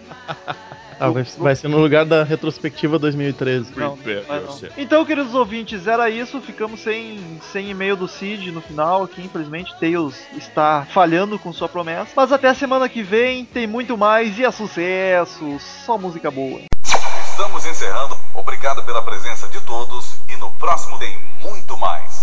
Ah, 1.01 1.11
vai, 1.11 1.24
vai 1.24 1.57
ser 1.57 1.66
no 1.66 1.78
lugar 1.78 2.05
da 2.05 2.22
retrospectiva 2.22 2.97
2013. 2.97 3.72
Não, 3.76 3.97
não. 3.97 4.68
Então, 4.76 5.05
queridos 5.05 5.35
ouvintes, 5.35 5.89
era 5.89 6.09
isso. 6.09 6.41
Ficamos 6.41 6.80
sem, 6.80 7.41
sem 7.53 7.70
e-mail 7.70 7.97
do 7.97 8.07
Cid 8.07 8.53
no 8.53 8.61
final 8.61 9.03
aqui, 9.03 9.20
infelizmente. 9.20 9.74
Tails 9.80 10.14
está 10.37 10.87
falhando 10.93 11.41
com 11.41 11.53
sua 11.53 11.68
promessa. 11.68 12.12
Mas 12.14 12.30
até 12.30 12.49
a 12.49 12.55
semana 12.55 12.89
que 12.89 13.03
vem 13.03 13.45
tem 13.45 13.66
muito 13.66 13.99
mais 13.99 14.39
e 14.39 14.45
é 14.45 14.51
sucesso. 14.53 15.59
Só 15.85 15.99
música 15.99 16.30
boa. 16.30 16.61
Estamos 17.30 17.66
encerrando. 17.66 18.16
Obrigado 18.35 18.85
pela 18.85 19.03
presença 19.03 19.49
de 19.49 19.61
todos 19.62 20.20
e 20.28 20.37
no 20.37 20.53
próximo 20.53 20.99
tem 21.01 21.18
muito 21.43 21.76
mais. 21.78 22.22